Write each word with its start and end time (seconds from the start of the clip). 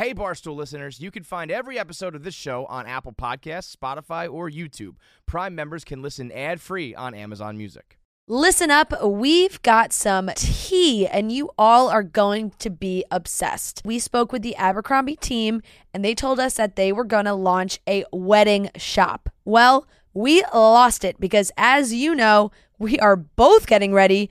Hey, 0.00 0.14
Barstool 0.14 0.56
listeners, 0.56 0.98
you 0.98 1.10
can 1.10 1.24
find 1.24 1.50
every 1.50 1.78
episode 1.78 2.14
of 2.14 2.22
this 2.24 2.34
show 2.34 2.64
on 2.70 2.86
Apple 2.86 3.12
Podcasts, 3.12 3.76
Spotify, 3.76 4.32
or 4.32 4.48
YouTube. 4.48 4.94
Prime 5.26 5.54
members 5.54 5.84
can 5.84 6.00
listen 6.00 6.32
ad 6.32 6.62
free 6.62 6.94
on 6.94 7.12
Amazon 7.12 7.58
Music. 7.58 7.98
Listen 8.26 8.70
up, 8.70 8.94
we've 9.04 9.60
got 9.60 9.92
some 9.92 10.30
tea, 10.36 11.06
and 11.06 11.30
you 11.30 11.50
all 11.58 11.90
are 11.90 12.02
going 12.02 12.52
to 12.60 12.70
be 12.70 13.04
obsessed. 13.10 13.82
We 13.84 13.98
spoke 13.98 14.32
with 14.32 14.40
the 14.40 14.56
Abercrombie 14.56 15.16
team, 15.16 15.60
and 15.92 16.02
they 16.02 16.14
told 16.14 16.40
us 16.40 16.54
that 16.54 16.76
they 16.76 16.92
were 16.92 17.04
going 17.04 17.26
to 17.26 17.34
launch 17.34 17.78
a 17.86 18.06
wedding 18.10 18.70
shop. 18.76 19.28
Well, 19.44 19.86
we 20.14 20.42
lost 20.54 21.04
it 21.04 21.20
because, 21.20 21.52
as 21.58 21.92
you 21.92 22.14
know, 22.14 22.52
we 22.78 22.98
are 23.00 23.16
both 23.16 23.66
getting 23.66 23.92
ready 23.92 24.30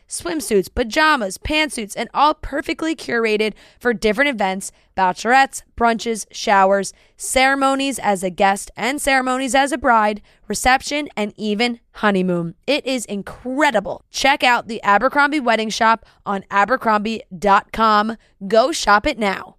swimsuits, 0.11 0.73
pajamas, 0.73 1.37
pantsuits, 1.37 1.95
and 1.95 2.09
all 2.13 2.33
perfectly 2.33 2.95
curated 2.95 3.53
for 3.79 3.93
different 3.93 4.29
events 4.29 4.71
bachelorettes, 4.97 5.63
brunches, 5.77 6.25
showers, 6.31 6.93
ceremonies 7.15 7.97
as 7.97 8.23
a 8.23 8.29
guest 8.29 8.69
and 8.75 9.01
ceremonies 9.01 9.55
as 9.55 9.71
a 9.71 9.77
bride, 9.77 10.21
reception, 10.47 11.07
and 11.15 11.33
even 11.37 11.79
honeymoon. 11.93 12.55
It 12.67 12.85
is 12.85 13.05
incredible. 13.05 14.03
Check 14.11 14.43
out 14.43 14.67
the 14.67 14.83
Abercrombie 14.83 15.39
Wedding 15.39 15.69
Shop 15.69 16.05
on 16.25 16.43
abercrombie.com. 16.51 18.17
Go 18.47 18.71
shop 18.71 19.07
it 19.07 19.17
now. 19.17 19.55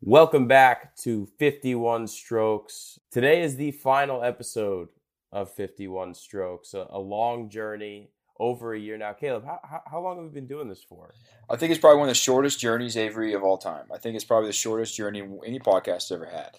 Welcome 0.00 0.46
back 0.46 0.96
to 0.98 1.26
51 1.38 2.06
Strokes. 2.06 2.98
Today 3.10 3.42
is 3.42 3.56
the 3.56 3.72
final 3.72 4.22
episode 4.22 4.88
of 5.32 5.52
51 5.52 6.14
strokes, 6.14 6.74
a, 6.74 6.86
a 6.90 6.98
long 6.98 7.48
journey 7.50 8.10
over 8.38 8.74
a 8.74 8.78
year 8.78 8.96
now. 8.96 9.12
Caleb, 9.12 9.44
how, 9.44 9.60
how, 9.62 9.82
how, 9.86 10.00
long 10.00 10.16
have 10.16 10.24
we 10.24 10.30
been 10.30 10.46
doing 10.46 10.68
this 10.68 10.82
for? 10.82 11.14
I 11.48 11.56
think 11.56 11.70
it's 11.70 11.80
probably 11.80 12.00
one 12.00 12.08
of 12.08 12.14
the 12.14 12.20
shortest 12.20 12.60
journeys, 12.60 12.96
Avery, 12.96 13.32
of 13.34 13.42
all 13.42 13.58
time. 13.58 13.86
I 13.92 13.98
think 13.98 14.14
it's 14.16 14.24
probably 14.24 14.48
the 14.48 14.54
shortest 14.54 14.96
journey 14.96 15.22
any 15.44 15.58
podcast 15.58 16.12
ever 16.12 16.26
had. 16.26 16.58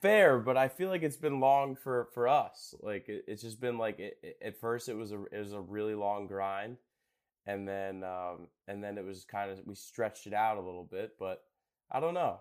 Fair, 0.00 0.38
but 0.38 0.56
I 0.56 0.68
feel 0.68 0.90
like 0.90 1.02
it's 1.02 1.16
been 1.16 1.40
long 1.40 1.74
for, 1.74 2.08
for 2.14 2.28
us. 2.28 2.74
Like 2.80 3.08
it, 3.08 3.24
it's 3.26 3.42
just 3.42 3.60
been 3.60 3.78
like 3.78 3.98
it, 3.98 4.18
it, 4.22 4.38
at 4.44 4.60
first 4.60 4.88
it 4.88 4.94
was 4.94 5.12
a 5.12 5.24
it 5.32 5.38
was 5.38 5.52
a 5.52 5.60
really 5.60 5.96
long 5.96 6.28
grind, 6.28 6.76
and 7.46 7.66
then 7.66 8.04
um, 8.04 8.46
and 8.68 8.82
then 8.82 8.96
it 8.96 9.04
was 9.04 9.24
kind 9.24 9.50
of 9.50 9.58
we 9.66 9.74
stretched 9.74 10.28
it 10.28 10.34
out 10.34 10.56
a 10.56 10.60
little 10.60 10.84
bit. 10.84 11.16
But 11.18 11.42
I 11.90 11.98
don't 11.98 12.14
know. 12.14 12.40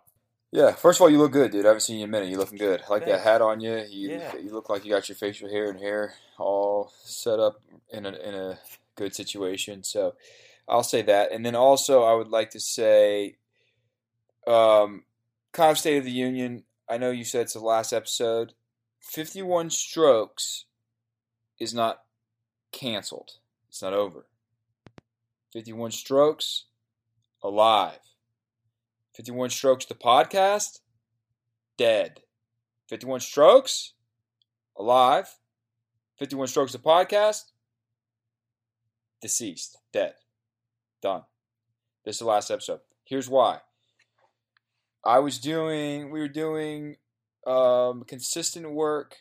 Yeah, 0.51 0.71
first 0.71 0.97
of 0.97 1.01
all, 1.01 1.09
you 1.09 1.17
look 1.17 1.33
good, 1.33 1.51
dude. 1.51 1.65
I 1.65 1.69
haven't 1.69 1.81
seen 1.81 1.97
you 1.97 2.05
in 2.05 2.09
a 2.09 2.11
minute. 2.11 2.29
You 2.29 2.37
looking 2.37 2.57
good. 2.57 2.81
I 2.87 2.93
like 2.93 3.03
Thanks. 3.03 3.23
that 3.23 3.29
hat 3.29 3.41
on 3.41 3.59
you. 3.59 3.83
You 3.89 4.11
yeah. 4.11 4.37
you 4.37 4.51
look 4.51 4.69
like 4.69 4.85
you 4.85 4.91
got 4.91 5.09
your 5.09 5.17
facial 5.17 5.49
hair 5.49 5.69
and 5.69 5.79
hair 5.79 6.13
all 6.37 6.91
set 7.03 7.39
up 7.39 7.61
in 7.91 8.05
a 8.05 8.09
in 8.09 8.33
a 8.33 8.59
good 8.95 9.13
situation. 9.13 9.83
So 9.83 10.15
I'll 10.67 10.83
say 10.83 11.01
that. 11.01 11.31
And 11.31 11.45
then 11.45 11.55
also 11.55 12.03
I 12.03 12.13
would 12.13 12.29
like 12.29 12.51
to 12.51 12.59
say 12.59 13.35
um 14.45 15.03
kind 15.51 15.71
of 15.71 15.77
State 15.77 15.97
of 15.97 16.05
the 16.05 16.11
Union. 16.11 16.63
I 16.89 16.97
know 16.97 17.11
you 17.11 17.25
said 17.25 17.41
it's 17.41 17.53
the 17.53 17.59
last 17.59 17.91
episode. 17.91 18.53
51 19.01 19.69
strokes 19.69 20.65
is 21.59 21.73
not 21.73 22.03
canceled. 22.71 23.33
It's 23.67 23.81
not 23.81 23.93
over. 23.93 24.25
51 25.51 25.91
strokes 25.91 26.65
alive. 27.43 27.99
51 29.17 29.49
Strokes 29.49 29.85
the 29.85 29.95
podcast, 29.95 30.81
dead. 31.75 32.21
51 32.87 33.19
Strokes, 33.19 33.93
alive. 34.77 35.27
51 36.19 36.47
Strokes 36.47 36.71
the 36.71 36.77
podcast, 36.77 37.45
deceased, 39.19 39.79
dead. 39.91 40.13
Done. 41.01 41.23
This 42.05 42.17
is 42.17 42.19
the 42.19 42.25
last 42.25 42.51
episode. 42.51 42.81
Here's 43.05 43.27
why. 43.27 43.61
I 45.03 45.17
was 45.17 45.39
doing, 45.39 46.11
we 46.11 46.19
were 46.19 46.27
doing 46.27 46.97
um, 47.47 48.03
consistent 48.03 48.69
work 48.69 49.15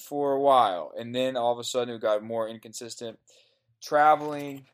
for 0.00 0.32
a 0.32 0.40
while, 0.40 0.90
and 0.98 1.14
then 1.14 1.36
all 1.36 1.52
of 1.52 1.58
a 1.58 1.64
sudden 1.64 1.94
it 1.94 2.00
got 2.00 2.24
more 2.24 2.48
inconsistent. 2.48 3.18
Traveling, 3.82 4.64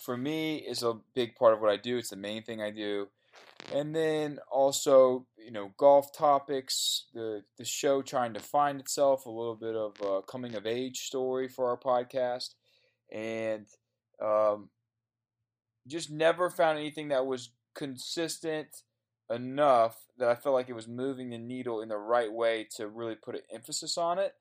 for 0.00 0.16
me, 0.16 0.58
is 0.58 0.84
a 0.84 0.94
big 1.14 1.34
part 1.34 1.54
of 1.54 1.60
what 1.60 1.72
I 1.72 1.76
do. 1.76 1.98
It's 1.98 2.10
the 2.10 2.16
main 2.16 2.44
thing 2.44 2.62
I 2.62 2.70
do 2.70 3.08
and 3.74 3.94
then 3.94 4.38
also 4.50 5.26
you 5.38 5.50
know 5.50 5.72
golf 5.76 6.12
topics 6.12 7.06
the 7.14 7.42
the 7.58 7.64
show 7.64 8.02
trying 8.02 8.34
to 8.34 8.40
find 8.40 8.80
itself 8.80 9.26
a 9.26 9.30
little 9.30 9.56
bit 9.56 9.74
of 9.74 9.94
a 10.00 10.22
coming 10.22 10.54
of 10.54 10.66
age 10.66 10.98
story 11.00 11.48
for 11.48 11.68
our 11.68 11.76
podcast 11.76 12.54
and 13.12 13.66
um, 14.22 14.70
just 15.86 16.10
never 16.10 16.50
found 16.50 16.78
anything 16.78 17.08
that 17.08 17.26
was 17.26 17.50
consistent 17.74 18.68
enough 19.30 19.96
that 20.18 20.28
I 20.28 20.34
felt 20.34 20.54
like 20.54 20.68
it 20.68 20.74
was 20.74 20.88
moving 20.88 21.30
the 21.30 21.38
needle 21.38 21.82
in 21.82 21.88
the 21.88 21.96
right 21.96 22.32
way 22.32 22.66
to 22.76 22.88
really 22.88 23.14
put 23.14 23.34
an 23.34 23.42
emphasis 23.52 23.98
on 23.98 24.18
it. 24.18 24.34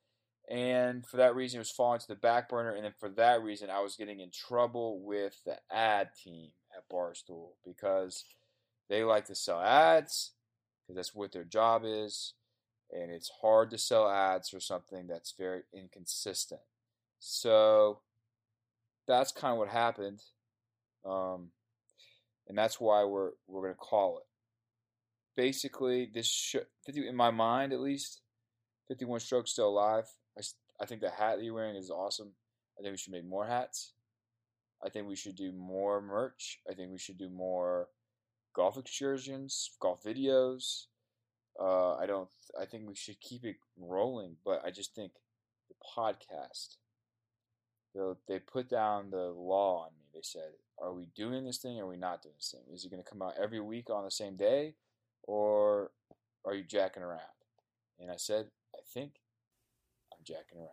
And 0.49 1.05
for 1.05 1.17
that 1.17 1.35
reason, 1.35 1.57
it 1.57 1.59
was 1.59 1.71
falling 1.71 1.99
to 1.99 2.07
the 2.07 2.15
back 2.15 2.49
burner. 2.49 2.69
And 2.71 2.85
then 2.85 2.93
for 2.99 3.09
that 3.09 3.41
reason, 3.41 3.69
I 3.69 3.79
was 3.79 3.95
getting 3.95 4.19
in 4.19 4.29
trouble 4.29 5.01
with 5.03 5.41
the 5.43 5.57
ad 5.71 6.09
team 6.23 6.49
at 6.75 6.87
Barstool 6.87 7.53
because 7.65 8.23
they 8.89 9.03
like 9.03 9.25
to 9.25 9.35
sell 9.35 9.61
ads 9.61 10.31
because 10.81 10.95
that's 10.95 11.15
what 11.15 11.31
their 11.31 11.43
job 11.43 11.83
is. 11.85 12.33
And 12.91 13.11
it's 13.11 13.31
hard 13.41 13.71
to 13.71 13.77
sell 13.77 14.09
ads 14.09 14.49
for 14.49 14.59
something 14.59 15.07
that's 15.07 15.33
very 15.37 15.61
inconsistent. 15.73 16.61
So 17.19 18.01
that's 19.07 19.31
kind 19.31 19.53
of 19.53 19.57
what 19.57 19.69
happened. 19.69 20.21
Um, 21.03 21.49
and 22.47 22.57
that's 22.57 22.79
why 22.79 23.03
we're 23.03 23.31
we're 23.47 23.63
gonna 23.63 23.75
call 23.75 24.19
it. 24.19 24.25
Basically, 25.35 26.09
this 26.13 26.27
should, 26.27 26.67
in 26.87 27.15
my 27.15 27.31
mind 27.31 27.73
at 27.73 27.79
least, 27.79 28.21
51 28.87 29.19
strokes 29.19 29.51
still 29.51 29.69
alive. 29.69 30.05
I, 30.37 30.41
I 30.79 30.85
think 30.85 31.01
the 31.01 31.09
hat 31.09 31.37
that 31.37 31.43
you're 31.43 31.53
wearing 31.53 31.75
is 31.75 31.89
awesome. 31.89 32.31
I 32.77 32.81
think 32.81 32.93
we 32.93 32.97
should 32.97 33.13
make 33.13 33.25
more 33.25 33.45
hats. 33.45 33.93
I 34.85 34.89
think 34.89 35.07
we 35.07 35.15
should 35.15 35.35
do 35.35 35.51
more 35.51 36.01
merch. 36.01 36.59
I 36.69 36.73
think 36.73 36.91
we 36.91 36.99
should 36.99 37.17
do 37.17 37.29
more 37.29 37.87
golf 38.55 38.77
excursions, 38.77 39.71
golf 39.79 40.03
videos. 40.03 40.85
Uh, 41.59 41.95
I 41.95 42.05
don't. 42.05 42.29
I 42.59 42.65
think 42.65 42.87
we 42.87 42.95
should 42.95 43.19
keep 43.19 43.43
it 43.43 43.57
rolling, 43.77 44.37
but 44.45 44.61
I 44.65 44.71
just 44.71 44.95
think 44.95 45.11
the 45.69 45.75
podcast. 45.97 46.77
They 48.27 48.39
put 48.39 48.69
down 48.69 49.09
the 49.09 49.31
law 49.31 49.85
on 49.85 49.91
me. 49.97 50.03
They 50.13 50.21
said, 50.21 50.51
"Are 50.81 50.93
we 50.93 51.07
doing 51.15 51.45
this 51.45 51.59
thing? 51.59 51.79
or 51.79 51.85
Are 51.85 51.87
we 51.87 51.97
not 51.97 52.21
doing 52.21 52.35
this 52.37 52.51
thing? 52.51 52.73
Is 52.73 52.83
it 52.83 52.91
going 52.91 53.01
to 53.01 53.09
come 53.09 53.21
out 53.21 53.35
every 53.41 53.61
week 53.61 53.89
on 53.89 54.03
the 54.03 54.11
same 54.11 54.35
day, 54.35 54.75
or 55.23 55.91
are 56.43 56.53
you 56.53 56.63
jacking 56.63 57.03
around?" 57.03 57.21
And 57.99 58.11
I 58.11 58.17
said, 58.17 58.47
"I 58.75 58.79
think 58.93 59.13
I'm 60.11 60.23
jacking 60.25 60.57
around." 60.57 60.69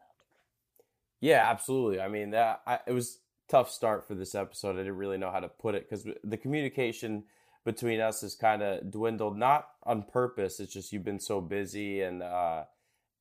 Yeah, 1.20 1.48
absolutely. 1.48 2.00
I 2.00 2.08
mean, 2.08 2.30
that 2.32 2.62
I, 2.66 2.80
it 2.88 2.92
was 2.92 3.20
tough 3.48 3.70
start 3.70 4.08
for 4.08 4.16
this 4.16 4.34
episode. 4.34 4.74
I 4.74 4.78
didn't 4.78 4.96
really 4.96 5.18
know 5.18 5.30
how 5.30 5.38
to 5.38 5.48
put 5.48 5.76
it 5.76 5.88
because 5.88 6.04
the 6.24 6.36
communication 6.36 7.22
between 7.64 8.00
us 8.00 8.22
has 8.22 8.34
kind 8.34 8.62
of 8.62 8.90
dwindled, 8.90 9.36
not 9.36 9.68
on 9.84 10.02
purpose. 10.02 10.60
It's 10.60 10.72
just 10.72 10.92
you've 10.92 11.04
been 11.04 11.20
so 11.20 11.40
busy 11.40 12.02
and 12.02 12.22
uh, 12.22 12.64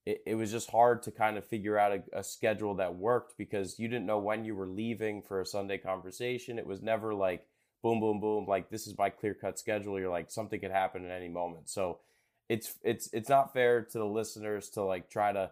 it, 0.06 0.22
it, 0.25 0.35
was 0.35 0.52
just 0.52 0.72
hard 0.72 1.03
to 1.03 1.12
kind 1.12 1.38
of 1.38 1.46
figure 1.46 1.78
out 1.78 1.91
a, 1.91 2.19
a, 2.19 2.24
schedule 2.24 2.75
that 2.75 2.96
worked 2.96 3.38
because 3.38 3.78
you 3.78 3.88
didn't 3.88 4.08
know 4.08 4.17
when 4.17 4.43
you 4.43 4.55
were 4.55 4.67
leaving 4.67 5.22
for 5.22 5.41
a 5.41 5.46
Sunday 5.46 5.78
conversation. 5.78 6.58
It 6.58 6.66
was 6.66 6.82
never 6.82 7.14
like 7.14 7.46
boom, 7.84 7.99
boom, 7.99 8.20
boom, 8.20 8.46
like 8.47 8.70
this 8.70 8.88
is 8.88 8.97
my 8.97 9.09
clear 9.09 9.35
cut 9.35 9.59
schedule. 9.59 9.99
You're 9.99 10.09
like 10.09 10.32
something 10.32 10.59
could 10.59 10.72
happen 10.72 11.05
at 11.05 11.11
any 11.11 11.29
moment. 11.29 11.70
So 11.70 11.99
it's 12.49 12.76
it's 12.84 13.09
it's 13.14 13.29
not 13.29 13.53
fair 13.53 13.84
to 13.84 13.97
the 13.97 14.05
listeners 14.05 14.70
to 14.72 14.84
like 14.84 15.09
try 15.09 15.32
to 15.32 15.52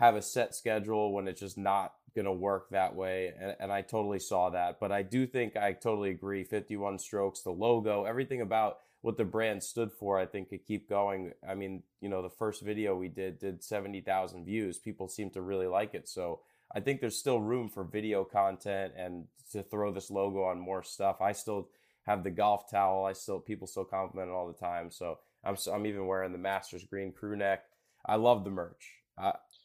have 0.00 0.16
a 0.16 0.22
set 0.22 0.54
schedule 0.54 1.12
when 1.12 1.28
it's 1.28 1.40
just 1.40 1.58
not 1.58 1.92
going 2.14 2.24
to 2.24 2.32
work 2.32 2.70
that 2.70 2.96
way. 2.96 3.32
And, 3.38 3.54
and, 3.60 3.70
I 3.70 3.82
totally 3.82 4.18
saw 4.18 4.48
that. 4.50 4.80
But 4.80 4.90
I 4.90 5.02
do 5.02 5.26
think 5.26 5.56
I 5.56 5.72
totally 5.74 6.10
agree. 6.10 6.42
51 6.42 6.98
strokes, 6.98 7.42
the 7.42 7.50
logo, 7.50 8.04
everything 8.04 8.40
about 8.40 8.78
what 9.02 9.18
the 9.18 9.24
brand 9.24 9.62
stood 9.62 9.92
for, 9.92 10.18
I 10.18 10.24
think 10.24 10.48
could 10.48 10.64
keep 10.64 10.88
going. 10.88 11.32
I 11.48 11.54
mean, 11.54 11.82
you 12.00 12.08
know, 12.08 12.22
the 12.22 12.30
first 12.30 12.62
video 12.62 12.96
we 12.96 13.08
did 13.08 13.38
did 13.38 13.62
70,000 13.62 14.44
views. 14.44 14.78
People 14.78 15.06
seem 15.06 15.30
to 15.30 15.42
really 15.42 15.66
like 15.66 15.94
it. 15.94 16.08
So 16.08 16.40
I 16.74 16.80
think 16.80 17.00
there's 17.00 17.18
still 17.18 17.40
room 17.40 17.68
for 17.68 17.84
video 17.84 18.24
content 18.24 18.94
and 18.96 19.26
to 19.52 19.62
throw 19.62 19.92
this 19.92 20.10
logo 20.10 20.44
on 20.44 20.58
more 20.58 20.82
stuff. 20.82 21.20
I 21.20 21.32
still 21.32 21.68
have 22.06 22.24
the 22.24 22.30
golf 22.30 22.70
towel. 22.70 23.04
I 23.04 23.12
still, 23.12 23.38
people 23.38 23.66
still 23.66 23.84
compliment 23.84 24.30
it 24.30 24.34
all 24.34 24.48
the 24.48 24.66
time. 24.66 24.90
So 24.90 25.18
I'm, 25.44 25.56
I'm 25.70 25.86
even 25.86 26.06
wearing 26.06 26.32
the 26.32 26.38
Masters 26.38 26.84
green 26.84 27.12
crew 27.12 27.36
neck. 27.36 27.64
I 28.06 28.16
love 28.16 28.44
the 28.44 28.50
merch. 28.50 29.00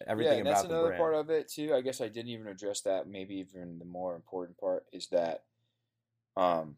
Everything 0.08 0.34
yeah, 0.34 0.40
and 0.40 0.48
about 0.48 0.56
that's 0.56 0.68
the 0.68 0.74
another 0.74 0.88
brand. 0.90 1.00
part 1.00 1.16
of 1.16 1.30
it 1.30 1.52
too. 1.52 1.74
I 1.74 1.82
guess 1.82 2.02
I 2.02 2.08
didn't 2.08 2.30
even 2.30 2.48
address 2.48 2.82
that. 2.82 3.08
Maybe 3.08 3.36
even 3.36 3.80
the 3.80 3.86
more 3.86 4.16
important 4.16 4.58
part 4.58 4.86
is 4.92 5.08
that 5.10 5.44
um, 6.36 6.78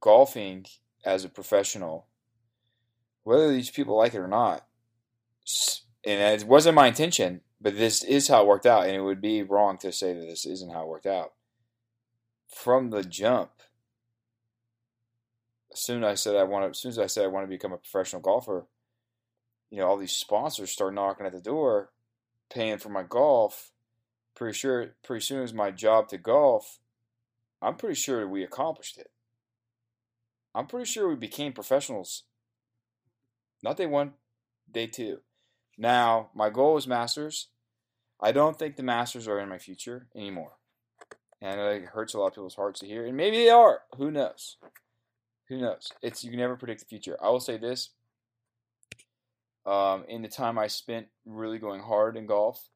golfing 0.00 0.66
as 1.04 1.24
a 1.24 1.28
professional, 1.28 2.06
whether 3.24 3.50
these 3.50 3.70
people 3.70 3.96
like 3.96 4.14
it 4.14 4.18
or 4.18 4.28
not, 4.28 4.66
and 6.06 6.40
it 6.40 6.46
wasn't 6.46 6.74
my 6.74 6.86
intention, 6.86 7.40
but 7.60 7.76
this 7.76 8.02
is 8.04 8.28
how 8.28 8.42
it 8.42 8.46
worked 8.46 8.66
out, 8.66 8.86
and 8.86 8.94
it 8.94 9.02
would 9.02 9.20
be 9.20 9.42
wrong 9.42 9.78
to 9.78 9.92
say 9.92 10.14
that 10.14 10.26
this 10.26 10.46
isn't 10.46 10.72
how 10.72 10.82
it 10.82 10.88
worked 10.88 11.06
out. 11.06 11.32
From 12.48 12.90
the 12.90 13.02
jump, 13.02 13.50
as 15.72 15.82
soon 15.82 16.02
as 16.02 16.10
I 16.10 16.14
said 16.14 16.36
I 16.36 16.44
want 16.44 16.64
to, 16.64 16.70
as 16.70 16.78
soon 16.78 16.90
as 16.90 16.98
I 16.98 17.06
said 17.06 17.24
I 17.24 17.28
want 17.28 17.44
to 17.44 17.50
become 17.50 17.72
a 17.72 17.78
professional 17.78 18.22
golfer, 18.22 18.66
you 19.70 19.78
know, 19.78 19.86
all 19.86 19.96
these 19.96 20.12
sponsors 20.12 20.70
start 20.70 20.94
knocking 20.94 21.26
at 21.26 21.32
the 21.32 21.40
door, 21.40 21.90
paying 22.50 22.78
for 22.78 22.88
my 22.88 23.02
golf. 23.02 23.70
Pretty 24.34 24.56
sure, 24.56 24.94
pretty 25.02 25.24
soon 25.24 25.42
as 25.42 25.52
my 25.52 25.70
job 25.70 26.08
to 26.08 26.18
golf, 26.18 26.78
I'm 27.62 27.76
pretty 27.76 27.94
sure 27.94 28.26
we 28.26 28.42
accomplished 28.42 28.98
it. 28.98 29.10
I'm 30.54 30.66
pretty 30.66 30.86
sure 30.86 31.08
we 31.08 31.16
became 31.16 31.52
professionals. 31.52 32.24
Not 33.62 33.76
day 33.76 33.86
one, 33.86 34.14
day 34.70 34.86
two. 34.86 35.20
Now, 35.78 36.30
my 36.34 36.50
goal 36.50 36.76
is 36.76 36.86
Masters. 36.86 37.48
I 38.20 38.32
don't 38.32 38.58
think 38.58 38.76
the 38.76 38.82
Masters 38.82 39.28
are 39.28 39.38
in 39.38 39.48
my 39.48 39.58
future 39.58 40.08
anymore. 40.14 40.52
And 41.40 41.60
it 41.60 41.84
hurts 41.86 42.14
a 42.14 42.18
lot 42.18 42.28
of 42.28 42.34
people's 42.34 42.56
hearts 42.56 42.80
to 42.80 42.86
hear. 42.86 43.06
And 43.06 43.16
maybe 43.16 43.38
they 43.38 43.50
are. 43.50 43.82
Who 43.96 44.10
knows? 44.10 44.56
Who 45.48 45.58
knows? 45.58 45.90
It's 46.02 46.22
you 46.22 46.30
can 46.30 46.38
never 46.38 46.56
predict 46.56 46.80
the 46.80 46.86
future. 46.86 47.16
I 47.22 47.30
will 47.30 47.40
say 47.40 47.56
this. 47.56 47.90
Um, 49.70 50.04
in 50.08 50.22
the 50.22 50.28
time 50.28 50.58
I 50.58 50.66
spent 50.66 51.06
really 51.24 51.60
going 51.60 51.80
hard 51.80 52.16
in 52.16 52.26
golf, 52.26 52.68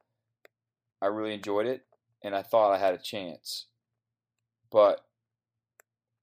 I 1.02 1.06
really 1.06 1.34
enjoyed 1.34 1.66
it, 1.66 1.82
and 2.22 2.36
I 2.36 2.42
thought 2.42 2.72
I 2.72 2.78
had 2.78 2.94
a 2.94 2.98
chance. 2.98 3.66
But 4.70 5.04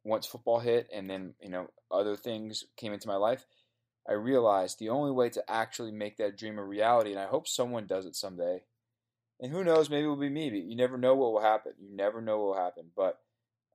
once 0.06 0.26
football 0.26 0.60
hit, 0.60 0.88
and 0.94 1.10
then 1.10 1.34
you 1.42 1.50
know 1.50 1.68
other 1.92 2.16
things 2.16 2.64
came 2.78 2.94
into 2.94 3.10
my 3.10 3.18
life, 3.18 3.46
I 4.08 4.14
realized 4.14 4.80
the 4.80 4.88
only 4.88 5.12
way 5.12 5.30
to 5.32 5.44
actually 5.52 5.92
make 5.92 6.16
that 6.18 6.38
dream 6.38 6.58
a 6.58 6.64
reality, 6.64 7.12
and 7.12 7.20
I 7.20 7.26
hope 7.28 7.50
someone 7.50 7.86
does 7.86 8.06
it 8.06 8.16
someday. 8.16 8.62
And 9.42 9.52
who 9.52 9.66
knows, 9.66 9.90
maybe 9.90 10.06
it 10.06 10.08
will 10.08 10.16
be 10.16 10.30
me. 10.30 10.52
But 10.52 10.64
you 10.64 10.78
never 10.78 10.98
know 10.98 11.16
what 11.16 11.34
will 11.34 11.42
happen. 11.42 11.74
You 11.82 11.94
never 11.94 12.22
know 12.22 12.38
what 12.38 12.46
will 12.56 12.64
happen. 12.64 12.86
But 12.96 13.20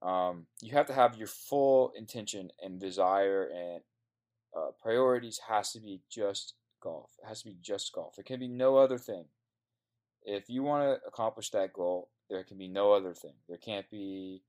um, 0.01 0.47
you 0.61 0.71
have 0.71 0.87
to 0.87 0.93
have 0.93 1.15
your 1.15 1.27
full 1.27 1.91
intention 1.95 2.49
and 2.63 2.79
desire 2.79 3.51
and 3.53 3.81
uh, 4.57 4.71
priorities 4.81 5.41
has 5.47 5.73
to 5.73 5.79
be 5.79 6.01
just 6.09 6.55
golf. 6.81 7.11
It 7.23 7.27
has 7.27 7.41
to 7.41 7.49
be 7.49 7.57
just 7.61 7.93
golf. 7.93 8.15
There 8.15 8.23
can 8.23 8.39
be 8.39 8.47
no 8.47 8.77
other 8.77 8.97
thing. 8.97 9.25
If 10.23 10.49
you 10.49 10.63
want 10.63 10.83
to 10.83 11.07
accomplish 11.07 11.51
that 11.51 11.73
goal, 11.73 12.09
there 12.29 12.43
can 12.43 12.57
be 12.57 12.67
no 12.67 12.91
other 12.91 13.13
thing. 13.13 13.33
There 13.47 13.57
can't 13.57 13.89
be 13.89 14.41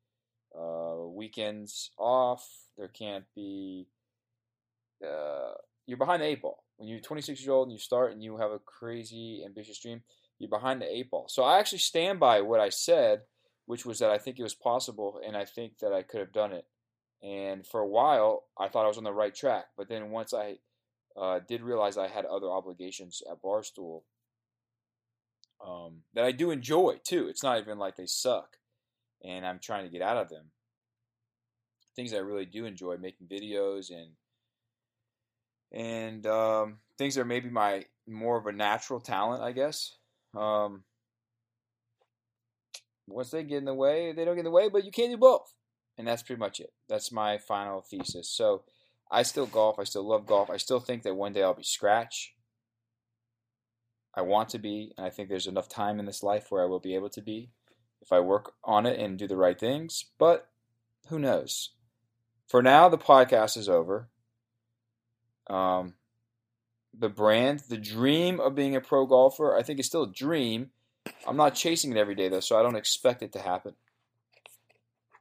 uh, 0.58 1.06
weekends 1.06 1.90
off. 1.98 2.46
There 2.76 2.88
can't 2.88 3.24
be. 3.34 3.86
Uh, 5.04 5.52
you're 5.86 5.98
behind 5.98 6.22
the 6.22 6.26
eight 6.26 6.42
ball. 6.42 6.64
When 6.76 6.88
you're 6.88 7.00
26 7.00 7.40
years 7.40 7.48
old 7.48 7.68
and 7.68 7.72
you 7.72 7.78
start 7.78 8.12
and 8.12 8.22
you 8.22 8.36
have 8.36 8.50
a 8.50 8.58
crazy 8.58 9.42
ambitious 9.44 9.80
dream, 9.80 10.02
you're 10.38 10.50
behind 10.50 10.80
the 10.80 10.92
eight 10.92 11.10
ball. 11.10 11.26
So 11.28 11.42
I 11.42 11.58
actually 11.58 11.78
stand 11.78 12.20
by 12.20 12.40
what 12.40 12.60
I 12.60 12.68
said, 12.68 13.22
which 13.66 13.86
was 13.86 13.98
that 14.00 14.10
I 14.10 14.18
think 14.18 14.38
it 14.38 14.42
was 14.42 14.54
possible 14.54 15.20
and 15.24 15.36
I 15.36 15.44
think 15.44 15.78
that 15.78 15.92
I 15.92 16.02
could 16.02 16.20
have 16.20 16.32
done 16.32 16.52
it. 16.52 16.66
And 17.22 17.66
for 17.66 17.80
a 17.80 17.86
while, 17.86 18.44
I 18.58 18.68
thought 18.68 18.84
I 18.84 18.88
was 18.88 18.98
on 18.98 19.04
the 19.04 19.12
right 19.12 19.34
track. 19.34 19.66
But 19.76 19.88
then 19.88 20.10
once 20.10 20.32
I 20.32 20.58
uh, 21.18 21.40
did 21.46 21.62
realize 21.62 21.96
I 21.96 22.08
had 22.08 22.24
other 22.24 22.48
obligations 22.48 23.22
at 23.30 23.42
Barstool 23.42 24.02
um, 25.66 26.02
that 26.14 26.24
I 26.24 26.32
do 26.32 26.50
enjoy 26.50 27.00
too. 27.04 27.28
It's 27.28 27.42
not 27.42 27.58
even 27.58 27.78
like 27.78 27.96
they 27.96 28.06
suck, 28.06 28.56
and 29.24 29.44
I'm 29.44 29.58
trying 29.58 29.84
to 29.84 29.90
get 29.90 30.02
out 30.02 30.16
of 30.16 30.28
them. 30.28 30.50
Things 31.96 32.14
I 32.14 32.18
really 32.18 32.46
do 32.46 32.64
enjoy 32.64 32.96
making 32.96 33.26
videos 33.26 33.90
and 33.90 34.12
and 35.72 36.26
um, 36.26 36.78
things 36.96 37.16
that 37.16 37.22
are 37.22 37.26
maybe 37.26 37.50
my 37.50 37.84
more 38.06 38.38
of 38.38 38.46
a 38.46 38.52
natural 38.52 39.00
talent, 39.00 39.42
I 39.42 39.52
guess. 39.52 39.96
Um, 40.36 40.84
once 43.08 43.30
they 43.30 43.42
get 43.42 43.58
in 43.58 43.64
the 43.64 43.74
way, 43.74 44.12
they 44.12 44.24
don't 44.24 44.34
get 44.34 44.40
in 44.40 44.44
the 44.44 44.50
way, 44.50 44.68
but 44.68 44.84
you 44.84 44.92
can't 44.92 45.10
do 45.10 45.16
both. 45.16 45.54
And 45.96 46.06
that's 46.06 46.22
pretty 46.22 46.38
much 46.38 46.60
it. 46.60 46.70
That's 46.88 47.10
my 47.10 47.38
final 47.38 47.80
thesis. 47.80 48.30
So 48.30 48.62
I 49.10 49.22
still 49.22 49.46
golf. 49.46 49.78
I 49.78 49.84
still 49.84 50.06
love 50.06 50.26
golf. 50.26 50.50
I 50.50 50.56
still 50.56 50.80
think 50.80 51.02
that 51.02 51.14
one 51.14 51.32
day 51.32 51.42
I'll 51.42 51.54
be 51.54 51.62
scratch. 51.62 52.34
I 54.14 54.22
want 54.22 54.48
to 54.50 54.58
be, 54.58 54.92
and 54.96 55.06
I 55.06 55.10
think 55.10 55.28
there's 55.28 55.46
enough 55.46 55.68
time 55.68 55.98
in 55.98 56.06
this 56.06 56.22
life 56.22 56.46
where 56.50 56.62
I 56.62 56.66
will 56.66 56.80
be 56.80 56.94
able 56.94 57.10
to 57.10 57.22
be 57.22 57.50
if 58.02 58.12
I 58.12 58.20
work 58.20 58.52
on 58.64 58.86
it 58.86 58.98
and 58.98 59.18
do 59.18 59.28
the 59.28 59.36
right 59.36 59.58
things. 59.58 60.06
But 60.18 60.48
who 61.08 61.18
knows? 61.18 61.70
For 62.46 62.62
now, 62.62 62.88
the 62.88 62.98
podcast 62.98 63.56
is 63.56 63.68
over. 63.68 64.08
Um, 65.48 65.94
the 66.98 67.08
brand, 67.08 67.62
the 67.68 67.76
dream 67.76 68.40
of 68.40 68.54
being 68.54 68.74
a 68.74 68.80
pro 68.80 69.06
golfer, 69.06 69.56
I 69.56 69.62
think 69.62 69.78
is 69.78 69.86
still 69.86 70.04
a 70.04 70.12
dream. 70.12 70.70
I'm 71.26 71.36
not 71.36 71.54
chasing 71.54 71.92
it 71.92 71.98
every 71.98 72.14
day 72.14 72.28
though, 72.28 72.40
so 72.40 72.58
I 72.58 72.62
don't 72.62 72.76
expect 72.76 73.22
it 73.22 73.32
to 73.32 73.38
happen. 73.38 73.74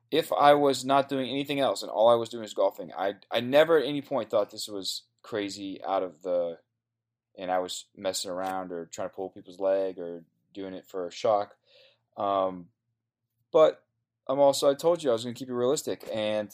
If 0.09 0.31
I 0.31 0.53
was 0.53 0.85
not 0.85 1.09
doing 1.09 1.29
anything 1.29 1.59
else 1.59 1.81
and 1.81 1.91
all 1.91 2.09
I 2.09 2.15
was 2.15 2.29
doing 2.29 2.43
was 2.43 2.53
golfing, 2.53 2.91
I 2.97 3.15
I 3.31 3.41
never 3.41 3.77
at 3.77 3.85
any 3.85 4.01
point 4.01 4.29
thought 4.29 4.51
this 4.51 4.67
was 4.67 5.03
crazy 5.21 5.81
out 5.85 6.03
of 6.03 6.21
the 6.21 6.57
and 7.37 7.51
I 7.51 7.59
was 7.59 7.85
messing 7.95 8.31
around 8.31 8.71
or 8.71 8.85
trying 8.85 9.09
to 9.09 9.15
pull 9.15 9.29
people's 9.29 9.59
leg 9.59 9.99
or 9.99 10.23
doing 10.53 10.73
it 10.73 10.85
for 10.87 11.07
a 11.07 11.11
shock. 11.11 11.55
Um, 12.17 12.67
but 13.51 13.83
I'm 14.27 14.39
also 14.39 14.69
I 14.69 14.73
told 14.73 15.03
you 15.03 15.09
I 15.09 15.13
was 15.13 15.23
going 15.23 15.35
to 15.35 15.39
keep 15.39 15.49
it 15.49 15.53
realistic 15.53 16.07
and 16.13 16.49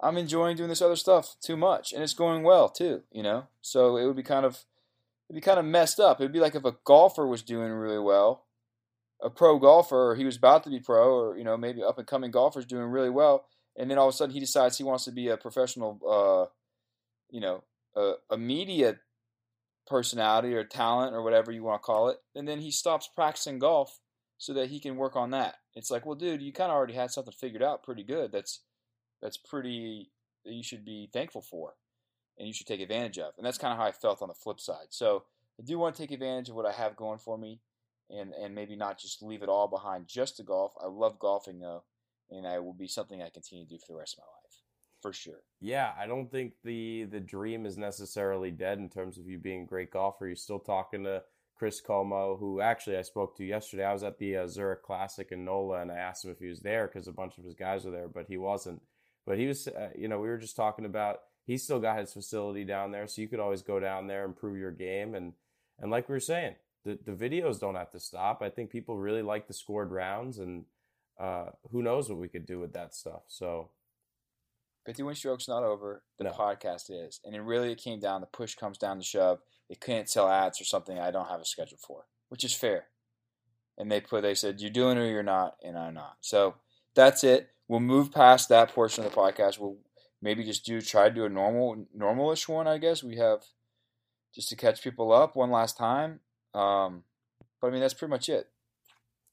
I'm 0.00 0.16
enjoying 0.18 0.56
doing 0.56 0.68
this 0.68 0.82
other 0.82 0.96
stuff 0.96 1.36
too 1.40 1.56
much 1.56 1.92
and 1.92 2.02
it's 2.02 2.14
going 2.14 2.42
well 2.42 2.68
too, 2.68 3.02
you 3.10 3.22
know. 3.22 3.46
So 3.62 3.96
it 3.96 4.06
would 4.06 4.16
be 4.16 4.22
kind 4.22 4.46
of 4.46 4.64
it'd 5.28 5.40
be 5.40 5.44
kind 5.44 5.58
of 5.58 5.64
messed 5.64 5.98
up. 5.98 6.20
It'd 6.20 6.32
be 6.32 6.40
like 6.40 6.54
if 6.54 6.64
a 6.64 6.76
golfer 6.84 7.26
was 7.26 7.42
doing 7.42 7.72
really 7.72 7.98
well, 7.98 8.44
a 9.26 9.30
pro 9.30 9.58
golfer, 9.58 10.12
or 10.12 10.14
he 10.14 10.24
was 10.24 10.36
about 10.36 10.62
to 10.64 10.70
be 10.70 10.78
pro, 10.78 11.18
or 11.18 11.36
you 11.36 11.42
know 11.42 11.56
maybe 11.56 11.82
up 11.82 11.98
and 11.98 12.06
coming 12.06 12.30
golfers 12.30 12.64
doing 12.64 12.84
really 12.84 13.10
well, 13.10 13.44
and 13.76 13.90
then 13.90 13.98
all 13.98 14.08
of 14.08 14.14
a 14.14 14.16
sudden 14.16 14.32
he 14.32 14.40
decides 14.40 14.78
he 14.78 14.84
wants 14.84 15.04
to 15.04 15.10
be 15.10 15.28
a 15.28 15.36
professional, 15.36 16.00
uh, 16.08 16.46
you 17.28 17.40
know, 17.40 17.64
a, 17.96 18.12
a 18.30 18.38
media 18.38 19.00
personality 19.88 20.54
or 20.54 20.62
talent 20.62 21.12
or 21.12 21.22
whatever 21.22 21.50
you 21.50 21.64
want 21.64 21.82
to 21.82 21.84
call 21.84 22.08
it, 22.08 22.18
and 22.36 22.46
then 22.46 22.60
he 22.60 22.70
stops 22.70 23.10
practicing 23.14 23.58
golf 23.58 23.98
so 24.38 24.52
that 24.54 24.68
he 24.68 24.78
can 24.78 24.96
work 24.96 25.16
on 25.16 25.30
that. 25.30 25.56
It's 25.74 25.90
like, 25.90 26.06
well, 26.06 26.14
dude, 26.14 26.40
you 26.40 26.52
kind 26.52 26.70
of 26.70 26.76
already 26.76 26.94
had 26.94 27.10
something 27.10 27.32
figured 27.32 27.62
out 27.64 27.82
pretty 27.82 28.04
good. 28.04 28.30
That's 28.30 28.60
that's 29.20 29.36
pretty 29.36 30.12
that 30.44 30.52
you 30.52 30.62
should 30.62 30.84
be 30.84 31.10
thankful 31.12 31.42
for, 31.42 31.74
and 32.38 32.46
you 32.46 32.54
should 32.54 32.68
take 32.68 32.80
advantage 32.80 33.18
of. 33.18 33.32
And 33.36 33.44
that's 33.44 33.58
kind 33.58 33.72
of 33.72 33.78
how 33.78 33.86
I 33.86 33.92
felt 33.92 34.22
on 34.22 34.28
the 34.28 34.34
flip 34.34 34.60
side. 34.60 34.86
So 34.90 35.24
I 35.58 35.64
do 35.64 35.78
want 35.80 35.96
to 35.96 36.02
take 36.02 36.12
advantage 36.12 36.48
of 36.48 36.54
what 36.54 36.66
I 36.66 36.72
have 36.72 36.94
going 36.94 37.18
for 37.18 37.36
me, 37.36 37.60
and 38.10 38.32
and 38.32 38.54
maybe 38.54 38.76
not 38.76 38.98
just 38.98 39.22
leave 39.22 39.42
it 39.42 39.48
all 39.48 39.68
behind 39.68 40.06
just 40.08 40.36
to 40.36 40.42
golf. 40.42 40.72
I 40.82 40.86
love 40.86 41.18
golfing 41.18 41.60
though, 41.60 41.84
and 42.30 42.46
I 42.46 42.58
will 42.58 42.74
be 42.74 42.88
something 42.88 43.22
I 43.22 43.30
continue 43.30 43.64
to 43.64 43.70
do 43.70 43.78
for 43.78 43.92
the 43.92 43.98
rest 43.98 44.16
of 44.18 44.24
my 44.24 44.26
life, 44.26 44.62
for 45.02 45.12
sure. 45.12 45.42
Yeah, 45.60 45.92
I 45.98 46.06
don't 46.06 46.30
think 46.30 46.54
the 46.64 47.04
the 47.04 47.20
dream 47.20 47.66
is 47.66 47.76
necessarily 47.76 48.50
dead 48.50 48.78
in 48.78 48.88
terms 48.88 49.18
of 49.18 49.26
you 49.26 49.38
being 49.38 49.62
a 49.62 49.66
great 49.66 49.90
golfer. 49.90 50.26
You're 50.26 50.36
still 50.36 50.60
talking 50.60 51.04
to 51.04 51.22
Chris 51.56 51.80
Como, 51.80 52.36
who 52.36 52.60
actually 52.60 52.96
I 52.96 53.02
spoke 53.02 53.36
to 53.36 53.44
yesterday. 53.44 53.84
I 53.84 53.92
was 53.92 54.02
at 54.02 54.18
the 54.18 54.36
uh, 54.36 54.46
Zurich 54.46 54.82
Classic 54.82 55.28
in 55.32 55.44
NOLA, 55.44 55.80
and 55.80 55.90
I 55.90 55.96
asked 55.96 56.24
him 56.24 56.30
if 56.30 56.38
he 56.38 56.48
was 56.48 56.60
there 56.60 56.86
because 56.86 57.08
a 57.08 57.12
bunch 57.12 57.38
of 57.38 57.44
his 57.44 57.54
guys 57.54 57.84
were 57.84 57.90
there, 57.90 58.08
but 58.08 58.26
he 58.28 58.36
wasn't. 58.36 58.82
But 59.26 59.38
he 59.38 59.46
was, 59.46 59.66
uh, 59.66 59.88
you 59.96 60.06
know, 60.06 60.20
we 60.20 60.28
were 60.28 60.38
just 60.38 60.54
talking 60.54 60.84
about 60.84 61.20
he's 61.44 61.64
still 61.64 61.80
got 61.80 61.98
his 61.98 62.12
facility 62.12 62.64
down 62.64 62.92
there, 62.92 63.06
so 63.06 63.22
you 63.22 63.28
could 63.28 63.40
always 63.40 63.62
go 63.62 63.80
down 63.80 64.06
there, 64.06 64.24
improve 64.24 64.58
your 64.58 64.70
game, 64.70 65.14
and 65.14 65.32
and 65.78 65.90
like 65.90 66.08
we 66.08 66.14
were 66.14 66.20
saying, 66.20 66.56
the 66.86 66.98
the 67.04 67.12
videos 67.12 67.58
don't 67.60 67.74
have 67.74 67.90
to 67.90 68.00
stop. 68.00 68.40
I 68.42 68.48
think 68.50 68.70
people 68.70 68.96
really 68.96 69.22
like 69.22 69.46
the 69.48 69.54
scored 69.54 69.90
rounds, 69.90 70.38
and 70.38 70.64
uh, 71.20 71.46
who 71.72 71.82
knows 71.82 72.08
what 72.08 72.18
we 72.18 72.28
could 72.28 72.46
do 72.46 72.60
with 72.60 72.72
that 72.74 72.94
stuff. 72.94 73.22
So 73.26 73.70
51 74.86 75.16
strokes 75.16 75.48
not 75.48 75.64
over. 75.64 76.02
The 76.18 76.24
No. 76.24 76.30
podcast 76.30 76.84
is, 76.90 77.20
and 77.24 77.34
it 77.34 77.40
really 77.40 77.72
it 77.72 77.78
came 77.82 77.98
down. 78.00 78.20
The 78.20 78.26
push 78.28 78.54
comes 78.54 78.78
down 78.78 78.98
to 78.98 79.04
shove. 79.04 79.40
They 79.68 79.74
can't 79.74 80.08
sell 80.08 80.28
ads 80.28 80.60
or 80.60 80.64
something 80.64 80.98
I 80.98 81.10
don't 81.10 81.28
have 81.28 81.40
a 81.40 81.44
schedule 81.44 81.78
for, 81.78 82.06
which 82.28 82.44
is 82.44 82.54
fair. 82.54 82.86
And 83.76 83.90
they 83.90 84.00
put 84.00 84.22
they 84.22 84.34
said 84.34 84.60
you're 84.60 84.70
doing 84.70 84.96
it 84.96 85.00
or 85.00 85.06
you're 85.10 85.22
not, 85.22 85.56
and 85.62 85.76
I'm 85.76 85.94
not. 85.94 86.18
So 86.20 86.54
that's 86.94 87.24
it. 87.24 87.50
We'll 87.68 87.80
move 87.80 88.12
past 88.12 88.48
that 88.48 88.70
portion 88.72 89.04
of 89.04 89.10
the 89.10 89.16
podcast. 89.16 89.58
We'll 89.58 89.78
maybe 90.22 90.44
just 90.44 90.64
do 90.64 90.80
try 90.80 91.08
to 91.08 91.14
do 91.14 91.24
a 91.24 91.28
normal 91.28 91.84
normalish 91.98 92.48
one. 92.48 92.68
I 92.68 92.78
guess 92.78 93.02
we 93.02 93.16
have 93.16 93.42
just 94.34 94.48
to 94.50 94.56
catch 94.56 94.82
people 94.82 95.12
up 95.12 95.34
one 95.34 95.50
last 95.50 95.76
time. 95.76 96.20
Um, 96.56 97.04
but 97.60 97.68
I 97.68 97.70
mean 97.70 97.80
that's 97.80 97.94
pretty 97.94 98.10
much 98.10 98.28
it. 98.28 98.48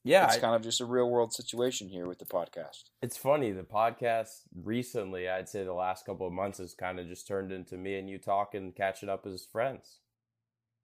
yeah, 0.03 0.25
it's 0.25 0.37
I- 0.37 0.39
kind 0.39 0.55
of 0.55 0.61
just 0.61 0.81
a 0.81 0.85
real 0.85 1.09
world 1.09 1.33
situation 1.33 1.87
here 1.89 2.07
with 2.07 2.19
the 2.19 2.25
podcast. 2.25 2.83
It's 3.01 3.17
funny, 3.17 3.51
the 3.51 3.63
podcast 3.63 4.41
recently, 4.55 5.29
I'd 5.29 5.47
say 5.49 5.63
the 5.63 5.73
last 5.73 6.05
couple 6.05 6.27
of 6.27 6.33
months 6.33 6.57
has 6.59 6.73
kind 6.73 6.99
of 6.99 7.07
just 7.07 7.27
turned 7.27 7.51
into 7.51 7.77
me 7.77 7.97
and 7.97 8.09
you 8.09 8.17
talking, 8.17 8.71
catching 8.75 9.09
up 9.09 9.25
as 9.25 9.45
friends. 9.45 9.99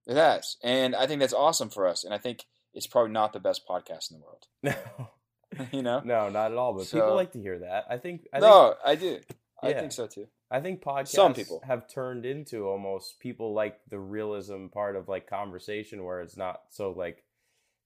It 0.07 0.15
has, 0.15 0.57
and 0.63 0.95
I 0.95 1.05
think 1.07 1.19
that's 1.19 1.33
awesome 1.33 1.69
for 1.69 1.85
us. 1.87 2.03
And 2.03 2.13
I 2.13 2.17
think 2.17 2.45
it's 2.73 2.87
probably 2.87 3.11
not 3.11 3.33
the 3.33 3.39
best 3.39 3.67
podcast 3.67 4.11
in 4.11 4.19
the 4.19 4.23
world. 4.25 4.47
No, 5.57 5.65
you 5.71 5.81
know? 5.81 5.99
no, 6.05 6.29
not 6.29 6.51
at 6.51 6.57
all. 6.57 6.73
But 6.73 6.85
So- 6.85 6.97
people 6.99 7.15
like 7.15 7.31
to 7.33 7.41
hear 7.41 7.59
that. 7.59 7.85
I 7.89 7.97
think. 7.97 8.27
I 8.31 8.39
think, 8.39 8.49
no, 8.51 8.75
I 8.85 8.95
do. 8.95 9.19
I 9.63 9.69
Yeah. 9.69 9.79
think 9.79 9.91
so 9.91 10.05
too. 10.07 10.27
I 10.51 10.61
think 10.61 10.81
podcasts 10.81 11.09
Some 11.09 11.33
people. 11.33 11.61
have 11.65 11.87
turned 11.87 12.25
into 12.25 12.67
almost 12.67 13.19
people 13.19 13.53
like 13.53 13.79
the 13.89 13.99
realism 13.99 14.67
part 14.67 14.95
of 14.95 15.07
like 15.07 15.29
conversation 15.29 16.03
where 16.03 16.21
it's 16.21 16.37
not 16.37 16.61
so 16.69 16.91
like 16.91 17.23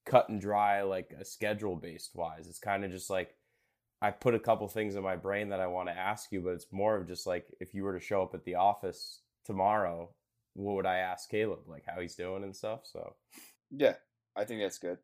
cut 0.05 0.29
and 0.29 0.39
dry 0.39 0.82
like 0.84 1.13
a 1.20 1.25
schedule 1.25 1.75
based 1.75 2.15
wise. 2.15 2.48
It's 2.48 2.60
kind 2.60 2.86
of 2.86 2.91
just 2.91 3.10
like 3.10 3.36
I 4.01 4.12
put 4.12 4.36
a 4.36 4.39
couple 4.39 4.67
things 4.67 4.96
in 4.96 5.03
my 5.03 5.15
brain 5.15 5.50
that 5.50 5.60
I 5.60 5.67
want 5.67 5.89
to 5.89 5.98
ask 5.98 6.32
you, 6.32 6.41
but 6.41 6.51
it's 6.51 6.67
more 6.72 6.96
of 6.96 7.08
just 7.08 7.27
like 7.27 7.48
if 7.60 7.74
you 7.74 7.84
were 7.84 7.98
to 7.98 8.05
show 8.05 8.22
up 8.24 8.34
at 8.34 8.46
the 8.46 8.55
office 8.55 9.20
tomorrow, 9.46 10.10
what 10.53 10.75
would 10.75 10.86
I 10.86 10.98
ask 10.98 11.29
Caleb? 11.29 11.67
Like 11.67 11.84
how 11.86 12.01
he's 12.01 12.15
doing 12.15 12.43
and 12.43 12.55
stuff. 12.55 12.82
So 12.84 13.15
Yeah, 13.72 13.96
I 14.36 14.46
think 14.46 14.62
that's 14.62 14.77
good. 14.77 15.00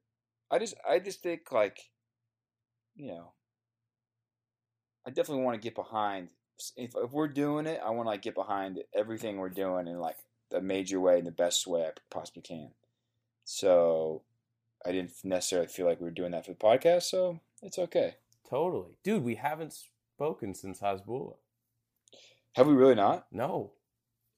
I 0.51 0.59
just, 0.59 0.75
I 0.87 0.99
just 0.99 1.21
think 1.21 1.51
like, 1.51 1.79
you 2.95 3.07
know, 3.07 3.33
I 5.05 5.11
definitely 5.11 5.43
want 5.43 5.55
to 5.55 5.65
get 5.65 5.75
behind. 5.75 6.29
If, 6.75 6.91
if 6.95 7.11
we're 7.11 7.27
doing 7.27 7.65
it, 7.65 7.81
I 7.83 7.89
want 7.89 8.05
to 8.05 8.11
like 8.11 8.21
get 8.21 8.35
behind 8.35 8.79
everything 8.93 9.37
we're 9.37 9.49
doing 9.49 9.87
in 9.87 9.99
like 9.99 10.17
the 10.51 10.61
major 10.61 10.99
way, 10.99 11.19
in 11.19 11.25
the 11.25 11.31
best 11.31 11.67
way 11.67 11.83
I 11.83 11.91
possibly 12.09 12.41
can. 12.41 12.69
So, 13.45 14.21
I 14.85 14.91
didn't 14.91 15.13
necessarily 15.23 15.67
feel 15.67 15.85
like 15.85 15.99
we 15.99 16.05
were 16.05 16.11
doing 16.11 16.31
that 16.31 16.45
for 16.45 16.51
the 16.51 16.57
podcast, 16.57 17.03
so 17.03 17.39
it's 17.61 17.79
okay. 17.79 18.15
totally, 18.49 18.97
dude, 19.03 19.23
we 19.23 19.35
haven't 19.35 19.77
spoken 20.15 20.53
since 20.53 20.79
Hasbullah. 20.79 21.35
Have 22.55 22.67
we 22.67 22.73
really 22.73 22.95
not? 22.95 23.27
No. 23.31 23.71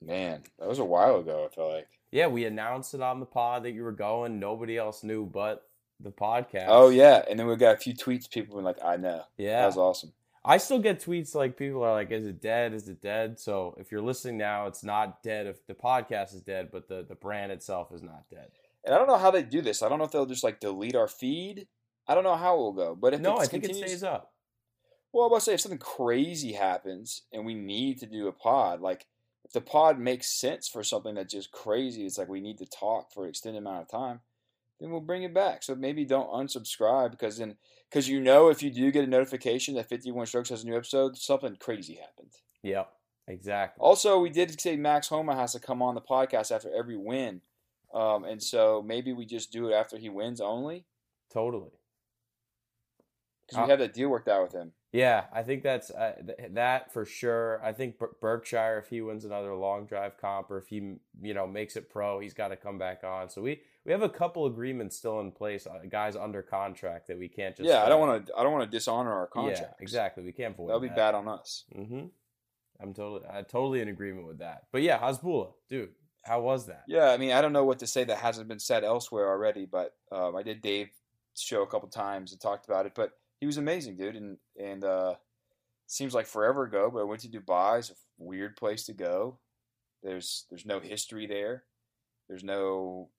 Man, 0.01 0.43
that 0.59 0.67
was 0.67 0.79
a 0.79 0.85
while 0.85 1.17
ago. 1.19 1.47
I 1.49 1.55
feel 1.55 1.71
like. 1.71 1.87
Yeah, 2.11 2.27
we 2.27 2.45
announced 2.45 2.93
it 2.93 3.01
on 3.01 3.19
the 3.19 3.25
pod 3.25 3.63
that 3.63 3.71
you 3.71 3.83
were 3.83 3.91
going. 3.91 4.39
Nobody 4.39 4.77
else 4.77 5.03
knew 5.03 5.25
but 5.25 5.67
the 5.99 6.11
podcast. 6.11 6.65
Oh 6.67 6.89
yeah, 6.89 7.23
and 7.29 7.39
then 7.39 7.47
we 7.47 7.55
got 7.55 7.75
a 7.75 7.79
few 7.79 7.93
tweets. 7.93 8.29
People 8.29 8.55
were 8.55 8.63
like, 8.63 8.83
"I 8.83 8.97
know." 8.97 9.23
yeah. 9.37 9.61
That 9.61 9.67
was 9.67 9.77
awesome. 9.77 10.13
I 10.43 10.57
still 10.57 10.79
get 10.79 10.99
tweets 10.99 11.35
like 11.35 11.55
people 11.55 11.83
are 11.83 11.93
like, 11.93 12.11
"Is 12.11 12.25
it 12.25 12.41
dead? 12.41 12.73
Is 12.73 12.87
it 12.87 13.01
dead?" 13.01 13.39
So 13.39 13.75
if 13.77 13.91
you're 13.91 14.01
listening 14.01 14.37
now, 14.37 14.67
it's 14.67 14.83
not 14.83 15.21
dead. 15.21 15.45
If 15.45 15.65
the 15.67 15.75
podcast 15.75 16.33
is 16.33 16.41
dead, 16.41 16.69
but 16.71 16.87
the 16.87 17.05
the 17.07 17.15
brand 17.15 17.51
itself 17.51 17.91
is 17.93 18.01
not 18.01 18.29
dead. 18.29 18.47
And 18.83 18.95
I 18.95 18.97
don't 18.97 19.07
know 19.07 19.17
how 19.17 19.31
they 19.31 19.43
do 19.43 19.61
this. 19.61 19.83
I 19.83 19.89
don't 19.89 19.99
know 19.99 20.05
if 20.05 20.11
they'll 20.11 20.25
just 20.25 20.43
like 20.43 20.59
delete 20.59 20.95
our 20.95 21.07
feed. 21.07 21.67
I 22.07 22.15
don't 22.15 22.23
know 22.23 22.35
how 22.35 22.55
it 22.55 22.59
will 22.59 22.73
go. 22.73 22.95
But 22.95 23.13
if 23.13 23.21
no, 23.21 23.37
I 23.37 23.45
think 23.45 23.63
continues, 23.63 23.83
it 23.83 23.87
stays 23.89 24.03
up. 24.03 24.33
Well, 25.13 25.25
I 25.25 25.27
was 25.27 25.31
about 25.31 25.39
to 25.39 25.45
say 25.45 25.53
if 25.53 25.61
something 25.61 25.79
crazy 25.79 26.53
happens 26.53 27.23
and 27.31 27.45
we 27.45 27.53
need 27.53 27.99
to 27.99 28.05
do 28.05 28.27
a 28.27 28.31
pod, 28.31 28.81
like 28.81 29.05
if 29.43 29.51
the 29.51 29.61
pod 29.61 29.99
makes 29.99 30.27
sense 30.27 30.67
for 30.67 30.83
something 30.83 31.15
that's 31.15 31.33
just 31.33 31.51
crazy, 31.51 32.05
it's 32.05 32.17
like 32.17 32.29
we 32.29 32.41
need 32.41 32.57
to 32.59 32.65
talk 32.65 33.11
for 33.13 33.25
an 33.25 33.29
extended 33.29 33.59
amount 33.59 33.83
of 33.83 33.89
time, 33.89 34.21
then 34.81 34.91
we'll 34.91 34.99
bring 34.99 35.23
it 35.23 35.33
back. 35.33 35.63
So 35.63 35.75
maybe 35.75 36.03
don't 36.03 36.29
unsubscribe 36.29 37.11
because 37.11 37.37
then 37.37 37.55
because 37.89 38.09
you 38.09 38.19
know 38.19 38.49
if 38.49 38.61
you 38.63 38.69
do 38.71 38.91
get 38.91 39.03
a 39.03 39.07
notification 39.07 39.75
that 39.75 39.87
51 39.87 40.25
Strokes 40.25 40.49
has 40.49 40.63
a 40.63 40.67
new 40.67 40.75
episode, 40.75 41.17
something 41.17 41.55
crazy 41.59 41.95
happened. 41.95 42.31
Yep, 42.63 42.91
exactly. 43.27 43.81
Also, 43.81 44.19
we 44.19 44.29
did 44.29 44.59
say 44.59 44.75
Max 44.75 45.07
Homa 45.07 45.35
has 45.35 45.53
to 45.53 45.59
come 45.59 45.81
on 45.81 45.95
the 45.95 46.01
podcast 46.01 46.51
after 46.53 46.73
every 46.73 46.97
win. 46.97 47.41
Um, 47.93 48.23
and 48.23 48.41
so 48.41 48.81
maybe 48.85 49.13
we 49.13 49.25
just 49.25 49.51
do 49.51 49.67
it 49.69 49.73
after 49.73 49.97
he 49.97 50.09
wins 50.09 50.39
only 50.41 50.85
totally. 51.31 51.71
because 53.41 53.57
we 53.57 53.63
Uh, 53.63 53.67
have 53.67 53.79
that 53.79 53.93
deal 53.93 54.09
worked 54.09 54.27
out 54.29 54.43
with 54.43 54.53
him. 54.53 54.71
Yeah, 54.93 55.25
I 55.33 55.43
think 55.43 55.63
that's 55.63 55.89
uh, 55.91 56.15
th- 56.25 56.51
that 56.53 56.91
for 56.91 57.05
sure. 57.05 57.61
I 57.63 57.71
think 57.73 57.97
Ber- 57.97 58.15
Berkshire, 58.21 58.77
if 58.79 58.89
he 58.89 59.01
wins 59.01 59.23
another 59.25 59.53
long 59.55 59.85
drive 59.85 60.17
comp, 60.17 60.51
or 60.51 60.57
if 60.57 60.67
he 60.67 60.95
you 61.21 61.33
know 61.33 61.47
makes 61.47 61.75
it 61.75 61.89
pro, 61.89 62.19
he's 62.19 62.33
got 62.33 62.49
to 62.49 62.57
come 62.57 62.77
back 62.77 63.03
on. 63.03 63.29
So 63.29 63.41
we 63.41 63.61
we 63.85 63.91
have 63.91 64.01
a 64.01 64.09
couple 64.09 64.45
agreements 64.45 64.95
still 64.95 65.19
in 65.21 65.31
place, 65.31 65.65
uh, 65.65 65.79
guys 65.89 66.15
under 66.15 66.41
contract 66.41 67.07
that 67.07 67.17
we 67.17 67.27
can't 67.27 67.55
just. 67.55 67.67
yeah, 67.67 67.83
I 67.83 67.89
don't 67.89 67.99
want 67.99 68.27
to. 68.27 68.33
I 68.37 68.43
don't 68.43 68.53
want 68.53 68.69
to 68.69 68.77
dishonor 68.77 69.11
our 69.11 69.27
contract. 69.27 69.61
Yeah, 69.61 69.83
exactly. 69.83 70.23
We 70.23 70.31
can't 70.31 70.55
void 70.55 70.67
That'll 70.69 70.81
be 70.81 70.87
that. 70.89 70.97
bad 70.97 71.15
on 71.15 71.27
us. 71.27 71.63
Mm-hmm. 71.75 72.05
I'm 72.81 72.93
totally, 72.93 73.29
I'm 73.31 73.45
totally 73.45 73.81
in 73.81 73.89
agreement 73.89 74.27
with 74.27 74.39
that. 74.39 74.63
But 74.71 74.81
yeah, 74.81 74.99
Hasbullah, 74.99 75.53
dude, 75.69 75.91
how 76.23 76.41
was 76.41 76.65
that? 76.67 76.83
Yeah, 76.87 77.09
I 77.11 77.17
mean, 77.17 77.31
I 77.31 77.41
don't 77.41 77.53
know 77.53 77.65
what 77.65 77.79
to 77.79 77.87
say 77.87 78.03
that 78.03 78.17
hasn't 78.17 78.47
been 78.47 78.59
said 78.59 78.83
elsewhere 78.83 79.27
already, 79.29 79.65
but 79.65 79.93
um, 80.11 80.35
I 80.35 80.43
did 80.43 80.61
Dave's 80.61 80.91
show 81.35 81.61
a 81.61 81.67
couple 81.67 81.89
times 81.89 82.31
and 82.31 82.41
talked 82.41 82.65
about 82.65 82.85
it. 82.85 82.93
But 82.95 83.11
he 83.39 83.45
was 83.45 83.57
amazing, 83.57 83.97
dude, 83.97 84.15
and 84.15 84.37
and 84.59 84.83
uh, 84.83 85.15
seems 85.87 86.13
like 86.13 86.27
forever 86.27 86.63
ago. 86.63 86.89
But 86.93 87.01
I 87.01 87.03
went 87.03 87.21
to 87.21 87.27
Dubai. 87.27 87.79
It's 87.79 87.91
a 87.91 87.93
weird 88.17 88.55
place 88.55 88.85
to 88.85 88.93
go. 88.93 89.39
There's 90.03 90.45
there's 90.49 90.65
no 90.65 90.79
history 90.79 91.27
there. 91.27 91.63
There's 92.27 92.43
no. 92.43 93.09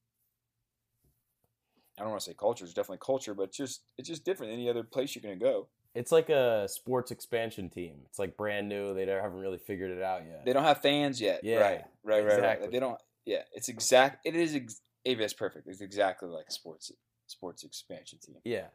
I 2.03 2.05
don't 2.05 2.11
want 2.11 2.23
to 2.25 2.31
say 2.31 2.35
culture. 2.37 2.65
It's 2.65 2.75
definitely 2.75 2.99
culture, 3.01 3.33
but 3.33 3.45
it's 3.45 3.57
just 3.57 3.85
it's 3.97 4.09
just 4.09 4.25
different 4.25 4.51
than 4.51 4.59
any 4.59 4.69
other 4.69 4.83
place 4.83 5.15
you're 5.15 5.23
gonna 5.23 5.37
go. 5.37 5.69
It's 5.95 6.11
like 6.11 6.31
a 6.31 6.67
sports 6.69 7.13
expansion 7.13 7.71
team. 7.71 7.99
It's 8.07 8.19
like 8.19 8.37
brand 8.37 8.69
new. 8.69 8.93
They 8.93 9.07
haven't 9.07 9.39
really 9.39 9.59
figured 9.59 9.97
it 9.97 10.03
out 10.03 10.23
yet. 10.27 10.45
They 10.45 10.53
don't 10.53 10.65
have 10.65 10.83
fans 10.83 11.21
yet. 11.21 11.45
Yeah, 11.45 11.61
right, 11.61 11.85
right, 12.03 12.25
right, 12.25 12.35
exactly. 12.35 12.67
right. 12.67 12.73
They 12.73 12.81
don't. 12.81 12.99
Yeah, 13.25 13.43
it's 13.53 13.69
exact. 13.69 14.27
It 14.27 14.35
is. 14.35 14.57
Ex- 14.57 14.81
that's 15.05 15.33
perfect. 15.33 15.69
It's 15.69 15.81
exactly 15.81 16.29
like 16.29 16.47
a 16.49 16.53
sports 16.53 16.91
sports 17.29 17.63
expansion 17.63 18.19
team. 18.21 18.39
yeah, 18.45 18.67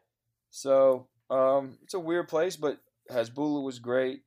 So 0.49 1.07
um, 1.29 1.77
it's 1.83 1.93
a 1.93 1.99
weird 1.99 2.29
place, 2.29 2.55
but 2.55 2.79
Hasbullah 3.11 3.61
was 3.61 3.79
great. 3.79 4.21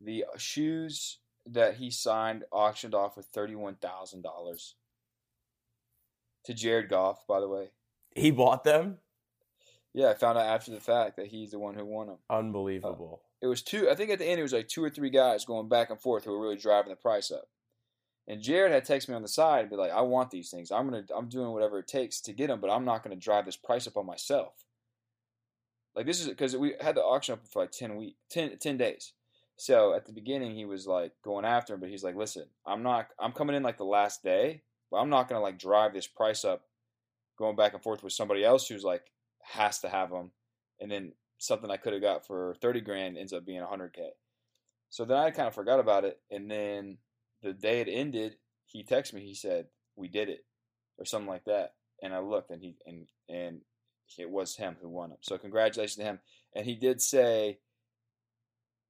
The 0.00 0.24
shoes 0.38 1.18
that 1.46 1.74
he 1.74 1.90
signed 1.90 2.44
auctioned 2.52 2.94
off 2.94 3.16
for 3.16 3.22
thirty 3.22 3.56
one 3.56 3.74
thousand 3.74 4.22
dollars 4.22 4.76
to 6.44 6.54
Jared 6.54 6.88
Goff. 6.88 7.26
By 7.26 7.40
the 7.40 7.48
way, 7.48 7.70
he 8.14 8.30
bought 8.30 8.64
them. 8.64 8.98
yeah, 9.94 10.08
I 10.10 10.14
found 10.14 10.38
out 10.38 10.46
after 10.46 10.70
the 10.70 10.80
fact 10.80 11.16
that 11.16 11.26
he's 11.26 11.50
the 11.50 11.58
one 11.58 11.74
who 11.74 11.84
won 11.84 12.08
them. 12.08 12.18
Unbelievable. 12.30 13.20
Uh, 13.22 13.28
it 13.42 13.46
was 13.48 13.62
two. 13.62 13.90
I 13.90 13.94
think 13.94 14.10
at 14.10 14.18
the 14.18 14.26
end 14.26 14.38
it 14.38 14.44
was 14.44 14.52
like 14.52 14.68
two 14.68 14.84
or 14.84 14.90
three 14.90 15.10
guys 15.10 15.44
going 15.44 15.68
back 15.68 15.90
and 15.90 16.00
forth 16.00 16.24
who 16.24 16.32
were 16.32 16.40
really 16.40 16.56
driving 16.56 16.90
the 16.90 16.96
price 16.96 17.30
up. 17.30 17.48
And 18.28 18.40
Jared 18.40 18.70
had 18.72 18.86
texted 18.86 19.08
me 19.08 19.16
on 19.16 19.22
the 19.22 19.28
side 19.28 19.62
and 19.62 19.70
be 19.70 19.76
like, 19.76 19.90
"I 19.90 20.02
want 20.02 20.30
these 20.30 20.48
things. 20.50 20.70
I'm 20.70 20.88
gonna. 20.88 21.04
I'm 21.14 21.28
doing 21.28 21.50
whatever 21.50 21.80
it 21.80 21.88
takes 21.88 22.20
to 22.22 22.32
get 22.32 22.46
them, 22.46 22.60
but 22.60 22.70
I'm 22.70 22.84
not 22.84 23.02
gonna 23.02 23.16
drive 23.16 23.46
this 23.46 23.56
price 23.56 23.86
up 23.88 23.96
on 23.96 24.06
myself." 24.06 24.64
Like 25.96 26.06
this 26.06 26.20
is 26.20 26.28
because 26.28 26.56
we 26.56 26.74
had 26.80 26.94
the 26.94 27.02
auction 27.02 27.34
open 27.34 27.46
for 27.46 27.62
like 27.62 27.72
10 27.72 27.96
week 27.96 28.16
10, 28.30 28.56
10 28.58 28.76
days. 28.78 29.12
So 29.56 29.92
at 29.92 30.06
the 30.06 30.12
beginning 30.12 30.54
he 30.54 30.64
was 30.64 30.86
like 30.86 31.12
going 31.22 31.44
after 31.44 31.74
him, 31.74 31.80
but 31.80 31.88
he's 31.88 32.04
like, 32.04 32.14
"Listen, 32.14 32.46
I'm 32.64 32.82
not. 32.84 33.08
I'm 33.18 33.32
coming 33.32 33.56
in 33.56 33.62
like 33.64 33.76
the 33.76 33.84
last 33.84 34.22
day, 34.22 34.62
but 34.90 34.98
I'm 34.98 35.10
not 35.10 35.28
gonna 35.28 35.42
like 35.42 35.58
drive 35.58 35.92
this 35.92 36.06
price 36.06 36.44
up, 36.44 36.62
going 37.42 37.56
back 37.56 37.74
and 37.74 37.82
forth 37.82 38.04
with 38.04 38.12
somebody 38.12 38.44
else 38.44 38.68
who's 38.68 38.84
like 38.84 39.02
has 39.42 39.80
to 39.80 39.88
have 39.88 40.10
them, 40.10 40.30
and 40.80 40.90
then 40.90 41.12
something 41.38 41.70
I 41.70 41.76
could 41.76 41.92
have 41.92 42.02
got 42.02 42.24
for 42.24 42.54
30 42.62 42.80
grand 42.82 43.18
ends 43.18 43.32
up 43.32 43.44
being 43.44 43.60
100k. 43.60 44.10
So 44.90 45.04
then 45.04 45.16
I 45.16 45.32
kind 45.32 45.48
of 45.48 45.54
forgot 45.54 45.80
about 45.80 46.04
it, 46.04 46.20
and 46.30 46.48
then 46.48 46.98
the 47.42 47.52
day 47.52 47.80
it 47.80 47.88
ended, 47.90 48.36
he 48.66 48.84
texted 48.84 49.14
me. 49.14 49.22
He 49.22 49.34
said, 49.34 49.66
"We 49.96 50.06
did 50.06 50.28
it," 50.28 50.44
or 50.98 51.04
something 51.04 51.28
like 51.28 51.44
that. 51.46 51.74
And 52.00 52.14
I 52.14 52.20
looked, 52.20 52.50
and 52.50 52.62
he 52.62 52.76
and 52.86 53.06
and 53.28 53.62
it 54.18 54.30
was 54.30 54.54
him 54.54 54.76
who 54.80 54.88
won 54.88 55.10
them. 55.10 55.18
So 55.22 55.36
congratulations 55.38 55.96
to 55.96 56.04
him. 56.04 56.20
And 56.54 56.64
he 56.64 56.76
did 56.76 57.00
say 57.00 57.58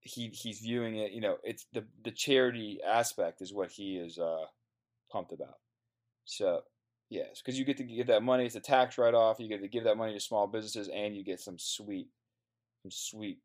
he 0.00 0.28
he's 0.28 0.60
viewing 0.60 0.96
it. 0.96 1.12
You 1.12 1.20
know, 1.20 1.36
it's 1.42 1.66
the 1.72 1.84
the 2.04 2.10
charity 2.10 2.80
aspect 2.86 3.40
is 3.40 3.54
what 3.54 3.70
he 3.70 3.96
is 3.96 4.18
uh, 4.18 4.46
pumped 5.10 5.32
about. 5.32 5.58
So 6.24 6.62
yes, 7.12 7.42
because 7.42 7.58
you 7.58 7.64
get 7.64 7.76
to 7.76 7.84
give 7.84 8.06
that 8.08 8.22
money. 8.22 8.46
It's 8.46 8.56
a 8.56 8.60
tax 8.60 8.98
write 8.98 9.14
off. 9.14 9.38
You 9.38 9.48
get 9.48 9.60
to 9.60 9.68
give 9.68 9.84
that 9.84 9.96
money 9.96 10.14
to 10.14 10.20
small 10.20 10.46
businesses, 10.46 10.88
and 10.88 11.14
you 11.14 11.22
get 11.22 11.40
some 11.40 11.58
sweet, 11.58 12.08
some 12.82 12.90
sweet 12.90 13.38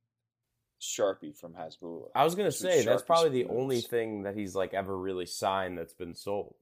sharpie 0.82 1.36
from 1.36 1.54
Hasbullah. 1.54 2.10
I 2.16 2.24
was 2.24 2.36
gonna 2.36 2.52
Sweet 2.52 2.72
say 2.72 2.86
that's 2.86 3.04
probably 3.04 3.44
the 3.44 3.50
only 3.50 3.82
thing 3.82 4.24
that 4.24 4.36
he's 4.36 4.56
like 4.56 4.74
ever 4.74 4.98
really 4.98 5.26
signed 5.26 5.78
that's 5.78 5.94
been 5.94 6.16
sold. 6.16 6.56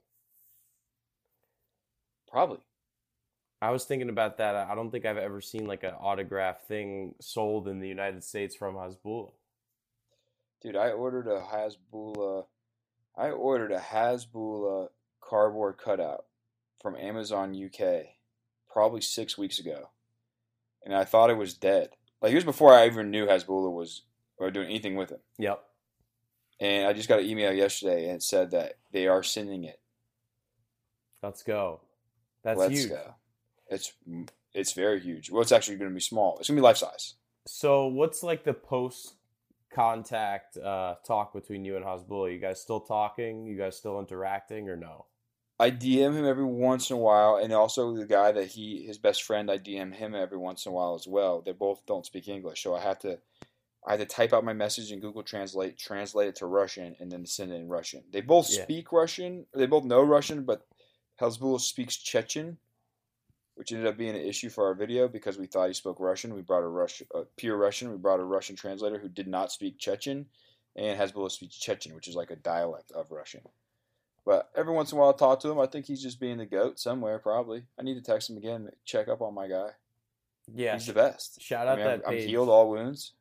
Probably. 2.29 2.59
I 3.61 3.71
was 3.71 3.85
thinking 3.85 4.09
about 4.09 4.37
that. 4.37 4.55
I 4.55 4.75
don't 4.75 4.91
think 4.91 5.05
I've 5.05 5.17
ever 5.17 5.41
seen 5.41 5.65
like 5.65 5.83
an 5.83 5.93
autograph 5.99 6.67
thing 6.67 7.15
sold 7.21 7.67
in 7.67 7.79
the 7.79 7.87
United 7.87 8.23
States 8.23 8.55
from 8.55 8.75
Hasbullah. 8.75 9.31
Dude, 10.61 10.75
I 10.75 10.89
ordered 10.89 11.27
a 11.27 11.41
Hasbullah. 11.41 12.45
I 13.17 13.29
ordered 13.29 13.71
a 13.71 13.79
Hasbullah 13.79 14.89
cardboard 15.21 15.77
cutout 15.77 16.25
from 16.85 16.95
Amazon 16.97 17.51
UK 17.51 18.03
probably 18.71 19.01
six 19.01 19.39
weeks 19.39 19.57
ago, 19.57 19.89
and 20.83 20.93
I 20.93 21.03
thought 21.03 21.31
it 21.31 21.37
was 21.37 21.55
dead. 21.55 21.89
Like 22.21 22.31
it 22.31 22.35
was 22.35 22.43
before 22.43 22.75
I 22.75 22.85
even 22.85 23.09
knew 23.09 23.25
Hasbullah 23.25 23.73
was 23.73 24.03
or 24.37 24.51
doing 24.51 24.67
anything 24.67 24.95
with 24.95 25.11
it. 25.11 25.19
Yep. 25.39 25.63
And 26.59 26.85
I 26.85 26.93
just 26.93 27.09
got 27.09 27.21
an 27.21 27.25
email 27.25 27.51
yesterday 27.51 28.05
and 28.05 28.17
it 28.17 28.23
said 28.23 28.51
that 28.51 28.73
they 28.91 29.07
are 29.07 29.23
sending 29.23 29.63
it. 29.63 29.79
Let's 31.23 31.41
go. 31.41 31.81
That's 32.43 32.59
Let's 32.59 32.79
huge. 32.79 32.89
go. 32.91 33.15
It's 33.67 33.91
it's 34.53 34.73
very 34.73 34.99
huge. 34.99 35.31
Well, 35.31 35.41
it's 35.41 35.51
actually 35.51 35.77
going 35.77 35.89
to 35.89 35.95
be 35.95 36.01
small. 36.01 36.37
It's 36.37 36.49
going 36.49 36.57
to 36.57 36.61
be 36.61 36.65
life 36.65 36.77
size. 36.77 37.15
So 37.47 37.87
what's 37.87 38.21
like 38.21 38.43
the 38.43 38.53
post 38.53 39.15
contact 39.73 40.55
uh, 40.57 40.95
talk 41.03 41.33
between 41.33 41.65
you 41.65 41.77
and 41.77 41.83
Hasbullah? 41.83 42.31
You 42.31 42.39
guys 42.39 42.61
still 42.61 42.79
talking? 42.79 43.47
You 43.47 43.57
guys 43.57 43.75
still 43.75 43.99
interacting 43.99 44.69
or 44.69 44.75
no? 44.75 45.05
I 45.57 45.71
DM 45.71 46.13
him 46.13 46.25
every 46.25 46.43
once 46.43 46.89
in 46.89 46.97
a 46.97 46.99
while, 46.99 47.37
and 47.37 47.53
also 47.53 47.95
the 47.95 48.05
guy 48.05 48.31
that 48.33 48.47
he 48.47 48.83
his 48.85 48.97
best 48.97 49.23
friend. 49.23 49.49
I 49.49 49.57
DM 49.57 49.93
him 49.93 50.13
every 50.13 50.37
once 50.37 50.65
in 50.65 50.71
a 50.71 50.75
while 50.75 50.95
as 50.95 51.07
well. 51.07 51.41
They 51.41 51.53
both 51.53 51.85
don't 51.85 52.05
speak 52.05 52.27
English, 52.27 52.61
so 52.61 52.75
I 52.75 52.81
have 52.81 52.99
to 52.99 53.19
I 53.87 53.91
had 53.91 53.99
to 53.99 54.05
type 54.05 54.33
out 54.33 54.43
my 54.43 54.53
message 54.53 54.91
in 54.91 54.99
Google 54.99 55.23
Translate, 55.23 55.77
translate 55.77 56.27
it 56.27 56.35
to 56.37 56.47
Russian, 56.47 56.95
and 56.99 57.11
then 57.11 57.25
send 57.25 57.51
it 57.51 57.55
in 57.55 57.69
Russian. 57.69 58.03
They 58.11 58.21
both 58.21 58.49
Yeah. 58.49 58.63
speak 58.63 58.91
Russian. 58.91 59.45
They 59.53 59.67
both 59.67 59.83
know 59.83 60.01
Russian, 60.01 60.43
but 60.43 60.65
Hasbullah 61.21 61.61
speaks 61.61 61.95
Chechen, 61.95 62.57
which 63.53 63.71
ended 63.71 63.87
up 63.87 63.95
being 63.95 64.15
an 64.15 64.25
issue 64.25 64.49
for 64.49 64.65
our 64.65 64.73
video 64.73 65.07
because 65.07 65.37
we 65.37 65.45
thought 65.45 65.67
he 65.67 65.73
spoke 65.73 65.99
Russian. 65.99 66.33
We 66.33 66.41
brought 66.41 66.63
a 66.63 66.67
Russian, 66.67 67.07
uh, 67.13 67.25
pure 67.37 67.57
Russian. 67.57 67.91
We 67.91 67.97
brought 67.97 68.19
a 68.19 68.23
Russian 68.23 68.55
translator 68.55 68.97
who 68.97 69.07
did 69.07 69.27
not 69.27 69.51
speak 69.51 69.77
Chechen, 69.77 70.25
and 70.75 70.99
Hasbullah 70.99 71.31
speaks 71.31 71.55
Chechen, 71.55 71.93
which 71.93 72.07
is 72.07 72.15
like 72.15 72.31
a 72.31 72.35
dialect 72.35 72.91
of 72.91 73.11
Russian. 73.11 73.41
But 74.25 74.49
every 74.55 74.73
once 74.73 74.91
in 74.91 74.97
a 74.97 75.01
while, 75.01 75.09
I 75.09 75.13
talk 75.17 75.39
to 75.41 75.49
him. 75.49 75.59
I 75.59 75.67
think 75.67 75.85
he's 75.85 76.01
just 76.01 76.19
being 76.19 76.37
the 76.37 76.45
goat 76.45 76.79
somewhere, 76.79 77.19
probably. 77.19 77.63
I 77.79 77.83
need 77.83 77.93
to 77.93 78.01
text 78.01 78.29
him 78.29 78.37
again, 78.37 78.69
check 78.83 79.07
up 79.07 79.21
on 79.21 79.35
my 79.35 79.47
guy. 79.47 79.69
Yeah. 80.53 80.73
He's 80.73 80.87
the 80.87 80.93
best. 80.93 81.41
Shout 81.41 81.67
I 81.67 81.71
out 81.71 81.77
mean, 81.77 81.87
I'm, 81.87 81.99
that 81.99 82.07
I'm 82.07 82.17
healed 82.17 82.49
all 82.49 82.69
wounds. 82.69 83.13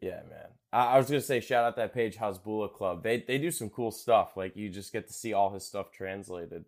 Yeah, 0.00 0.20
man. 0.28 0.48
I, 0.72 0.86
I 0.86 0.98
was 0.98 1.06
gonna 1.06 1.20
say 1.20 1.40
shout 1.40 1.64
out 1.64 1.76
that 1.76 1.94
page 1.94 2.16
Hasbullah 2.16 2.72
Club. 2.72 3.02
They 3.02 3.24
they 3.26 3.38
do 3.38 3.50
some 3.50 3.70
cool 3.70 3.90
stuff. 3.90 4.36
Like 4.36 4.56
you 4.56 4.68
just 4.68 4.92
get 4.92 5.08
to 5.08 5.12
see 5.12 5.32
all 5.32 5.52
his 5.52 5.64
stuff 5.64 5.90
translated. 5.90 6.64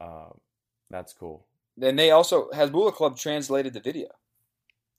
Um, 0.00 0.38
that's 0.90 1.12
cool. 1.12 1.44
Then 1.76 1.96
they 1.96 2.10
also 2.10 2.48
Hasbullah 2.50 2.94
Club 2.94 3.18
translated 3.18 3.74
the 3.74 3.80
video. 3.80 4.08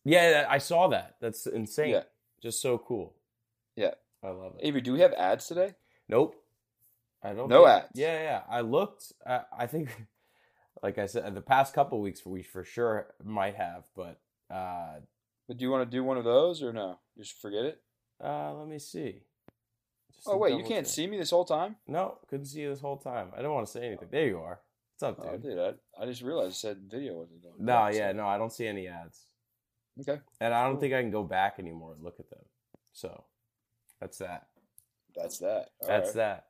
Yeah, 0.04 0.46
I 0.48 0.60
saw 0.60 0.88
that. 0.90 1.16
That's 1.20 1.48
insane. 1.48 1.92
Yeah. 1.92 2.04
Just 2.42 2.62
so 2.62 2.78
cool. 2.78 3.16
Yeah. 3.76 3.96
I 4.24 4.30
love 4.30 4.54
it. 4.60 4.68
Avery, 4.68 4.82
do 4.82 4.94
we 4.94 5.00
have 5.00 5.14
ads 5.14 5.48
today? 5.48 5.74
Nope. 6.08 6.36
I 7.26 7.34
don't. 7.34 7.50
No 7.50 7.66
think- 7.66 7.84
ads. 7.86 7.92
Yeah, 7.96 8.22
yeah. 8.22 8.42
I 8.50 8.62
looked. 8.62 9.12
I, 9.26 9.42
I 9.58 9.68
think, 9.68 9.90
like 10.84 10.98
I 10.98 11.06
said, 11.08 11.34
the 11.36 11.42
past 11.42 11.74
couple 11.74 12.00
weeks 12.02 12.26
we 12.26 12.44
for 12.44 12.64
sure 12.64 13.14
might 13.24 13.56
have, 13.56 13.86
but 13.96 14.20
uh, 14.54 15.00
But 15.48 15.58
do 15.58 15.64
you 15.66 15.72
want 15.72 15.90
to 15.90 15.98
do 15.98 16.04
one 16.04 16.18
of 16.18 16.24
those 16.24 16.62
or 16.62 16.72
no? 16.74 17.00
Just 17.18 17.42
forget 17.42 17.66
it. 17.66 17.82
uh, 18.24 18.54
let 18.54 18.68
me 18.68 18.80
see. 18.80 19.24
Just 20.14 20.28
Oh 20.28 20.38
wait, 20.38 20.54
you 20.54 20.64
can't 20.64 20.86
check. 20.86 20.94
see 20.94 21.08
me 21.08 21.18
this 21.18 21.32
whole 21.32 21.46
time. 21.46 21.76
No, 21.88 22.20
couldn't 22.30 22.46
see 22.46 22.62
you 22.62 22.70
this 22.70 22.80
whole 22.82 22.98
time. 22.98 23.32
I 23.38 23.42
don't 23.42 23.54
want 23.54 23.66
to 23.68 23.72
say 23.72 23.86
anything. 23.86 24.08
There 24.12 24.28
you 24.28 24.40
are. 24.40 24.60
What's 24.98 25.04
up, 25.20 25.26
Oh, 25.28 25.32
dude? 25.34 25.42
dude, 25.44 25.60
I, 25.60 25.74
I 26.02 26.06
just 26.06 26.22
realized 26.22 26.52
it 26.52 26.56
said 26.56 26.78
video 26.90 27.16
wasn't 27.16 27.42
going. 27.44 27.56
no, 27.60 27.74
back, 27.74 27.96
yeah, 27.96 28.12
no, 28.14 28.26
I 28.28 28.38
don't 28.38 28.54
see 28.54 28.66
any 28.66 28.88
ads, 28.88 29.20
Okay, 30.00 30.22
and 30.40 30.54
I 30.54 30.64
don't 30.66 30.80
think 30.80 30.94
I 30.94 31.02
can 31.02 31.12
go 31.12 31.24
back 31.24 31.56
anymore 31.60 31.94
and 31.96 32.02
look 32.04 32.18
at 32.22 32.30
them. 32.30 32.40
So, 32.94 33.26
that's 34.00 34.20
that. 34.20 34.48
that's 35.14 35.40
that. 35.40 35.72
All 35.82 35.88
That's 35.90 36.08
right. 36.10 36.16
that. 36.16 36.46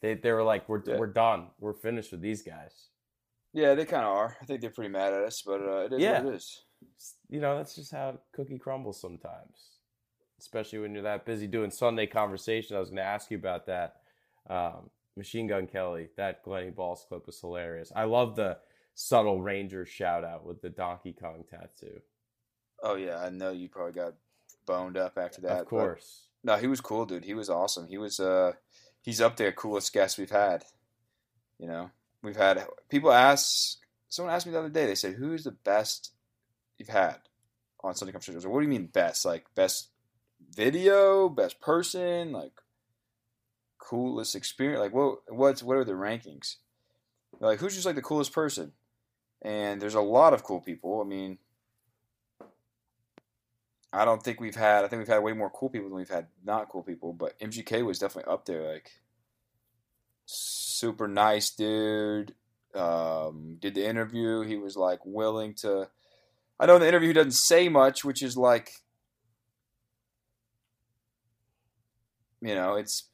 They 0.00 0.14
they 0.14 0.32
were 0.32 0.42
like, 0.42 0.68
we're 0.68 0.82
Yeah. 0.84 0.98
we're 0.98 1.06
done. 1.06 1.48
We're 1.58 1.74
finished 1.74 2.12
with 2.12 2.20
these 2.20 2.42
guys. 2.42 2.88
Yeah, 3.52 3.74
they 3.74 3.84
kind 3.84 4.04
of 4.04 4.10
are. 4.16 4.36
I 4.40 4.44
think 4.44 4.60
they're 4.60 4.70
pretty 4.70 4.90
mad 4.92 5.12
at 5.12 5.22
us, 5.22 5.42
but 5.42 5.60
uh, 5.60 5.78
it 5.86 5.92
is 5.94 6.00
Yeah. 6.00 6.22
what 6.22 6.32
it 6.32 6.36
is. 6.36 6.62
you 7.28 7.40
know, 7.40 7.56
that's 7.58 7.74
just 7.74 7.92
how 7.92 8.18
cookie 8.32 8.58
crumbles 8.58 9.00
sometimes. 9.00 9.76
Especially 10.38 10.78
when 10.78 10.94
you're 10.94 11.02
that 11.02 11.26
busy 11.26 11.46
doing 11.46 11.70
Sunday 11.70 12.06
conversation. 12.06 12.74
I 12.76 12.80
was 12.80 12.88
going 12.88 12.96
to 12.96 13.02
ask 13.02 13.30
you 13.30 13.36
about 13.36 13.66
that. 13.66 13.96
Um, 14.48 14.88
Machine 15.16 15.46
Gun 15.46 15.66
Kelly, 15.66 16.08
that 16.16 16.42
Glenny 16.42 16.70
Balls 16.70 17.04
clip 17.06 17.26
was 17.26 17.38
hilarious. 17.40 17.92
I 17.94 18.04
love 18.04 18.36
the 18.36 18.56
subtle 18.94 19.42
Ranger 19.42 19.84
shout 19.84 20.24
out 20.24 20.46
with 20.46 20.62
the 20.62 20.70
Donkey 20.70 21.12
Kong 21.12 21.44
tattoo. 21.50 22.00
Oh 22.82 22.94
yeah, 22.94 23.18
I 23.18 23.28
know 23.28 23.50
you 23.50 23.68
probably 23.68 23.92
got 23.92 24.14
boned 24.64 24.96
up 24.96 25.18
after 25.18 25.42
that. 25.42 25.60
of 25.60 25.66
course. 25.66 26.28
No, 26.42 26.56
he 26.56 26.66
was 26.68 26.80
cool, 26.80 27.04
dude. 27.04 27.24
He 27.26 27.34
was 27.34 27.50
awesome. 27.50 27.86
He 27.88 27.98
was 27.98 28.18
uh 28.18 28.52
he's 29.02 29.20
up 29.20 29.36
there 29.36 29.52
coolest 29.52 29.92
guest 29.92 30.18
we've 30.18 30.30
had. 30.30 30.64
You 31.58 31.68
know, 31.68 31.90
we've 32.22 32.36
had 32.36 32.64
people 32.88 33.12
ask. 33.12 33.78
Someone 34.08 34.34
asked 34.34 34.46
me 34.46 34.52
the 34.52 34.58
other 34.58 34.68
day. 34.68 34.86
They 34.86 34.94
said, 34.94 35.14
"Who's 35.14 35.44
the 35.44 35.52
best 35.52 36.12
you've 36.78 36.88
had 36.88 37.18
on 37.82 37.94
Sunday 37.94 38.12
Conversations?" 38.12 38.46
What 38.46 38.60
do 38.60 38.64
you 38.64 38.70
mean 38.70 38.86
best? 38.86 39.24
Like 39.24 39.46
best 39.54 39.90
video, 40.54 41.28
best 41.28 41.60
person, 41.60 42.32
like 42.32 42.52
coolest 43.78 44.34
experience? 44.34 44.80
Like 44.80 44.94
what? 44.94 45.20
What's 45.28 45.62
what 45.62 45.76
are 45.76 45.84
the 45.84 45.92
rankings? 45.92 46.56
Like 47.38 47.58
who's 47.58 47.74
just 47.74 47.86
like 47.86 47.96
the 47.96 48.02
coolest 48.02 48.32
person? 48.32 48.72
And 49.42 49.80
there's 49.80 49.94
a 49.94 50.00
lot 50.00 50.34
of 50.34 50.44
cool 50.44 50.60
people. 50.60 51.00
I 51.00 51.04
mean, 51.04 51.38
I 53.92 54.04
don't 54.04 54.22
think 54.22 54.40
we've 54.40 54.54
had. 54.54 54.84
I 54.84 54.88
think 54.88 55.00
we've 55.00 55.08
had 55.08 55.22
way 55.22 55.32
more 55.32 55.50
cool 55.50 55.68
people 55.68 55.88
than 55.88 55.96
we've 55.96 56.08
had 56.08 56.28
not 56.44 56.68
cool 56.68 56.82
people. 56.82 57.12
But 57.12 57.38
MGK 57.40 57.84
was 57.84 57.98
definitely 57.98 58.32
up 58.32 58.46
there. 58.46 58.72
Like 58.72 58.90
super 60.26 61.08
nice 61.08 61.50
dude. 61.50 62.34
Um, 62.74 63.56
did 63.60 63.74
the 63.74 63.86
interview. 63.86 64.42
He 64.42 64.56
was 64.56 64.76
like 64.76 65.00
willing 65.04 65.54
to. 65.54 65.88
I 66.58 66.66
know 66.66 66.76
in 66.76 66.82
the 66.82 66.88
interview 66.88 67.08
he 67.08 67.14
doesn't 67.14 67.32
say 67.32 67.68
much, 67.68 68.04
which 68.04 68.22
is 68.22 68.36
like, 68.36 68.72
you 72.42 72.54
know, 72.54 72.74
it's, 72.74 73.04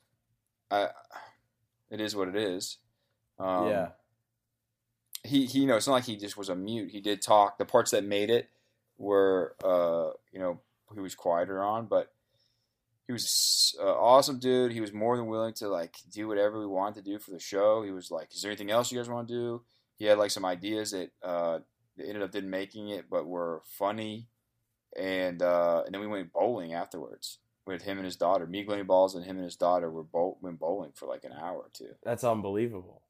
I, 0.68 0.88
it 1.90 2.00
is 2.00 2.16
what 2.16 2.26
it 2.28 2.34
is. 2.36 2.78
Um, 3.38 3.68
yeah. 3.68 3.88
he 5.22 5.46
he 5.46 5.60
you 5.60 5.66
know 5.66 5.76
it's 5.76 5.86
not 5.86 5.92
like 5.94 6.04
he 6.04 6.16
just 6.16 6.36
was 6.36 6.48
a 6.48 6.56
mute. 6.56 6.90
He 6.90 7.00
did 7.00 7.22
talk. 7.22 7.58
The 7.58 7.64
parts 7.64 7.92
that 7.92 8.04
made 8.04 8.30
it 8.30 8.50
were 8.98 9.54
uh 9.62 10.10
you 10.32 10.40
know 10.40 10.60
he 10.96 11.02
was 11.02 11.14
quieter 11.14 11.62
on, 11.62 11.86
but 11.86 12.12
he 13.06 13.12
was 13.12 13.76
an 13.80 13.86
awesome 13.86 14.38
dude. 14.38 14.72
He 14.72 14.80
was 14.80 14.92
more 14.92 15.16
than 15.16 15.26
willing 15.26 15.54
to 15.54 15.68
like 15.68 15.96
do 16.10 16.26
whatever 16.26 16.58
we 16.58 16.66
wanted 16.66 17.04
to 17.04 17.10
do 17.10 17.18
for 17.18 17.30
the 17.30 17.38
show. 17.38 17.82
He 17.82 17.90
was 17.92 18.10
like, 18.10 18.34
"Is 18.34 18.42
there 18.42 18.50
anything 18.50 18.70
else 18.70 18.90
you 18.90 18.98
guys 18.98 19.08
want 19.08 19.28
to 19.28 19.34
do?" 19.34 19.62
He 19.96 20.06
had 20.06 20.18
like 20.18 20.30
some 20.30 20.44
ideas 20.44 20.90
that 20.90 21.10
uh 21.22 21.60
ended 21.98 22.22
up 22.22 22.32
didn't 22.32 22.50
making 22.50 22.88
it, 22.88 23.06
but 23.08 23.26
were 23.26 23.62
funny. 23.64 24.28
And 24.96 25.40
uh 25.42 25.82
and 25.84 25.94
then 25.94 26.00
we 26.00 26.06
went 26.08 26.32
bowling 26.32 26.74
afterwards 26.74 27.38
with 27.66 27.82
him 27.82 27.98
and 27.98 28.04
his 28.04 28.16
daughter. 28.16 28.46
Me, 28.46 28.64
Glenny 28.64 28.82
Balls, 28.82 29.14
and 29.14 29.24
him 29.24 29.36
and 29.36 29.44
his 29.44 29.56
daughter 29.56 29.90
were 29.90 30.04
bowl- 30.04 30.38
went 30.40 30.58
bowling 30.58 30.92
for 30.94 31.06
like 31.06 31.24
an 31.24 31.32
hour 31.32 31.58
or 31.58 31.70
two. 31.72 31.94
That's 32.02 32.24
unbelievable. 32.24 33.02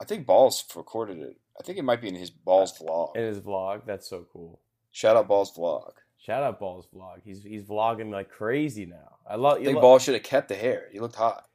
I 0.00 0.04
think 0.04 0.26
Balls 0.26 0.64
recorded 0.74 1.18
it. 1.18 1.36
I 1.58 1.62
think 1.62 1.78
it 1.78 1.84
might 1.84 2.02
be 2.02 2.08
in 2.08 2.14
his 2.16 2.30
Balls 2.30 2.76
vlog. 2.78 3.16
In 3.16 3.22
his 3.22 3.40
vlog, 3.40 3.86
that's 3.86 4.08
so 4.08 4.26
cool. 4.32 4.60
Shout 4.90 5.16
out 5.16 5.28
Balls 5.28 5.56
vlog. 5.56 5.92
Shout 6.24 6.42
out 6.42 6.58
Balls 6.58 6.88
vlog. 6.94 7.20
He's 7.24 7.42
he's 7.42 7.64
vlogging 7.64 8.10
like 8.10 8.30
crazy 8.30 8.86
now. 8.86 9.16
I 9.28 9.36
love. 9.36 9.58
I 9.60 9.64
think 9.64 9.76
lo- 9.76 9.82
Balls 9.82 10.02
should 10.02 10.14
have 10.14 10.22
kept 10.22 10.48
the 10.48 10.54
hair. 10.54 10.88
He 10.92 10.98
looked 11.00 11.16
hot. 11.16 11.46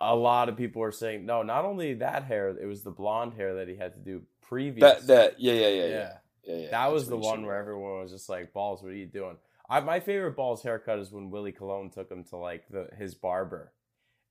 a 0.00 0.14
lot 0.16 0.48
of 0.48 0.56
people 0.56 0.82
are 0.82 0.92
saying 0.92 1.26
no. 1.26 1.42
Not 1.42 1.64
only 1.64 1.94
that 1.94 2.24
hair, 2.24 2.48
it 2.48 2.66
was 2.66 2.82
the 2.82 2.90
blonde 2.90 3.34
hair 3.34 3.56
that 3.56 3.68
he 3.68 3.76
had 3.76 3.92
to 3.94 4.00
do 4.00 4.22
previous. 4.42 4.80
That 4.80 5.06
that 5.08 5.40
yeah 5.40 5.52
yeah 5.52 5.68
yeah 5.68 5.68
yeah. 5.68 5.88
yeah 5.88 6.12
yeah. 6.44 6.56
yeah. 6.64 6.70
That 6.70 6.92
was 6.92 7.02
That's 7.04 7.10
the 7.10 7.16
one 7.28 7.44
where 7.44 7.56
everyone 7.56 8.00
was 8.00 8.10
just 8.10 8.28
like, 8.30 8.52
"Balls, 8.54 8.82
what 8.82 8.92
are 8.92 8.96
you 8.96 9.06
doing?" 9.06 9.36
I, 9.68 9.80
my 9.80 10.00
favorite 10.00 10.36
Balls 10.36 10.62
haircut 10.62 10.98
is 11.00 11.12
when 11.12 11.28
Willie 11.30 11.52
Colon 11.52 11.90
took 11.90 12.10
him 12.10 12.24
to 12.30 12.36
like 12.36 12.66
the 12.70 12.88
his 12.96 13.14
barber, 13.14 13.72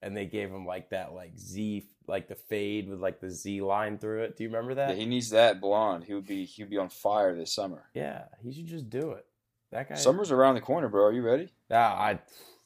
and 0.01 0.17
they 0.17 0.25
gave 0.25 0.49
him 0.49 0.65
like 0.65 0.89
that 0.89 1.13
like 1.13 1.37
Z 1.37 1.85
like 2.07 2.27
the 2.27 2.35
fade 2.35 2.89
with 2.89 2.99
like 2.99 3.19
the 3.19 3.29
Z 3.29 3.61
line 3.61 3.99
through 3.99 4.23
it. 4.23 4.37
Do 4.37 4.43
you 4.43 4.49
remember 4.49 4.71
Yeah, 4.71 4.87
that? 4.87 4.97
he 4.97 5.05
needs 5.05 5.29
that 5.29 5.61
blonde. 5.61 6.05
He 6.05 6.15
would 6.15 6.25
be 6.25 6.45
he 6.45 6.63
would 6.63 6.71
be 6.71 6.77
on 6.79 6.89
fire 6.89 7.35
this 7.35 7.53
summer. 7.53 7.83
Yeah, 7.93 8.23
he 8.43 8.51
should 8.51 8.65
just 8.65 8.89
do 8.89 9.11
it. 9.11 9.25
That 9.71 9.89
guy. 9.89 9.95
Summer's 9.95 10.31
around 10.31 10.55
the 10.55 10.61
corner, 10.61 10.87
bro. 10.87 11.05
Are 11.05 11.11
you 11.11 11.21
ready? 11.21 11.49
Ah, 11.71 11.95
I. 11.99 12.19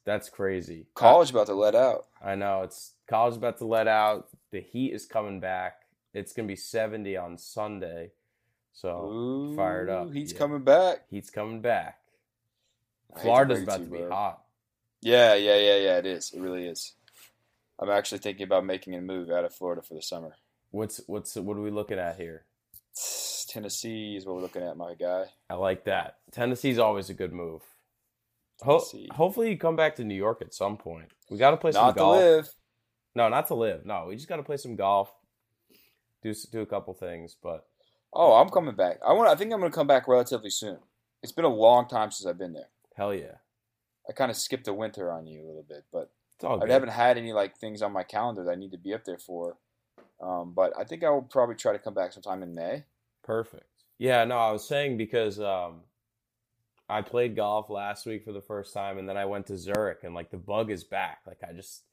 That's 0.06 0.30
crazy. 0.30 0.88
College 0.96 1.30
about 1.32 1.48
to 1.48 1.54
let 1.54 1.76
out. 1.76 2.06
I 2.24 2.36
know 2.36 2.64
it's 2.64 2.94
college 3.08 3.36
about 3.36 3.58
to 3.60 3.66
let 3.66 3.88
out. 3.88 4.30
The 4.52 4.62
heat 4.62 4.94
is 4.94 5.06
coming 5.06 5.40
back. 5.40 5.82
It's 6.14 6.34
gonna 6.34 6.48
be 6.48 6.56
seventy 6.56 7.16
on 7.18 7.38
Sunday, 7.38 8.12
so 8.74 9.06
Ooh, 9.10 9.56
fired 9.56 9.90
up. 9.90 10.12
He's 10.12 10.34
Yeah. 10.34 10.40
coming 10.40 10.64
back. 10.64 11.06
heat's 11.10 11.30
coming 11.30 11.62
back. 11.62 12.00
Florida's 13.22 13.64
about 13.64 13.80
to 13.80 13.86
be 13.86 13.98
bro. 14.00 14.10
hot. 14.10 14.44
Yeah, 15.02 15.34
yeah, 15.36 15.58
yeah, 15.58 15.78
yeah. 15.78 15.98
It 15.98 16.06
is. 16.06 16.32
It 16.34 16.40
really 16.42 16.66
is. 16.68 16.94
I'm 17.80 17.90
actually 17.90 18.20
thinking 18.20 18.44
about 18.44 18.66
making 18.66 18.94
a 18.96 19.02
move 19.02 19.30
out 19.32 19.46
of 19.46 19.54
Florida 19.54 19.82
for 19.82 19.94
the 19.96 20.02
summer. 20.02 20.36
What's 20.72 21.02
what's 21.08 21.36
what 21.36 21.58
are 21.58 21.62
we 21.62 21.72
looking 21.72 22.00
at 22.00 22.18
here? 22.18 22.46
Tennessee 23.52 24.16
is 24.16 24.26
what 24.26 24.36
we're 24.36 24.42
looking 24.42 24.64
at, 24.64 24.78
my 24.78 24.94
guy. 24.96 25.26
I 25.50 25.56
like 25.56 25.84
that. 25.86 26.18
Tennessee's 26.32 26.80
always 26.80 27.10
a 27.10 27.14
good 27.14 27.34
move. 27.34 27.62
Ho- 28.62 28.84
hopefully, 29.12 29.50
you 29.50 29.58
come 29.58 29.76
back 29.76 29.96
to 29.96 30.04
New 30.04 30.16
York 30.16 30.42
at 30.42 30.54
some 30.54 30.78
point. 30.78 31.10
We 31.30 31.38
got 31.38 31.52
to 31.52 31.58
play 31.58 31.72
some 31.72 31.88
Not 31.88 31.94
to 31.94 32.00
golf. 32.00 32.18
live. 32.22 32.50
No, 33.16 33.28
not 33.28 33.48
to 33.48 33.56
live. 33.56 33.86
No, 33.86 34.06
we 34.08 34.16
just 34.16 34.30
got 34.30 34.38
to 34.38 34.44
play 34.44 34.58
some 34.58 34.76
golf. 34.76 35.12
Do 36.24 36.34
do 36.52 36.62
a 36.62 36.66
couple 36.66 36.94
things, 36.94 37.36
but 37.42 37.66
Oh, 38.14 38.34
I'm 38.34 38.50
coming 38.50 38.76
back. 38.76 39.00
I 39.06 39.14
want. 39.14 39.30
I 39.30 39.36
think 39.36 39.52
I'm 39.52 39.60
going 39.60 39.72
to 39.72 39.76
come 39.76 39.88
back 39.88 40.08
relatively 40.08 40.50
soon. 40.52 40.78
It's 41.24 41.32
been 41.32 41.46
a 41.46 41.50
long 41.50 41.88
time 41.88 42.12
since 42.12 42.28
I've 42.28 42.38
been 42.38 42.54
there. 42.54 42.70
hell 42.96 43.14
yeah, 43.14 43.36
I 44.08 44.14
kind 44.14 44.32
of 44.32 44.38
skipped 44.38 44.66
the 44.66 44.74
winter 44.74 45.12
on 45.12 45.26
you 45.28 45.44
a 45.44 45.48
little 45.48 45.66
bit, 45.68 45.84
but 45.92 46.12
it's 46.36 46.44
all 46.44 46.64
I 46.64 46.72
haven't 46.72 46.90
had 46.90 47.18
any 47.18 47.34
like 47.34 47.58
things 47.58 47.82
on 47.82 47.92
my 47.92 48.04
calendar 48.04 48.44
that 48.44 48.52
I 48.52 48.56
need 48.56 48.72
to 48.72 48.78
be 48.78 48.94
up 48.94 49.04
there 49.06 49.18
for. 49.18 49.58
Um, 50.22 50.54
but 50.56 50.72
I 50.80 50.84
think 50.84 51.04
I 51.04 51.10
will 51.10 51.24
probably 51.24 51.56
try 51.56 51.74
to 51.74 51.80
come 51.80 51.96
back 51.96 52.14
sometime 52.14 52.44
in 52.44 52.54
May. 52.54 52.84
Perfect. 53.24 53.66
Yeah, 53.98 54.26
no, 54.26 54.38
I 54.38 54.52
was 54.52 54.68
saying 54.68 54.98
because 54.98 55.40
um, 55.40 55.82
I 56.90 57.02
played 57.02 57.36
golf 57.36 57.70
last 57.70 58.06
week 58.06 58.24
for 58.26 58.32
the 58.34 58.42
first 58.42 58.74
time, 58.74 58.98
and 58.98 59.08
then 59.08 59.18
I 59.18 59.26
went 59.26 59.48
to 59.48 59.58
Zurich, 59.58 60.00
and 60.04 60.16
like 60.16 60.32
the 60.32 60.38
bug 60.38 60.72
is 60.72 60.84
back. 60.84 61.20
Like 61.28 61.40
I 61.48 61.54
just, 61.54 61.84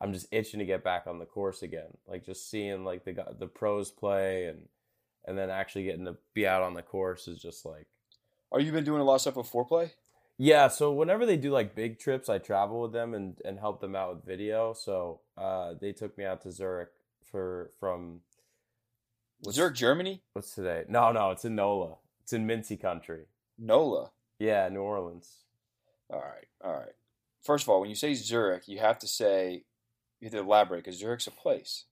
I'm 0.00 0.12
just 0.12 0.26
itching 0.32 0.60
to 0.60 0.66
get 0.66 0.84
back 0.84 1.06
on 1.06 1.18
the 1.18 1.26
course 1.26 1.62
again. 1.62 1.96
Like 2.06 2.24
just 2.24 2.50
seeing 2.50 2.84
like 2.84 3.04
the 3.04 3.14
the 3.38 3.46
pros 3.48 3.90
play 3.90 4.46
and 4.46 4.68
and 5.26 5.36
then 5.38 5.50
actually 5.50 5.84
getting 5.84 6.06
to 6.06 6.16
be 6.34 6.46
out 6.46 6.62
on 6.62 6.74
the 6.74 6.82
course 6.82 7.28
is 7.28 7.40
just 7.40 7.66
like 7.66 7.86
Are 8.52 8.60
you 8.60 8.72
been 8.72 8.84
doing 8.84 9.00
a 9.00 9.04
lot 9.04 9.16
of 9.16 9.20
stuff 9.22 9.36
with 9.36 9.46
Fore 9.48 9.64
Play? 9.66 9.92
yeah. 10.38 10.68
So 10.68 10.92
whenever 10.92 11.26
they 11.26 11.36
do 11.36 11.50
like 11.50 11.74
big 11.74 11.98
trips, 11.98 12.28
I 12.28 12.38
travel 12.38 12.82
with 12.82 12.92
them 12.92 13.14
and 13.14 13.38
and 13.44 13.58
help 13.58 13.80
them 13.80 13.96
out 13.96 14.14
with 14.16 14.24
video. 14.24 14.72
So 14.72 15.20
uh, 15.36 15.74
they 15.80 15.92
took 15.92 16.16
me 16.18 16.24
out 16.24 16.42
to 16.42 16.52
Zurich 16.52 16.90
for 17.24 17.70
from 17.80 18.20
Zurich, 19.50 19.74
Germany? 19.76 20.22
what's 20.32 20.54
today? 20.54 20.84
No, 20.88 21.12
no, 21.12 21.30
it's 21.30 21.44
in 21.44 21.54
NOLA. 21.54 21.96
It's 22.22 22.32
in 22.32 22.46
Mincy 22.46 22.80
country. 22.80 23.26
NOLA. 23.58 24.10
Yeah, 24.38 24.68
New 24.68 24.80
Orleans. 24.82 25.44
All 26.10 26.20
right, 26.20 26.46
all 26.64 26.72
right. 26.72 26.92
First 27.42 27.64
of 27.64 27.68
all, 27.68 27.80
when 27.80 27.88
you 27.90 27.96
say 27.96 28.14
Zurich, 28.14 28.68
you 28.68 28.78
have 28.78 28.98
to 29.00 29.06
say 29.08 29.64
you 30.20 30.26
have 30.26 30.32
to 30.32 30.38
elaborate 30.40 30.84
because 30.84 30.98
Zurich's 31.00 31.26
a 31.26 31.30
place. 31.30 31.84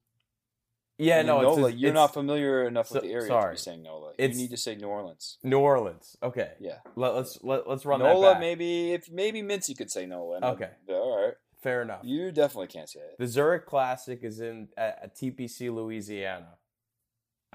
Yeah, 0.98 1.18
And 1.18 1.26
no, 1.26 1.42
NOLA. 1.42 1.68
it's 1.68 1.76
you're 1.78 1.92
not 1.92 2.14
familiar 2.14 2.66
enough 2.66 2.90
with 2.90 3.02
the 3.02 3.10
area 3.10 3.28
to 3.28 3.48
be 3.50 3.56
saying 3.58 3.82
NOLA. 3.82 4.12
It's- 4.16 4.30
you 4.34 4.42
need 4.42 4.50
to 4.50 4.56
say 4.56 4.74
New 4.76 4.86
Orleans. 4.88 5.36
New 5.42 5.58
Orleans. 5.58 6.16
Okay. 6.22 6.52
Yeah, 6.58 6.78
Let, 6.96 7.14
let's 7.14 7.38
let, 7.42 7.68
let's 7.68 7.84
run 7.84 8.00
NOLA. 8.00 8.20
that 8.28 8.32
back. 8.34 8.40
Maybe 8.40 8.92
if 8.92 9.10
maybe 9.10 9.42
Mincy 9.42 9.76
could 9.76 9.90
say 9.90 10.06
NOLA. 10.06 10.40
Okay. 10.42 10.70
all 10.88 11.24
right. 11.26 11.34
Fair 11.62 11.82
enough. 11.82 12.00
You 12.02 12.32
definitely 12.32 12.68
can't 12.68 12.88
say 12.88 13.00
it. 13.00 13.16
The 13.18 13.26
Zurich 13.26 13.66
Classic 13.66 14.20
is 14.22 14.40
in 14.40 14.68
at, 14.76 14.98
at 15.02 15.16
TPC 15.16 15.74
Louisiana, 15.74 16.54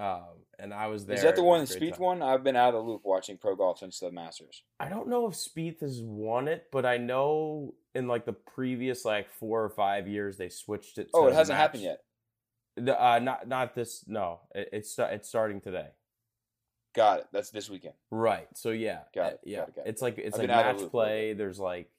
um, 0.01 0.23
and 0.59 0.73
I 0.73 0.87
was 0.87 1.05
there. 1.05 1.15
Is 1.15 1.23
that 1.23 1.35
the 1.35 1.43
one, 1.43 1.63
the 1.65 1.91
time. 1.91 1.99
one? 1.99 2.21
I've 2.21 2.43
been 2.43 2.55
out 2.55 2.69
of 2.73 2.83
the 2.85 2.89
loop 2.91 3.01
watching 3.03 3.37
pro 3.37 3.55
golf 3.55 3.79
since 3.79 3.99
the 3.99 4.11
Masters. 4.11 4.63
I 4.79 4.89
don't 4.89 5.07
know 5.07 5.27
if 5.27 5.33
Spieth 5.35 5.81
has 5.81 6.01
won 6.01 6.47
it, 6.47 6.67
but 6.71 6.85
I 6.85 6.97
know 6.97 7.73
in 7.95 8.07
like 8.07 8.25
the 8.25 8.33
previous 8.33 9.03
like 9.05 9.29
four 9.29 9.63
or 9.63 9.69
five 9.69 10.07
years 10.07 10.37
they 10.37 10.49
switched 10.49 10.97
it. 10.97 11.09
Oh, 11.13 11.27
it 11.27 11.33
hasn't 11.33 11.55
match- 11.57 11.61
happened 11.61 11.83
yet. 11.83 12.03
The- 12.77 13.01
Uh, 13.03 13.19
not 13.19 13.47
not 13.47 13.75
this. 13.75 14.05
No, 14.07 14.39
it, 14.55 14.69
it's 14.73 14.97
it's 14.97 15.27
starting 15.29 15.61
today. 15.61 15.87
Got 16.93 17.19
it. 17.21 17.27
That's 17.31 17.51
this 17.51 17.69
weekend. 17.69 17.93
Right. 18.09 18.47
So 18.53 18.71
yeah, 18.71 18.99
Got 19.15 19.33
it, 19.33 19.39
Yeah, 19.45 19.59
got 19.59 19.69
it, 19.69 19.75
got 19.77 19.85
it. 19.85 19.89
it's 19.89 20.01
like 20.01 20.17
it's 20.17 20.35
I've 20.35 20.39
like 20.39 20.47
been 20.49 20.57
out 20.57 20.65
of 20.65 20.65
match 20.65 20.81
loop 20.81 20.93
a 20.93 20.97
little 20.97 21.07
play. 21.09 21.33
There's 21.33 21.59
like 21.59 21.89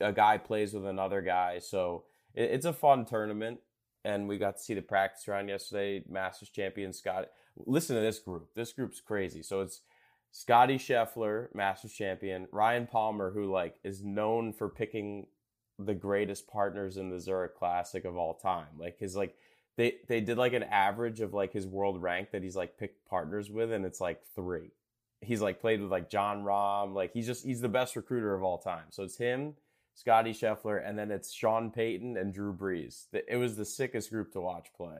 a 0.00 0.12
guy 0.12 0.38
plays 0.38 0.74
with 0.74 0.84
another 0.86 1.22
guy, 1.22 1.58
so 1.60 2.04
it, 2.34 2.50
it's 2.50 2.66
a 2.66 2.72
fun 2.72 3.04
tournament. 3.04 3.60
And 4.04 4.28
we 4.28 4.38
got 4.38 4.56
to 4.56 4.62
see 4.62 4.74
the 4.74 4.82
practice 4.82 5.26
round 5.26 5.48
yesterday. 5.48 6.04
Masters 6.08 6.50
champion 6.50 6.92
Scott. 6.92 7.28
Listen 7.66 7.96
to 7.96 8.02
this 8.02 8.18
group. 8.18 8.48
This 8.54 8.72
group's 8.72 9.00
crazy. 9.00 9.42
So 9.42 9.60
it's 9.60 9.80
Scotty 10.30 10.78
Scheffler, 10.78 11.54
Masters 11.54 11.92
champion. 11.92 12.48
Ryan 12.52 12.86
Palmer, 12.86 13.30
who 13.30 13.50
like 13.50 13.76
is 13.84 14.02
known 14.02 14.52
for 14.52 14.68
picking 14.68 15.26
the 15.78 15.94
greatest 15.94 16.46
partners 16.46 16.96
in 16.96 17.10
the 17.10 17.20
Zurich 17.20 17.56
Classic 17.56 18.04
of 18.04 18.16
all 18.16 18.34
time. 18.34 18.66
Like 18.78 18.98
his 18.98 19.16
like 19.16 19.36
they 19.76 19.96
they 20.08 20.20
did 20.20 20.36
like 20.38 20.52
an 20.52 20.64
average 20.64 21.20
of 21.20 21.34
like 21.34 21.52
his 21.52 21.66
world 21.66 22.02
rank 22.02 22.30
that 22.32 22.42
he's 22.42 22.56
like 22.56 22.78
picked 22.78 23.08
partners 23.08 23.50
with, 23.50 23.72
and 23.72 23.84
it's 23.84 24.00
like 24.00 24.22
three. 24.34 24.72
He's 25.20 25.40
like 25.40 25.60
played 25.60 25.80
with 25.80 25.90
like 25.90 26.10
Jon 26.10 26.44
Rahm. 26.44 26.94
like 26.94 27.12
he's 27.12 27.26
just 27.26 27.44
he's 27.44 27.60
the 27.60 27.68
best 27.68 27.96
recruiter 27.96 28.34
of 28.34 28.42
all 28.42 28.58
time. 28.58 28.86
So 28.90 29.02
it's 29.02 29.16
him, 29.16 29.54
Scotty 29.94 30.32
Scheffler, 30.32 30.86
and 30.86 30.98
then 30.98 31.10
it's 31.10 31.32
Sean 31.32 31.70
Payton 31.70 32.16
and 32.16 32.34
Drew 32.34 32.52
Brees. 32.52 33.06
It 33.12 33.36
was 33.36 33.56
the 33.56 33.64
sickest 33.64 34.10
group 34.10 34.32
to 34.32 34.40
watch 34.40 34.68
play. 34.76 34.98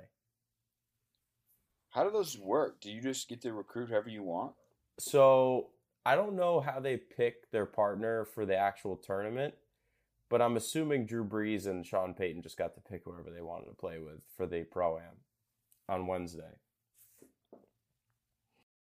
How 1.90 2.04
do 2.04 2.10
those 2.10 2.38
work? 2.38 2.80
Do 2.80 2.90
you 2.90 3.00
just 3.00 3.28
get 3.28 3.42
to 3.42 3.52
recruit 3.52 3.88
whoever 3.88 4.08
you 4.08 4.22
want? 4.22 4.52
So 4.98 5.70
I 6.06 6.16
don't 6.16 6.36
know 6.36 6.60
how 6.60 6.80
they 6.80 6.96
pick 6.96 7.50
their 7.50 7.66
partner 7.66 8.24
for 8.24 8.46
the 8.46 8.56
actual 8.56 8.96
tournament, 8.96 9.54
but 10.30 10.40
I'm 10.40 10.56
assuming 10.56 11.06
Drew 11.06 11.24
Brees 11.24 11.66
and 11.66 11.84
Sean 11.84 12.14
Payton 12.14 12.42
just 12.42 12.58
got 12.58 12.74
to 12.74 12.80
pick 12.80 13.02
whoever 13.04 13.30
they 13.30 13.42
wanted 13.42 13.66
to 13.66 13.74
play 13.74 13.98
with 13.98 14.20
for 14.36 14.46
the 14.46 14.64
pro 14.64 14.98
am 14.98 15.22
on 15.88 16.06
Wednesday. 16.06 16.58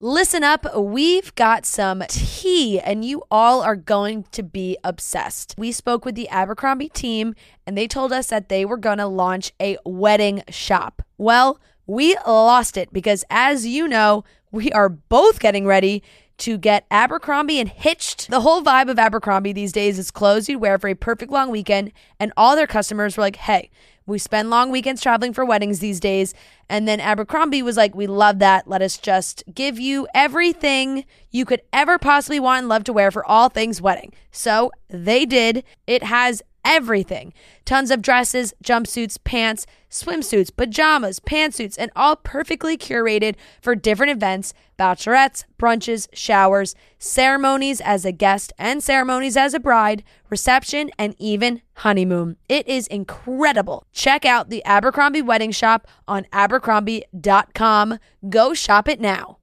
Listen 0.04 0.42
up, 0.42 0.66
we've 0.76 1.32
got 1.36 1.64
some 1.64 2.02
tea, 2.08 2.80
and 2.80 3.04
you 3.04 3.22
all 3.30 3.62
are 3.62 3.76
going 3.76 4.24
to 4.32 4.42
be 4.42 4.76
obsessed. 4.82 5.54
We 5.56 5.70
spoke 5.70 6.04
with 6.04 6.16
the 6.16 6.28
Abercrombie 6.28 6.88
team, 6.88 7.36
and 7.68 7.78
they 7.78 7.86
told 7.86 8.12
us 8.12 8.26
that 8.26 8.48
they 8.48 8.64
were 8.64 8.76
going 8.76 8.98
to 8.98 9.06
launch 9.06 9.52
a 9.60 9.78
wedding 9.84 10.42
shop. 10.48 11.02
Well, 11.18 11.60
we 11.86 12.16
lost 12.26 12.76
it 12.76 12.92
because, 12.92 13.24
as 13.30 13.64
you 13.64 13.86
know, 13.86 14.24
we 14.50 14.72
are 14.72 14.88
both 14.88 15.38
getting 15.38 15.66
ready 15.66 16.02
to 16.38 16.58
get 16.58 16.84
Abercrombie 16.90 17.60
and 17.60 17.68
hitched. 17.68 18.28
The 18.28 18.40
whole 18.40 18.60
vibe 18.60 18.90
of 18.90 18.98
Abercrombie 18.98 19.52
these 19.52 19.70
days 19.70 20.00
is 20.00 20.10
clothes 20.10 20.48
you'd 20.48 20.60
wear 20.60 20.80
for 20.80 20.88
a 20.88 20.96
perfect 20.96 21.30
long 21.30 21.48
weekend, 21.48 21.92
and 22.18 22.32
all 22.36 22.56
their 22.56 22.66
customers 22.66 23.16
were 23.16 23.22
like, 23.22 23.36
hey, 23.36 23.70
we 24.06 24.18
spend 24.18 24.50
long 24.50 24.70
weekends 24.70 25.02
traveling 25.02 25.32
for 25.32 25.44
weddings 25.44 25.78
these 25.78 26.00
days. 26.00 26.34
And 26.68 26.88
then 26.88 27.00
Abercrombie 27.00 27.62
was 27.62 27.76
like, 27.76 27.94
We 27.94 28.06
love 28.06 28.38
that. 28.40 28.68
Let 28.68 28.82
us 28.82 28.98
just 28.98 29.44
give 29.54 29.78
you 29.78 30.06
everything 30.14 31.04
you 31.30 31.44
could 31.44 31.62
ever 31.72 31.98
possibly 31.98 32.40
want 32.40 32.60
and 32.60 32.68
love 32.68 32.84
to 32.84 32.92
wear 32.92 33.10
for 33.10 33.24
all 33.26 33.48
things 33.48 33.80
wedding. 33.80 34.12
So 34.30 34.72
they 34.88 35.24
did. 35.26 35.64
It 35.86 36.02
has 36.02 36.42
everything 36.64 37.32
tons 37.64 37.90
of 37.90 38.02
dresses, 38.02 38.54
jumpsuits, 38.62 39.18
pants, 39.22 39.66
swimsuits, 39.90 40.54
pajamas, 40.54 41.20
pantsuits, 41.20 41.76
and 41.78 41.90
all 41.94 42.16
perfectly 42.16 42.76
curated 42.76 43.34
for 43.60 43.74
different 43.74 44.10
events 44.10 44.54
bachelorettes, 44.78 45.44
brunches, 45.58 46.08
showers, 46.12 46.74
ceremonies 46.98 47.80
as 47.80 48.04
a 48.04 48.10
guest 48.10 48.52
and 48.58 48.82
ceremonies 48.82 49.36
as 49.36 49.54
a 49.54 49.60
bride, 49.60 50.02
reception, 50.28 50.90
and 50.98 51.14
even 51.18 51.62
honeymoon. 51.74 52.36
It 52.48 52.66
is 52.66 52.88
incredible. 52.88 53.86
Check 53.92 54.24
out 54.24 54.50
the 54.50 54.64
Abercrombie 54.64 55.22
Wedding 55.22 55.52
Shop 55.52 55.86
on 56.08 56.26
abercrombie.com. 56.32 57.98
Go 58.28 58.54
shop 58.54 58.88
it 58.88 59.00
now. 59.00 59.38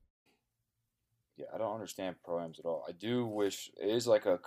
Yeah, 1.37 1.45
I 1.53 1.57
don't 1.57 1.73
understand 1.73 2.17
proams 2.27 2.59
at 2.59 2.65
all. 2.65 2.83
I 2.87 2.91
do 2.91 3.25
wish 3.25 3.71
it 3.81 3.87
is 3.89 4.07
like 4.07 4.25
a 4.25 4.39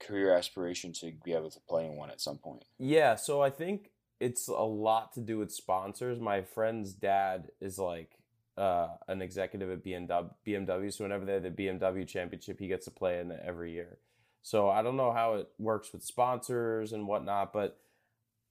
career 0.00 0.34
aspiration 0.34 0.92
to 0.92 1.12
be 1.24 1.32
able 1.32 1.50
to 1.50 1.60
play 1.68 1.86
in 1.86 1.96
one 1.96 2.10
at 2.10 2.20
some 2.20 2.38
point. 2.38 2.64
Yeah, 2.78 3.16
so 3.16 3.42
I 3.42 3.50
think 3.50 3.90
it's 4.20 4.48
a 4.48 4.52
lot 4.52 5.12
to 5.14 5.20
do 5.20 5.38
with 5.38 5.52
sponsors. 5.52 6.20
My 6.20 6.42
friend's 6.42 6.92
dad 6.92 7.48
is 7.60 7.78
like 7.78 8.10
uh, 8.56 8.88
an 9.08 9.22
executive 9.22 9.70
at 9.70 9.84
BMW, 9.84 10.30
BMW, 10.46 10.92
so 10.92 11.04
whenever 11.04 11.24
they 11.24 11.34
have 11.34 11.42
the 11.42 11.50
BMW 11.50 12.06
championship, 12.06 12.58
he 12.58 12.68
gets 12.68 12.86
to 12.86 12.90
play 12.90 13.20
in 13.20 13.30
it 13.30 13.42
every 13.44 13.72
year. 13.72 13.98
So 14.42 14.70
I 14.70 14.82
don't 14.82 14.96
know 14.96 15.12
how 15.12 15.34
it 15.34 15.48
works 15.58 15.92
with 15.92 16.04
sponsors 16.04 16.92
and 16.92 17.08
whatnot, 17.08 17.52
but 17.52 17.78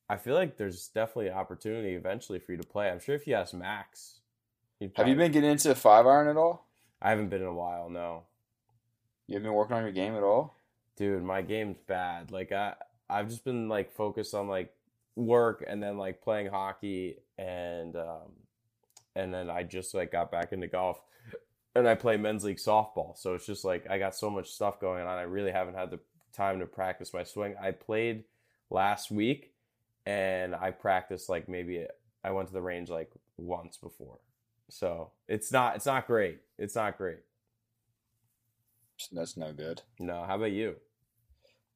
I 0.10 0.18
feel 0.18 0.36
like 0.36 0.58
there's 0.58 0.88
definitely 0.90 1.32
opportunity 1.32 1.96
eventually 1.96 2.40
for 2.40 2.52
you 2.52 2.58
to 2.60 2.68
play. 2.68 2.90
I'm 2.90 3.00
sure 3.00 3.16
if 3.16 3.26
you 3.26 3.34
ask 3.34 3.54
Max, 3.54 4.20
Have 4.96 5.08
you 5.08 5.16
been 5.16 5.32
getting 5.32 5.50
into 5.50 5.74
five 5.74 6.06
iron 6.06 6.28
at 6.28 6.38
all? 6.38 6.68
I 7.02 7.10
haven't 7.10 7.30
been 7.30 7.42
in 7.42 7.48
a 7.48 7.54
while, 7.54 7.90
no. 7.90 8.24
You 9.28 9.36
haven't 9.36 9.50
been 9.50 9.56
working 9.56 9.76
on 9.76 9.84
your 9.84 9.92
game 9.92 10.16
at 10.16 10.24
all? 10.24 10.56
Dude 10.96 11.24
my 11.24 11.42
game's 11.42 11.78
bad. 11.88 12.32
Like 12.32 12.52
i 12.52 12.74
i've 13.10 13.30
just 13.30 13.46
been 13.46 13.70
like 13.70 13.92
focused 13.92 14.34
on 14.34 14.48
like 14.48 14.74
work 15.16 15.64
and 15.68 15.82
then 15.82 15.98
like 15.98 16.22
playing 16.22 16.48
hockey 16.48 17.18
and 17.38 17.96
um 17.96 18.34
and 19.16 19.34
then 19.34 19.50
i 19.50 19.64
just 19.64 19.94
like 19.94 20.12
got 20.12 20.32
back 20.32 20.52
into 20.52 20.68
golf 20.68 21.00
and 21.76 21.88
i 21.88 21.96
play 21.96 22.18
men's 22.18 22.44
league 22.44 22.58
softball. 22.58 23.18
So 23.18 23.34
it's 23.34 23.46
just 23.46 23.64
like 23.66 23.90
i 23.90 23.98
got 23.98 24.16
so 24.16 24.30
much 24.30 24.50
stuff 24.50 24.80
going 24.80 25.06
on 25.06 25.18
i 25.18 25.24
really 25.24 25.52
haven't 25.52 25.76
had 25.76 25.92
the 25.92 26.00
time 26.34 26.60
to 26.60 26.66
practice 26.66 27.14
my 27.14 27.24
swing. 27.24 27.56
I 27.62 27.72
played 27.72 28.26
last 28.70 29.12
week 29.12 29.54
and 30.06 30.54
i 30.56 30.72
practiced 30.72 31.30
like 31.30 31.48
maybe 31.48 31.86
i 32.24 32.32
went 32.32 32.48
to 32.48 32.54
the 32.54 32.62
range 32.62 32.90
like 32.90 33.12
once 33.38 33.78
before. 33.78 34.20
So 34.70 35.12
it's 35.28 35.52
not 35.52 35.76
it's 35.76 35.86
not 35.86 36.08
great. 36.08 36.40
It's 36.58 36.76
not 36.76 36.98
great 36.98 37.20
That's 39.12 39.38
no 39.38 39.54
good. 39.54 39.82
no 40.00 40.24
how 40.26 40.36
about 40.36 40.52
you 40.52 40.76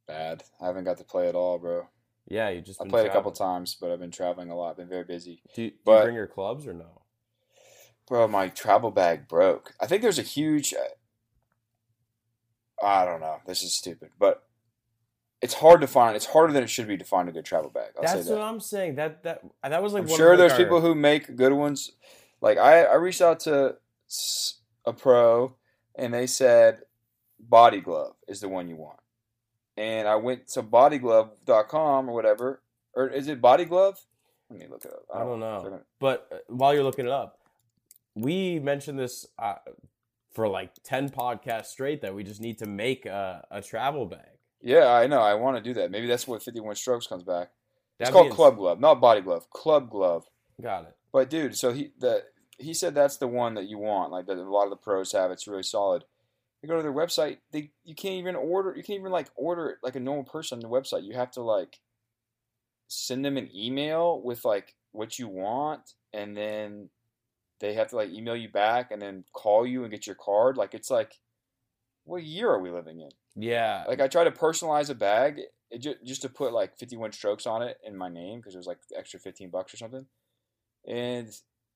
Bad. 0.08 0.44
I 0.60 0.66
haven't 0.66 0.86
got 0.86 0.98
to 0.98 1.04
play 1.04 1.28
at 1.30 1.36
all, 1.36 1.60
bro. 1.60 1.88
yeah 2.28 2.50
you 2.50 2.62
just 2.62 2.82
I 2.82 2.88
played 2.88 3.06
a 3.06 3.12
couple 3.12 3.32
times, 3.32 3.76
but 3.80 3.92
I've 3.92 4.00
been 4.00 4.10
traveling 4.12 4.50
a 4.50 4.56
lot. 4.58 4.78
Been 4.78 4.90
very 4.90 5.04
busy. 5.04 5.42
Do 5.54 5.62
you, 5.64 5.70
do 5.72 5.76
But- 5.86 5.98
you 6.00 6.04
bring 6.06 6.16
your 6.16 6.28
clubs 6.28 6.66
or 6.66 6.74
no? 6.74 7.02
Bro, 8.08 8.30
my 8.30 8.48
travel 8.48 8.90
bag 8.90 9.28
broke. 9.28 9.74
I 9.80 9.86
think 9.86 10.02
there's 10.02 10.18
a 10.18 10.24
huge. 10.24 10.74
uh, 10.74 10.78
I 12.84 13.06
don't 13.06 13.20
know. 13.20 13.38
This 13.46 13.62
is 13.62 13.76
stupid, 13.76 14.10
but 14.18 14.48
it's 15.44 15.54
hard 15.54 15.82
to 15.82 15.88
find. 15.88 16.16
It's 16.16 16.26
harder 16.26 16.52
than 16.54 16.64
it 16.64 16.70
should 16.72 16.88
be 16.88 16.98
to 16.98 17.06
find 17.06 17.30
a 17.30 17.32
good 17.32 17.46
travel 17.46 17.70
bag. 17.70 17.92
I'll 17.98 18.02
That's 18.02 18.26
say 18.28 18.34
what. 18.34 18.42
I'm 18.42 18.60
saying. 18.60 18.96
That 18.96 19.22
that 19.24 19.42
that 19.62 19.84
was 19.84 19.94
like. 19.94 20.04
I'm 20.04 20.10
one 20.10 20.18
sure 20.18 20.32
of, 20.34 20.40
there's 20.40 20.54
our- 20.54 20.58
people 20.58 20.82
who 20.82 20.96
make 20.96 21.36
good 21.36 21.54
ones. 21.54 21.92
Like 22.42 22.58
I, 22.58 22.84
I 22.86 22.96
reached 22.96 23.22
out 23.22 23.42
to 23.42 23.76
a 24.86 24.94
pro, 24.94 25.56
and 25.96 26.12
they 26.14 26.26
said 26.26 26.80
body 27.40 27.82
glove 27.82 28.14
is 28.28 28.40
the 28.42 28.50
one 28.50 28.68
you 28.68 28.76
want. 28.76 29.00
And 29.78 30.08
I 30.08 30.16
went 30.16 30.48
to 30.50 30.64
bodyglove.com 30.64 32.10
or 32.10 32.14
whatever, 32.14 32.62
or 32.94 33.08
is 33.08 33.28
it 33.28 33.42
body 33.42 33.66
glove? 33.66 34.00
Let 34.50 34.60
me 34.60 34.66
look 34.70 34.84
it 34.86 34.92
up. 34.92 35.04
I 35.14 35.20
don't 35.20 35.36
if 35.36 35.40
they're 35.42 35.50
know. 35.52 35.64
gonna- 35.64 35.82
But 36.00 36.28
uh, 36.32 36.36
while 36.48 36.74
you're 36.74 36.84
looking 36.84 37.06
it 37.06 37.12
up, 37.12 37.40
we 38.16 38.60
mentioned 38.60 39.00
this 39.00 39.26
uh, 39.38 39.56
for 40.34 40.48
like 40.48 40.72
ten 40.84 41.10
podcasts 41.10 41.68
straight 41.68 42.02
that 42.02 42.14
we 42.16 42.24
just 42.24 42.42
need 42.42 42.58
to 42.60 42.66
make 42.66 43.06
a, 43.06 43.46
a 43.52 43.62
travel 43.62 44.06
bag. 44.06 44.38
Yeah, 44.62 44.88
I 44.92 45.08
know. 45.08 45.22
I 45.22 45.36
want 45.36 45.56
to 45.58 45.64
do 45.64 45.74
that. 45.76 45.90
Maybe 45.92 46.08
that's 46.08 46.28
what 46.28 46.44
51 46.44 46.76
Strokes 46.76 47.08
comes 47.08 47.24
back. 47.24 47.52
It's 48.00 48.10
That'd 48.10 48.14
called 48.14 48.32
Club 48.32 48.58
Glove, 48.58 48.80
not 48.82 49.00
Body 49.00 49.22
Glove. 49.22 49.50
Club 49.52 49.90
Glove. 49.90 50.26
Got 50.62 50.84
it. 50.86 50.96
But 51.14 51.30
dude, 51.30 51.56
so 51.56 51.72
he 51.72 51.92
the 52.00 52.24
he 52.58 52.74
said 52.74 52.94
that's 52.94 53.18
the 53.18 53.28
one 53.28 53.54
that 53.54 53.70
you 53.70 53.78
want, 53.78 54.12
like 54.12 54.26
that 54.26 54.38
a 54.38 54.44
lot 54.44 54.66
of 54.66 54.72
the 54.72 54.76
pros 54.76 55.14
have. 55.14 55.32
It's 55.32 55.48
really 55.48 55.64
solid. 55.64 56.04
You 56.62 56.70
go 56.70 56.76
to 56.76 56.82
their 56.82 56.94
website, 56.94 57.38
they 57.52 57.72
you 57.84 57.96
can't 57.96 58.16
even 58.16 58.36
order. 58.36 58.74
You 58.76 58.84
can't 58.84 59.00
even 59.00 59.12
like 59.12 59.30
order 59.36 59.70
it 59.70 59.78
like 59.82 59.96
a 59.96 60.00
normal 60.00 60.26
person 60.26 60.58
on 60.58 60.62
the 60.62 60.70
website. 60.70 61.04
You 61.04 61.16
have 61.16 61.32
to 61.32 61.42
like 61.42 61.80
send 62.88 63.24
them 63.24 63.38
an 63.38 63.50
email 63.56 64.22
with 64.22 64.44
like 64.44 64.76
what 64.92 65.18
you 65.18 65.28
want, 65.28 65.94
and 66.14 66.36
then 66.36 66.90
they 67.62 67.74
have 67.76 67.90
to 67.90 67.96
like 67.96 68.10
email 68.10 68.36
you 68.36 68.50
back, 68.50 68.92
and 68.92 69.02
then 69.02 69.24
call 69.34 69.66
you 69.66 69.84
and 69.84 69.92
get 69.92 70.06
your 70.06 70.18
card. 70.18 70.58
Like 70.58 70.74
it's 70.74 70.90
like, 70.90 71.14
what 72.04 72.24
year 72.24 72.50
are 72.50 72.62
we 72.62 72.72
living 72.72 73.00
in? 73.00 73.10
Yeah. 73.42 73.86
Like 73.88 74.02
I 74.02 74.08
tried 74.08 74.26
to 74.26 74.32
personalize 74.32 74.90
a 74.90 74.96
bag 74.96 75.40
it 75.72 75.80
just, 75.80 75.98
just 76.04 76.22
to 76.24 76.30
put 76.30 76.54
like 76.54 76.78
51 76.78 77.12
strokes 77.12 77.46
on 77.46 77.62
it 77.62 77.78
in 77.86 77.96
my 77.96 78.10
name 78.10 78.40
because 78.40 78.56
it 78.56 78.58
was 78.58 78.68
like 78.68 78.80
extra 78.98 79.20
15 79.20 79.50
bucks 79.50 79.74
or 79.74 79.78
something. 79.78 80.06
And 80.88 81.30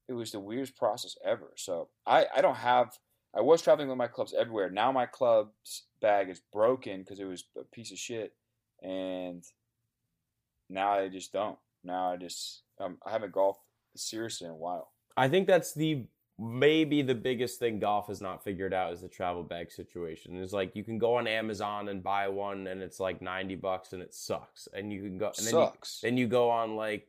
it 0.07 0.13
was 0.13 0.31
the 0.31 0.39
weirdest 0.39 0.77
process 0.77 1.15
ever. 1.23 1.53
So 1.55 1.89
I, 2.05 2.25
I 2.35 2.41
don't 2.41 2.55
have, 2.55 2.97
I 3.35 3.41
was 3.41 3.61
traveling 3.61 3.89
with 3.89 3.97
my 3.97 4.07
clubs 4.07 4.33
everywhere. 4.37 4.69
Now 4.69 4.91
my 4.91 5.05
club's 5.05 5.83
bag 6.01 6.29
is 6.29 6.41
broken 6.51 7.01
because 7.01 7.19
it 7.19 7.25
was 7.25 7.45
a 7.57 7.63
piece 7.63 7.91
of 7.91 7.97
shit. 7.97 8.33
And 8.81 9.43
now 10.69 10.93
I 10.93 11.09
just 11.09 11.33
don't. 11.33 11.57
Now 11.83 12.11
I 12.11 12.17
just, 12.17 12.61
um, 12.79 12.97
I 13.05 13.11
haven't 13.11 13.31
golfed 13.31 13.61
seriously 13.95 14.45
in 14.45 14.53
a 14.53 14.55
while. 14.55 14.91
I 15.17 15.27
think 15.29 15.47
that's 15.47 15.73
the 15.73 16.05
maybe 16.39 17.01
the 17.03 17.15
biggest 17.15 17.59
thing 17.59 17.79
golf 17.79 18.07
has 18.07 18.19
not 18.19 18.43
figured 18.43 18.73
out 18.73 18.91
is 18.91 19.01
the 19.01 19.07
travel 19.07 19.43
bag 19.43 19.71
situation. 19.71 20.35
Is 20.35 20.53
like 20.53 20.75
you 20.75 20.83
can 20.83 20.97
go 20.97 21.15
on 21.15 21.27
Amazon 21.27 21.89
and 21.89 22.03
buy 22.03 22.27
one 22.27 22.67
and 22.67 22.81
it's 22.81 22.99
like 22.99 23.21
90 23.21 23.55
bucks 23.55 23.93
and 23.93 24.01
it 24.01 24.13
sucks. 24.13 24.67
And 24.73 24.91
you 24.91 25.01
can 25.03 25.17
go 25.17 25.27
and 25.27 25.45
then 25.47 25.53
you, 25.53 25.65
Sucks. 25.65 25.99
then 26.01 26.17
you 26.17 26.27
go 26.27 26.49
on 26.49 26.75
like 26.75 27.07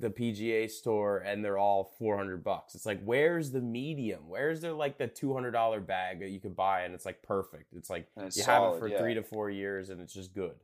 the 0.00 0.10
PGA 0.10 0.70
store 0.70 1.18
and 1.18 1.44
they're 1.44 1.58
all 1.58 1.92
400 1.98 2.42
bucks. 2.42 2.74
It's 2.74 2.86
like 2.86 3.00
where's 3.04 3.50
the 3.52 3.60
medium? 3.60 4.22
Where's 4.28 4.60
there 4.60 4.72
like 4.72 4.98
the 4.98 5.08
$200 5.08 5.86
bag 5.86 6.20
that 6.20 6.30
you 6.30 6.40
could 6.40 6.56
buy 6.56 6.82
and 6.82 6.94
it's 6.94 7.06
like 7.06 7.22
perfect. 7.22 7.72
It's 7.76 7.88
like 7.90 8.08
it's 8.16 8.36
you 8.36 8.44
have 8.44 8.74
it 8.74 8.78
for 8.78 8.88
yeah. 8.88 8.98
3 8.98 9.14
to 9.14 9.22
4 9.22 9.50
years 9.50 9.90
and 9.90 10.00
it's 10.00 10.12
just 10.12 10.34
good. 10.34 10.54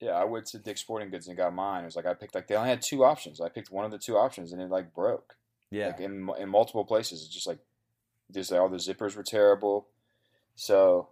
Yeah, 0.00 0.12
I 0.12 0.24
went 0.24 0.46
to 0.46 0.58
Dick's 0.58 0.80
Sporting 0.80 1.10
Goods 1.10 1.28
and 1.28 1.36
got 1.36 1.52
mine. 1.54 1.82
It 1.82 1.86
was 1.86 1.96
like 1.96 2.06
I 2.06 2.14
picked 2.14 2.34
like 2.34 2.46
they 2.46 2.54
only 2.54 2.70
had 2.70 2.80
two 2.80 3.04
options. 3.04 3.40
I 3.40 3.48
picked 3.48 3.70
one 3.70 3.84
of 3.84 3.90
the 3.90 3.98
two 3.98 4.16
options 4.16 4.52
and 4.52 4.62
it 4.62 4.70
like 4.70 4.94
broke. 4.94 5.36
Yeah. 5.70 5.88
Like 5.88 6.00
in 6.00 6.30
in 6.38 6.48
multiple 6.48 6.84
places. 6.84 7.22
It's 7.22 7.34
just 7.34 7.46
like 7.46 7.58
just 8.32 8.50
like 8.50 8.60
all 8.60 8.68
the 8.68 8.76
zippers 8.78 9.16
were 9.16 9.22
terrible. 9.22 9.88
So 10.54 11.08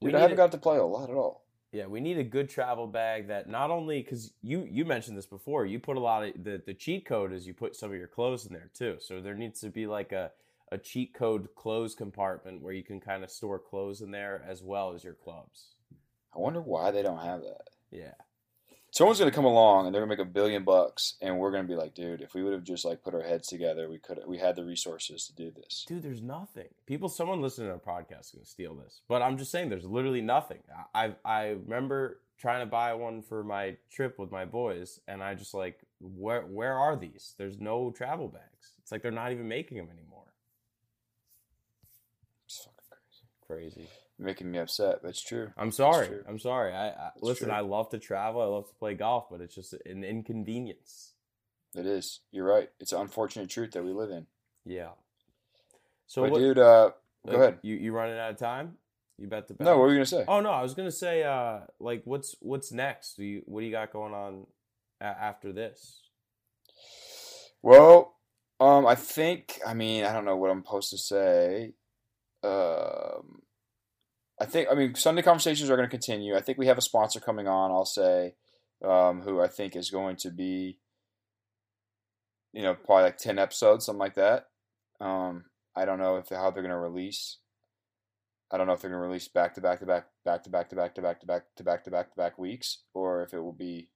We 0.00 0.10
dude, 0.10 0.16
I 0.16 0.20
haven't 0.20 0.34
a- 0.34 0.36
got 0.36 0.52
to 0.52 0.58
play 0.58 0.76
a 0.76 0.84
lot 0.84 1.10
at 1.10 1.16
all. 1.16 1.42
Yeah, 1.76 1.84
we 1.88 2.00
need 2.00 2.16
a 2.16 2.24
good 2.24 2.48
travel 2.48 2.86
bag 2.86 3.28
that 3.28 3.50
not 3.50 3.70
only 3.70 4.00
because 4.00 4.32
you 4.40 4.66
you 4.70 4.86
mentioned 4.86 5.14
this 5.14 5.26
before, 5.26 5.66
you 5.66 5.78
put 5.78 5.98
a 5.98 6.00
lot 6.00 6.24
of 6.24 6.42
the 6.42 6.62
the 6.64 6.72
cheat 6.72 7.04
code 7.04 7.34
is 7.34 7.46
you 7.46 7.52
put 7.52 7.76
some 7.76 7.90
of 7.90 7.98
your 7.98 8.06
clothes 8.06 8.46
in 8.46 8.54
there 8.54 8.70
too. 8.72 8.96
So 8.98 9.20
there 9.20 9.34
needs 9.34 9.60
to 9.60 9.68
be 9.68 9.86
like 9.86 10.10
a 10.10 10.30
a 10.72 10.78
cheat 10.78 11.12
code 11.12 11.48
clothes 11.54 11.94
compartment 11.94 12.62
where 12.62 12.72
you 12.72 12.82
can 12.82 12.98
kind 12.98 13.22
of 13.22 13.30
store 13.30 13.58
clothes 13.58 14.00
in 14.00 14.10
there 14.10 14.42
as 14.48 14.62
well 14.62 14.94
as 14.94 15.04
your 15.04 15.12
clubs. 15.12 15.74
I 16.34 16.38
wonder 16.38 16.62
why 16.62 16.92
they 16.92 17.02
don't 17.02 17.22
have 17.22 17.42
that. 17.42 17.68
Yeah, 17.90 18.14
Someone's 18.92 19.18
gonna 19.18 19.30
come 19.30 19.44
along 19.44 19.86
and 19.86 19.94
they're 19.94 20.00
gonna 20.00 20.08
make 20.08 20.26
a 20.26 20.30
billion 20.30 20.64
bucks, 20.64 21.16
and 21.20 21.38
we're 21.38 21.50
gonna 21.50 21.68
be 21.68 21.74
like, 21.74 21.94
dude, 21.94 22.22
if 22.22 22.32
we 22.34 22.42
would 22.42 22.54
have 22.54 22.64
just 22.64 22.84
like 22.84 23.02
put 23.02 23.14
our 23.14 23.22
heads 23.22 23.48
together, 23.48 23.90
we 23.90 23.98
could 23.98 24.20
we 24.26 24.38
had 24.38 24.56
the 24.56 24.64
resources 24.64 25.26
to 25.26 25.34
do 25.34 25.50
this. 25.50 25.84
dude, 25.86 26.02
there's 26.02 26.22
nothing. 26.22 26.68
People, 26.86 27.08
someone 27.08 27.42
listening 27.42 27.68
to 27.68 27.74
our 27.74 27.78
podcast 27.78 28.20
is 28.20 28.30
gonna 28.34 28.46
steal 28.46 28.74
this, 28.74 29.00
but 29.08 29.20
I'm 29.20 29.36
just 29.36 29.50
saying, 29.50 29.68
there's 29.68 29.84
literally 29.84 30.22
nothing. 30.22 30.60
I 30.94 31.06
I, 31.06 31.14
I 31.24 31.46
remember 31.48 32.20
trying 32.38 32.60
to 32.60 32.66
buy 32.66 32.94
one 32.94 33.22
for 33.22 33.42
my 33.42 33.76
trip 33.90 34.18
with 34.18 34.30
my 34.30 34.44
boys, 34.44 35.00
and 35.08 35.22
I 35.22 35.34
just 35.34 35.52
like, 35.52 35.80
where 36.00 36.42
where 36.42 36.74
are 36.74 36.96
these? 36.96 37.34
There's 37.36 37.58
no 37.58 37.90
travel 37.90 38.28
bags. 38.28 38.72
It's 38.82 38.92
like 38.92 39.02
they're 39.02 39.10
not 39.10 39.32
even 39.32 39.48
making 39.48 39.76
them 39.76 39.88
anymore. 39.90 40.32
It's 42.46 42.58
fucking 42.58 42.78
crazy. 43.46 43.74
Crazy. 43.74 43.88
Making 44.18 44.50
me 44.50 44.58
upset, 44.58 45.00
but 45.02 45.08
it's 45.08 45.22
true. 45.22 45.50
I'm 45.58 45.70
sorry. 45.70 46.06
true. 46.06 46.24
I'm 46.26 46.38
sorry. 46.38 46.72
I, 46.72 46.88
I 46.88 47.10
listen. 47.20 47.48
true. 47.48 47.56
I 47.56 47.60
love 47.60 47.90
to 47.90 47.98
travel. 47.98 48.40
I 48.40 48.46
love 48.46 48.66
to 48.68 48.74
play 48.76 48.94
golf, 48.94 49.26
but 49.30 49.42
it's 49.42 49.54
just 49.54 49.74
an 49.84 50.04
inconvenience. 50.04 51.12
It 51.74 51.84
is. 51.84 52.20
You're 52.32 52.46
right. 52.46 52.70
It's 52.80 52.92
an 52.92 53.02
unfortunate 53.02 53.50
truth 53.50 53.72
that 53.72 53.84
we 53.84 53.92
live 53.92 54.10
in. 54.10 54.26
Yeah. 54.64 54.90
So, 56.06 56.22
what, 56.22 56.38
dude, 56.38 56.58
uh, 56.58 56.92
go 57.26 57.32
like, 57.32 57.36
ahead. 57.36 57.58
You 57.62 57.74
you 57.74 57.92
running 57.92 58.18
out 58.18 58.30
of 58.30 58.38
time? 58.38 58.76
You 59.18 59.26
bet 59.28 59.48
the 59.48 59.54
bet. 59.54 59.66
No, 59.66 59.72
what 59.72 59.82
were 59.82 59.90
you 59.90 59.96
gonna 59.96 60.06
say? 60.06 60.24
Oh 60.26 60.40
no, 60.40 60.50
I 60.50 60.62
was 60.62 60.74
gonna 60.74 60.90
say, 60.90 61.22
uh, 61.22 61.60
like, 61.78 62.02
what's 62.04 62.36
what's 62.40 62.72
next? 62.72 63.16
Do 63.16 63.24
you 63.24 63.42
what 63.46 63.60
do 63.60 63.66
you 63.66 63.72
got 63.72 63.92
going 63.92 64.14
on 64.14 64.46
a- 65.00 65.04
after 65.04 65.52
this? 65.52 66.00
Well, 67.62 68.14
um, 68.60 68.86
I 68.86 68.94
think 68.94 69.58
I 69.66 69.74
mean 69.74 70.04
I 70.04 70.12
don't 70.12 70.24
know 70.24 70.36
what 70.36 70.50
I'm 70.50 70.62
supposed 70.64 70.90
to 70.90 70.98
say. 70.98 71.72
Um, 72.42 73.42
I 74.40 74.44
think 74.44 74.68
I 74.70 74.74
mean 74.74 74.94
Sunday 74.94 75.22
conversations 75.22 75.70
are 75.70 75.76
going 75.76 75.88
to 75.88 75.90
continue. 75.90 76.36
I 76.36 76.40
think 76.40 76.58
we 76.58 76.66
have 76.66 76.78
a 76.78 76.82
sponsor 76.82 77.20
coming 77.20 77.48
on. 77.48 77.70
I'll 77.70 77.86
say, 77.86 78.34
um, 78.84 79.22
who 79.22 79.40
I 79.40 79.48
think 79.48 79.74
is 79.74 79.90
going 79.90 80.16
to 80.16 80.30
be, 80.30 80.78
you 82.52 82.62
know, 82.62 82.74
probably 82.74 83.04
like 83.04 83.18
ten 83.18 83.38
episodes, 83.38 83.86
something 83.86 84.00
like 84.00 84.14
that. 84.14 84.46
Um, 85.00 85.44
I 85.74 85.84
don't 85.84 85.98
know 85.98 86.16
if 86.16 86.28
how 86.28 86.50
they're 86.50 86.62
going 86.62 86.70
to 86.70 86.78
release. 86.78 87.38
I 88.50 88.56
don't 88.56 88.66
know 88.66 88.74
if 88.74 88.80
they're 88.80 88.90
going 88.90 89.02
to 89.02 89.08
release 89.08 89.28
back 89.28 89.54
to 89.54 89.60
back 89.60 89.80
to 89.80 89.86
back, 89.86 90.06
back 90.24 90.44
to 90.44 90.50
back 90.50 90.68
to 90.68 90.76
back 90.76 90.94
to 90.94 91.02
back 91.02 91.20
to 91.20 91.26
back 91.26 91.44
to 91.56 91.64
back 91.64 91.84
to 91.84 91.90
back 91.90 92.10
to 92.10 92.16
back 92.16 92.38
weeks, 92.38 92.82
or 92.94 93.22
if 93.22 93.32
it 93.32 93.40
will 93.40 93.52
be 93.52 93.88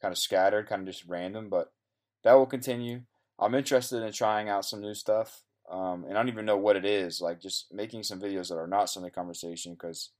kind 0.00 0.12
of 0.12 0.18
scattered, 0.18 0.68
kind 0.68 0.82
of 0.82 0.94
just 0.94 1.06
random. 1.06 1.48
But 1.50 1.72
that 2.24 2.34
will 2.34 2.46
continue. 2.46 3.02
I'm 3.38 3.54
interested 3.54 4.02
in 4.02 4.12
trying 4.12 4.48
out 4.48 4.64
some 4.64 4.80
new 4.80 4.94
stuff, 4.94 5.42
um, 5.70 6.04
and 6.04 6.12
I 6.12 6.16
don't 6.16 6.28
even 6.28 6.46
know 6.46 6.56
what 6.56 6.76
it 6.76 6.84
is. 6.84 7.20
Like 7.20 7.40
just 7.40 7.72
making 7.72 8.02
some 8.02 8.20
videos 8.20 8.48
that 8.48 8.58
are 8.58 8.66
not 8.66 8.90
Sunday 8.90 9.10
conversation 9.10 9.74
because 9.74 10.10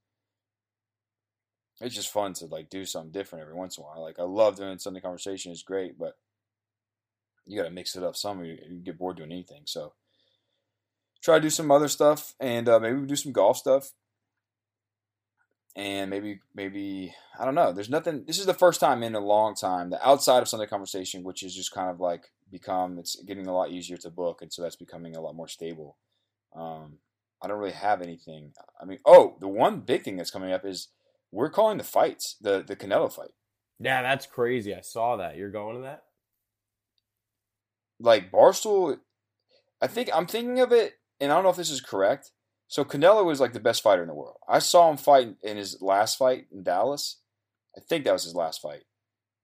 it's 1.81 1.95
just 1.95 2.11
fun 2.11 2.33
to 2.33 2.45
like 2.45 2.69
do 2.69 2.85
something 2.85 3.11
different 3.11 3.43
every 3.43 3.55
once 3.55 3.77
in 3.77 3.83
a 3.83 3.87
while. 3.87 4.01
Like 4.01 4.19
I 4.19 4.23
love 4.23 4.57
doing 4.57 4.77
Sunday 4.77 4.99
conversation; 4.99 5.51
it's 5.51 5.63
great, 5.63 5.97
but 5.97 6.17
you 7.45 7.57
got 7.57 7.67
to 7.67 7.73
mix 7.73 7.95
it 7.95 8.03
up 8.03 8.15
some. 8.15 8.43
You, 8.43 8.57
you 8.69 8.79
get 8.79 8.97
bored 8.97 9.17
doing 9.17 9.31
anything, 9.31 9.63
so 9.65 9.93
try 11.21 11.35
to 11.35 11.41
do 11.41 11.49
some 11.49 11.71
other 11.71 11.87
stuff, 11.87 12.35
and 12.39 12.69
uh, 12.69 12.79
maybe 12.79 12.97
we 12.97 13.07
do 13.07 13.15
some 13.15 13.31
golf 13.31 13.57
stuff. 13.57 13.91
And 15.75 16.09
maybe, 16.09 16.41
maybe 16.53 17.15
I 17.39 17.45
don't 17.45 17.55
know. 17.55 17.71
There's 17.71 17.89
nothing. 17.89 18.25
This 18.25 18.39
is 18.39 18.45
the 18.45 18.53
first 18.53 18.79
time 18.79 19.01
in 19.01 19.15
a 19.15 19.19
long 19.19 19.55
time 19.55 19.91
that 19.91 20.05
outside 20.05 20.41
of 20.41 20.49
Sunday 20.49 20.65
conversation, 20.65 21.23
which 21.23 21.41
is 21.41 21.55
just 21.55 21.71
kind 21.71 21.89
of 21.89 21.99
like 21.99 22.31
become, 22.51 22.97
it's 22.97 23.21
getting 23.23 23.47
a 23.47 23.53
lot 23.53 23.71
easier 23.71 23.97
to 23.97 24.09
book, 24.09 24.41
and 24.41 24.51
so 24.51 24.61
that's 24.61 24.75
becoming 24.75 25.15
a 25.15 25.21
lot 25.21 25.35
more 25.35 25.47
stable. 25.47 25.97
Um, 26.55 26.97
I 27.41 27.47
don't 27.47 27.59
really 27.59 27.71
have 27.71 28.01
anything. 28.01 28.53
I 28.81 28.85
mean, 28.85 28.99
oh, 29.05 29.37
the 29.39 29.47
one 29.47 29.81
big 29.81 30.03
thing 30.03 30.17
that's 30.17 30.31
coming 30.31 30.51
up 30.51 30.65
is 30.65 30.89
we're 31.31 31.49
calling 31.49 31.77
the 31.77 31.83
fights, 31.83 32.35
the 32.41 32.63
the 32.65 32.75
Canelo 32.75 33.11
fight. 33.11 33.31
Yeah, 33.79 34.01
that's 34.01 34.25
crazy. 34.25 34.75
I 34.75 34.81
saw 34.81 35.15
that. 35.17 35.37
You're 35.37 35.51
going 35.51 35.75
to 35.75 35.81
that? 35.83 36.03
Like 37.99 38.31
Barstool, 38.31 38.99
I 39.81 39.87
think 39.87 40.09
I'm 40.13 40.25
thinking 40.25 40.59
of 40.59 40.71
it, 40.71 40.95
and 41.19 41.31
I 41.31 41.35
don't 41.35 41.43
know 41.43 41.49
if 41.49 41.55
this 41.55 41.71
is 41.71 41.81
correct. 41.81 42.31
So 42.67 42.83
Canelo 42.85 43.25
was 43.25 43.39
like 43.39 43.53
the 43.53 43.59
best 43.59 43.81
fighter 43.81 44.01
in 44.01 44.07
the 44.07 44.13
world. 44.13 44.37
I 44.47 44.59
saw 44.59 44.89
him 44.89 44.97
fight 44.97 45.35
in 45.41 45.57
his 45.57 45.81
last 45.81 46.17
fight 46.17 46.45
in 46.51 46.63
Dallas. 46.63 47.19
I 47.75 47.81
think 47.81 48.05
that 48.05 48.13
was 48.13 48.25
his 48.25 48.35
last 48.35 48.61
fight. 48.61 48.83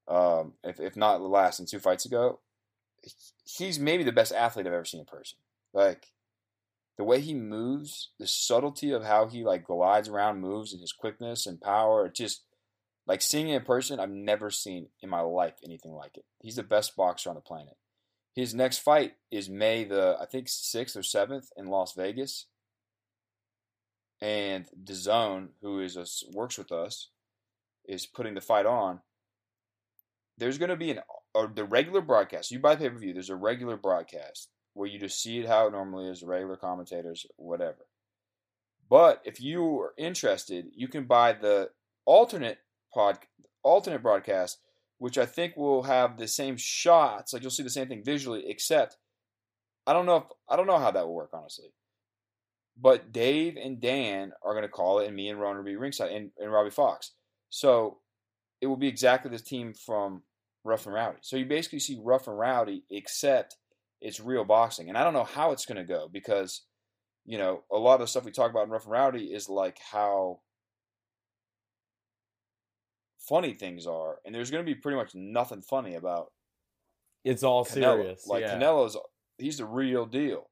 Um, 0.07 0.53
if 0.63 0.79
if 0.79 0.95
not 0.95 1.17
the 1.17 1.25
last, 1.25 1.59
and 1.59 1.67
two 1.67 1.79
fights 1.79 2.05
ago, 2.05 2.39
he's 3.45 3.79
maybe 3.79 4.03
the 4.03 4.11
best 4.11 4.33
athlete 4.33 4.67
I've 4.67 4.73
ever 4.73 4.85
seen 4.85 5.01
in 5.01 5.05
person. 5.05 5.37
Like 5.73 6.07
the 6.97 7.03
way 7.03 7.19
he 7.19 7.33
moves, 7.33 8.09
the 8.19 8.27
subtlety 8.27 8.91
of 8.91 9.03
how 9.03 9.27
he 9.27 9.43
like 9.43 9.65
glides 9.65 10.07
around, 10.07 10.39
moves, 10.39 10.71
and 10.71 10.81
his 10.81 10.93
quickness 10.93 11.45
and 11.45 11.59
power. 11.59 12.05
It 12.05 12.15
just 12.15 12.43
like 13.07 13.21
seeing 13.21 13.49
it 13.49 13.55
in 13.55 13.63
person, 13.63 13.99
I've 13.99 14.09
never 14.09 14.49
seen 14.49 14.87
in 15.01 15.09
my 15.09 15.21
life 15.21 15.55
anything 15.63 15.91
like 15.91 16.17
it. 16.17 16.25
He's 16.41 16.55
the 16.55 16.63
best 16.63 16.95
boxer 16.95 17.29
on 17.29 17.35
the 17.35 17.41
planet. 17.41 17.77
His 18.33 18.53
next 18.53 18.79
fight 18.79 19.13
is 19.31 19.49
May 19.49 19.83
the 19.83 20.17
I 20.19 20.25
think 20.25 20.47
sixth 20.49 20.95
or 20.95 21.03
seventh 21.03 21.49
in 21.55 21.67
Las 21.67 21.93
Vegas. 21.93 22.47
And 24.21 24.65
DAZN, 24.81 25.49
who 25.61 25.81
is 25.81 25.97
a, 25.97 26.05
works 26.33 26.57
with 26.57 26.71
us, 26.71 27.09
is 27.87 28.05
putting 28.05 28.33
the 28.33 28.41
fight 28.41 28.65
on. 28.65 29.01
There's 30.37 30.57
going 30.57 30.69
to 30.69 30.75
be 30.75 30.91
an 30.91 30.99
or 31.35 31.51
the 31.53 31.65
regular 31.65 32.01
broadcast. 32.01 32.49
You 32.49 32.59
buy 32.59 32.77
pay 32.77 32.89
per 32.89 32.97
view. 32.97 33.13
There's 33.13 33.29
a 33.29 33.35
regular 33.35 33.75
broadcast 33.75 34.49
where 34.73 34.87
you 34.87 34.97
just 34.97 35.21
see 35.21 35.39
it 35.39 35.47
how 35.47 35.67
it 35.67 35.71
normally 35.71 36.09
is, 36.09 36.23
regular 36.23 36.55
commentators, 36.55 37.25
whatever. 37.35 37.85
But 38.89 39.21
if 39.25 39.41
you 39.41 39.79
are 39.81 39.93
interested, 39.97 40.67
you 40.73 40.87
can 40.87 41.05
buy 41.05 41.33
the 41.33 41.71
alternate 42.05 42.59
pod, 42.93 43.19
alternate 43.63 44.01
broadcast, 44.01 44.59
which 44.97 45.17
I 45.17 45.25
think 45.25 45.57
will 45.57 45.83
have 45.83 46.17
the 46.17 46.27
same 46.27 46.55
shots. 46.55 47.33
Like 47.33 47.41
you'll 47.41 47.51
see 47.51 47.63
the 47.63 47.69
same 47.69 47.89
thing 47.89 48.03
visually, 48.03 48.47
except 48.47 48.97
I 49.85 49.93
don't 49.93 50.05
know 50.05 50.17
if 50.17 50.23
I 50.49 50.55
don't 50.55 50.67
know 50.67 50.79
how 50.79 50.91
that 50.91 51.05
will 51.05 51.15
work 51.15 51.31
honestly. 51.33 51.73
But 52.79 53.11
Dave 53.11 53.57
and 53.57 53.81
Dan 53.81 54.31
are 54.43 54.53
going 54.53 54.63
to 54.63 54.69
call 54.69 54.99
it, 54.99 55.07
and 55.07 55.15
me 55.15 55.29
and 55.29 55.39
Ron 55.39 55.57
will 55.57 55.63
be 55.63 55.77
ringside, 55.77 56.11
and, 56.11 56.31
and 56.37 56.51
Robbie 56.51 56.69
Fox. 56.69 57.11
So 57.49 57.99
it 58.61 58.67
will 58.67 58.77
be 58.77 58.87
exactly 58.87 59.31
this 59.31 59.41
team 59.41 59.73
from 59.73 60.23
Rough 60.65 60.85
and 60.85 60.95
Rowdy. 60.95 61.19
So 61.21 61.37
you 61.37 61.45
basically 61.45 61.79
see 61.79 61.97
Rough 62.03 62.27
and 62.27 62.37
Rowdy, 62.37 62.83
except 62.89 63.55
it's 64.01 64.19
real 64.19 64.43
boxing. 64.43 64.89
And 64.89 64.97
I 64.97 65.03
don't 65.03 65.13
know 65.13 65.23
how 65.23 65.51
it's 65.51 65.65
going 65.65 65.77
to 65.77 65.83
go 65.85 66.09
because, 66.11 66.63
you 67.23 67.37
know, 67.37 67.63
a 67.71 67.77
lot 67.77 67.95
of 67.95 68.01
the 68.01 68.07
stuff 68.07 68.25
we 68.25 68.31
talk 68.31 68.51
about 68.51 68.65
in 68.65 68.71
Rough 68.71 68.83
and 68.83 68.91
Rowdy 68.91 69.25
is 69.25 69.47
like 69.47 69.77
how 69.91 70.39
funny 73.29 73.53
things 73.53 73.87
are, 73.87 74.17
and 74.25 74.35
there's 74.35 74.51
going 74.51 74.63
to 74.63 74.71
be 74.71 74.79
pretty 74.79 74.97
much 74.97 75.15
nothing 75.15 75.61
funny 75.61 75.95
about 75.95 76.31
It's 77.23 77.43
all 77.43 77.65
Canelo. 77.65 77.71
serious. 77.71 78.27
Like 78.27 78.41
yeah. 78.41 78.55
Canelo's, 78.59 78.97
he's 79.37 79.57
the 79.57 79.65
real 79.65 80.05
deal. 80.05 80.49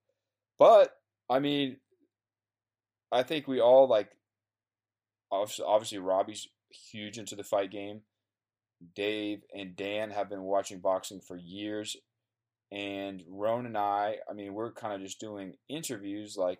But 0.57 0.91
I 1.29 1.39
mean, 1.39 1.77
I 3.11 3.23
think 3.23 3.47
we 3.47 3.59
all 3.59 3.87
like. 3.87 4.09
Obviously, 5.31 5.65
obviously, 5.67 5.97
Robbie's 5.97 6.47
huge 6.91 7.17
into 7.17 7.35
the 7.35 7.43
fight 7.43 7.71
game. 7.71 8.01
Dave 8.95 9.43
and 9.53 9.75
Dan 9.75 10.11
have 10.11 10.29
been 10.29 10.43
watching 10.43 10.79
boxing 10.79 11.21
for 11.21 11.37
years, 11.37 11.95
and 12.71 13.23
Roan 13.27 13.65
and 13.65 13.77
I, 13.77 14.17
I 14.29 14.33
mean, 14.33 14.53
we're 14.53 14.73
kind 14.73 14.93
of 14.93 15.01
just 15.01 15.19
doing 15.19 15.53
interviews, 15.69 16.35
like, 16.37 16.59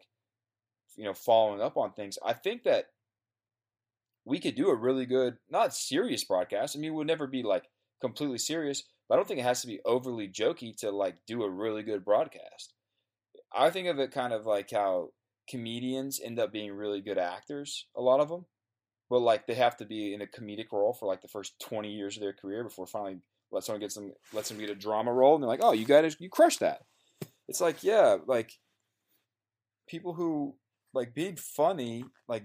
you 0.96 1.04
know, 1.04 1.14
following 1.14 1.62
up 1.62 1.76
on 1.78 1.94
things. 1.94 2.20
I 2.24 2.34
think 2.34 2.64
that 2.64 2.86
we 4.26 4.40
could 4.40 4.56
do 4.56 4.70
a 4.70 4.76
really 4.76 5.06
good, 5.06 5.38
not 5.50 5.74
serious 5.74 6.24
broadcast. 6.24 6.76
I 6.76 6.80
mean, 6.80 6.94
we'll 6.94 7.06
never 7.06 7.28
be 7.28 7.44
like 7.44 7.64
completely 8.00 8.38
serious, 8.38 8.84
but 9.08 9.16
I 9.16 9.18
don't 9.18 9.28
think 9.28 9.40
it 9.40 9.44
has 9.44 9.62
to 9.62 9.68
be 9.68 9.82
overly 9.86 10.28
jokey 10.28 10.76
to 10.78 10.92
like 10.92 11.18
do 11.28 11.44
a 11.44 11.50
really 11.50 11.84
good 11.84 12.06
broadcast. 12.06 12.74
I 13.54 13.70
think 13.70 13.88
of 13.88 14.00
it 14.00 14.12
kind 14.12 14.34
of 14.34 14.46
like 14.46 14.72
how 14.72 15.10
comedians 15.50 16.20
end 16.24 16.40
up 16.40 16.52
being 16.52 16.72
really 16.72 17.02
good 17.02 17.18
actors, 17.18 17.88
a 17.96 18.02
lot 18.02 18.20
of 18.20 18.30
them, 18.30 18.46
but 19.14 19.22
like 19.22 19.46
they 19.46 19.54
have 19.54 19.78
to 19.78 19.86
be 19.86 20.12
in 20.12 20.24
a 20.24 20.26
comedic 20.26 20.72
role 20.72 20.92
for 20.92 21.06
like 21.06 21.22
the 21.22 21.28
first 21.28 21.54
20 21.60 21.88
years 21.88 22.18
of 22.18 22.22
their 22.22 22.34
career 22.34 22.64
before 22.64 22.88
finally 22.88 23.20
let 23.52 23.64
someone 23.64 23.80
get 23.80 23.92
some 23.92 24.12
let 24.34 24.46
them 24.46 24.58
get 24.58 24.72
a 24.72 24.76
drama 24.76 25.14
role 25.14 25.36
and 25.36 25.44
they're 25.44 25.48
like, 25.48 25.60
"Oh, 25.62 25.72
you 25.72 25.86
guys 25.86 26.18
you 26.20 26.32
crushed 26.32 26.62
that." 26.62 26.80
It's 27.48 27.62
like, 27.62 27.84
yeah, 27.84 28.18
like 28.26 28.54
people 29.88 30.16
who 30.16 30.56
like 30.96 31.14
being 31.14 31.36
funny, 31.36 32.06
like 32.28 32.44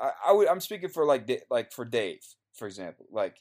I, 0.00 0.12
I 0.28 0.32
would 0.32 0.48
I'm 0.48 0.60
speaking 0.60 0.88
for 0.88 1.04
like 1.04 1.30
like 1.50 1.72
for 1.72 1.84
Dave, 1.84 2.22
for 2.54 2.66
example. 2.66 3.04
Like 3.12 3.36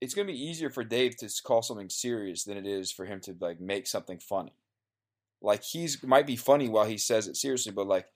it's 0.00 0.14
gonna 0.14 0.28
be 0.28 0.40
easier 0.40 0.70
for 0.70 0.84
Dave 0.84 1.16
to 1.16 1.28
call 1.44 1.62
something 1.62 1.90
serious 1.90 2.44
than 2.44 2.56
it 2.56 2.64
is 2.64 2.92
for 2.92 3.06
him 3.06 3.18
to 3.22 3.34
like 3.40 3.58
make 3.60 3.88
something 3.88 4.20
funny. 4.20 4.54
Like 5.42 5.64
he's 5.64 6.00
might 6.04 6.28
be 6.28 6.36
funny 6.36 6.68
while 6.68 6.86
he 6.86 6.96
says 6.96 7.26
it 7.26 7.36
seriously, 7.36 7.72
but 7.72 7.88
like 7.88 8.06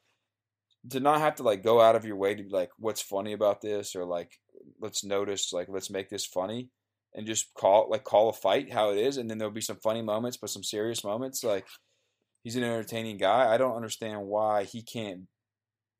to 0.88 1.00
not 1.00 1.20
have 1.20 1.36
to 1.36 1.42
like 1.42 1.62
go 1.62 1.80
out 1.80 1.96
of 1.96 2.04
your 2.04 2.16
way 2.16 2.34
to 2.34 2.42
be 2.42 2.48
like, 2.48 2.70
what's 2.78 3.02
funny 3.02 3.32
about 3.32 3.60
this, 3.60 3.94
or 3.94 4.04
like 4.04 4.40
let's 4.80 5.04
notice, 5.04 5.52
like 5.52 5.68
let's 5.68 5.90
make 5.90 6.08
this 6.08 6.24
funny, 6.24 6.70
and 7.14 7.26
just 7.26 7.52
call 7.54 7.88
like 7.90 8.04
call 8.04 8.30
a 8.30 8.32
fight 8.32 8.72
how 8.72 8.90
it 8.90 8.98
is, 8.98 9.16
and 9.16 9.28
then 9.28 9.38
there'll 9.38 9.52
be 9.52 9.60
some 9.60 9.76
funny 9.76 10.02
moments, 10.02 10.36
but 10.38 10.50
some 10.50 10.64
serious 10.64 11.04
moments. 11.04 11.44
Like 11.44 11.66
he's 12.42 12.56
an 12.56 12.64
entertaining 12.64 13.18
guy. 13.18 13.52
I 13.52 13.58
don't 13.58 13.76
understand 13.76 14.22
why 14.22 14.64
he 14.64 14.82
can't 14.82 15.22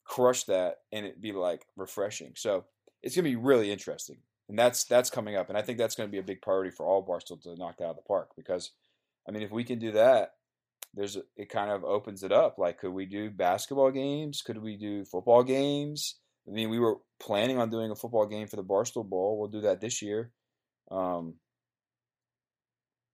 crush 0.04 0.44
that 0.44 0.76
and 0.90 1.06
it 1.06 1.20
be 1.20 1.32
like 1.32 1.66
refreshing. 1.76 2.32
So 2.36 2.64
it's 3.02 3.14
gonna 3.14 3.28
be 3.28 3.36
really 3.36 3.70
interesting, 3.70 4.18
and 4.48 4.58
that's 4.58 4.84
that's 4.84 5.10
coming 5.10 5.36
up, 5.36 5.50
and 5.50 5.58
I 5.58 5.62
think 5.62 5.78
that's 5.78 5.94
gonna 5.94 6.08
be 6.08 6.18
a 6.18 6.22
big 6.22 6.40
priority 6.40 6.70
for 6.70 6.86
all 6.86 7.06
Barstool 7.06 7.40
to 7.42 7.56
knock 7.56 7.78
that 7.78 7.84
out 7.84 7.90
of 7.90 7.96
the 7.96 8.02
park 8.02 8.30
because, 8.36 8.70
I 9.28 9.30
mean, 9.30 9.42
if 9.42 9.50
we 9.50 9.64
can 9.64 9.78
do 9.78 9.92
that, 9.92 10.32
there's 10.94 11.16
it 11.36 11.48
kind 11.48 11.70
of 11.70 11.84
opens 11.84 12.22
it 12.22 12.32
up. 12.32 12.58
Like, 12.58 12.78
could 12.78 12.92
we 12.92 13.06
do 13.06 13.30
basketball 13.30 13.90
games? 13.90 14.42
Could 14.42 14.58
we 14.58 14.76
do 14.76 15.04
football 15.04 15.42
games? 15.42 16.16
I 16.48 16.52
mean, 16.52 16.70
we 16.70 16.78
were 16.78 16.98
planning 17.20 17.58
on 17.58 17.70
doing 17.70 17.90
a 17.90 17.96
football 17.96 18.26
game 18.26 18.48
for 18.48 18.56
the 18.56 18.64
Barstool 18.64 19.08
Bowl. 19.08 19.38
We'll 19.38 19.50
do 19.50 19.60
that 19.62 19.80
this 19.80 20.02
year. 20.02 20.32
Um, 20.90 21.34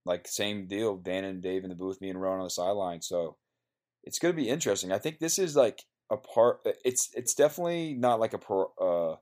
like 0.06 0.28
same 0.28 0.66
deal, 0.68 0.96
Dan 0.96 1.24
and 1.24 1.42
Dave 1.42 1.64
in 1.64 1.70
the 1.70 1.76
booth, 1.76 2.00
me 2.00 2.08
and 2.08 2.20
Ron 2.20 2.38
on 2.38 2.44
the 2.44 2.50
sideline. 2.50 3.02
So 3.02 3.36
it's 4.04 4.18
going 4.18 4.34
to 4.34 4.40
be 4.40 4.48
interesting. 4.48 4.92
I 4.92 4.98
think 4.98 5.18
this 5.18 5.38
is 5.38 5.56
like 5.56 5.82
a 6.10 6.16
part. 6.16 6.60
It's 6.84 7.10
it's 7.14 7.34
definitely 7.34 7.94
not 7.94 8.20
like 8.20 8.32
a 8.32 8.38
pro. 8.38 8.70
Uh, 8.80 9.16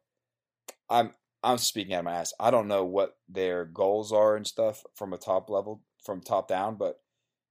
I'm 0.89 1.13
I'm 1.43 1.59
speaking 1.59 1.95
out 1.95 2.01
of 2.01 2.05
my 2.05 2.13
ass. 2.13 2.35
I 2.39 2.51
don't 2.51 2.69
know 2.69 2.85
what 2.85 3.17
their 3.29 3.65
goals 3.65 4.13
are 4.13 4.37
and 4.37 4.47
stuff 4.47 4.83
from 4.95 5.13
a 5.13 5.19
top 5.19 5.51
level, 5.51 5.83
from 6.05 6.21
top 6.21 6.49
down, 6.49 6.77
but 6.77 7.01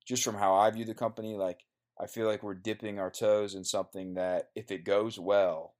just 0.05 0.23
from 0.23 0.35
how 0.35 0.55
I 0.55 0.69
view 0.71 0.85
the 0.85 0.93
company, 0.93 1.35
like 1.35 1.61
I 1.99 2.07
feel 2.07 2.27
like 2.27 2.43
we're 2.43 2.53
dipping 2.53 2.99
our 2.99 3.11
toes 3.11 3.55
in 3.55 3.63
something 3.63 4.15
that 4.15 4.49
if 4.55 4.71
it 4.71 4.85
goes 4.85 5.19
well, 5.19 5.75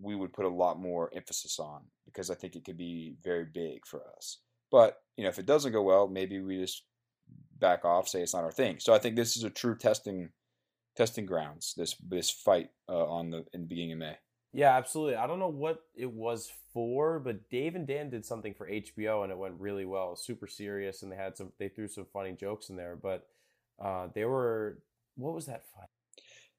we 0.00 0.14
would 0.14 0.32
put 0.32 0.44
a 0.44 0.50
lot 0.50 0.80
more 0.80 1.10
emphasis 1.14 1.58
on 1.58 1.82
because 2.06 2.30
I 2.30 2.34
think 2.34 2.56
it 2.56 2.64
could 2.64 2.78
be 2.78 3.16
very 3.22 3.44
big 3.44 3.86
for 3.86 4.02
us. 4.16 4.38
But 4.70 4.98
you 5.16 5.24
know, 5.24 5.30
if 5.30 5.38
it 5.38 5.46
doesn't 5.46 5.72
go 5.72 5.82
well, 5.82 6.08
maybe 6.08 6.40
we 6.40 6.58
just 6.58 6.84
back 7.58 7.84
off, 7.84 8.08
say 8.08 8.22
it's 8.22 8.34
not 8.34 8.44
our 8.44 8.52
thing. 8.52 8.78
So 8.78 8.94
I 8.94 8.98
think 8.98 9.16
this 9.16 9.36
is 9.36 9.44
a 9.44 9.50
true 9.50 9.76
testing 9.76 10.30
testing 10.96 11.26
grounds. 11.26 11.74
This 11.76 11.96
this 12.06 12.30
fight 12.30 12.70
uh, 12.88 13.06
on 13.06 13.30
the 13.30 13.44
in 13.52 13.62
the 13.62 13.66
beginning 13.66 13.92
of 13.92 13.98
May. 13.98 14.16
Yeah, 14.52 14.76
absolutely. 14.76 15.16
I 15.16 15.26
don't 15.26 15.38
know 15.38 15.48
what 15.48 15.82
it 15.94 16.12
was 16.12 16.52
for, 16.74 17.18
but 17.18 17.48
Dave 17.48 17.74
and 17.74 17.86
Dan 17.86 18.10
did 18.10 18.24
something 18.24 18.54
for 18.54 18.68
HBO 18.68 19.22
and 19.22 19.32
it 19.32 19.38
went 19.38 19.54
really 19.58 19.86
well. 19.86 20.14
Super 20.14 20.46
serious 20.46 21.02
and 21.02 21.10
they 21.10 21.16
had 21.16 21.36
some 21.36 21.52
they 21.58 21.68
threw 21.68 21.88
some 21.88 22.06
funny 22.12 22.32
jokes 22.32 22.68
in 22.68 22.76
there, 22.76 22.96
but 22.96 23.26
uh 23.82 24.08
they 24.14 24.24
were 24.24 24.78
what 25.16 25.34
was 25.34 25.46
that 25.46 25.64
fight? 25.74 25.88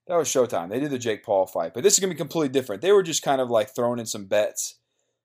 That 0.06 0.16
was 0.16 0.28
Showtime. 0.28 0.70
They 0.70 0.80
did 0.80 0.90
the 0.90 0.98
Jake 0.98 1.24
Paul 1.24 1.46
fight, 1.46 1.72
but 1.72 1.82
this 1.82 1.94
is 1.94 2.00
gonna 2.00 2.12
be 2.12 2.18
completely 2.18 2.48
different. 2.52 2.82
They 2.82 2.92
were 2.92 3.02
just 3.02 3.22
kind 3.22 3.40
of 3.40 3.48
like 3.48 3.74
throwing 3.74 4.00
in 4.00 4.06
some 4.06 4.26
bets 4.26 4.78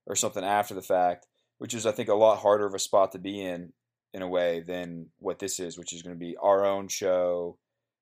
or 0.06 0.16
something 0.16 0.44
after 0.44 0.76
the 0.76 0.82
fact, 0.82 1.28
which 1.58 1.74
is 1.74 1.86
I 1.86 1.92
think 1.92 2.10
a 2.10 2.16
lot 2.16 2.40
harder 2.40 2.68
of 2.68 2.76
a 2.76 2.80
spot 2.80 3.12
to 3.14 3.20
be 3.20 3.42
in 3.42 3.74
in 4.14 4.22
a 4.22 4.28
way 4.28 4.62
than 4.62 5.08
what 5.20 5.40
this 5.40 5.60
is, 5.60 5.78
which 5.78 5.94
is 5.94 6.02
going 6.02 6.16
to 6.16 6.20
be 6.20 6.36
our 6.38 6.66
own 6.66 6.88
show. 6.88 7.58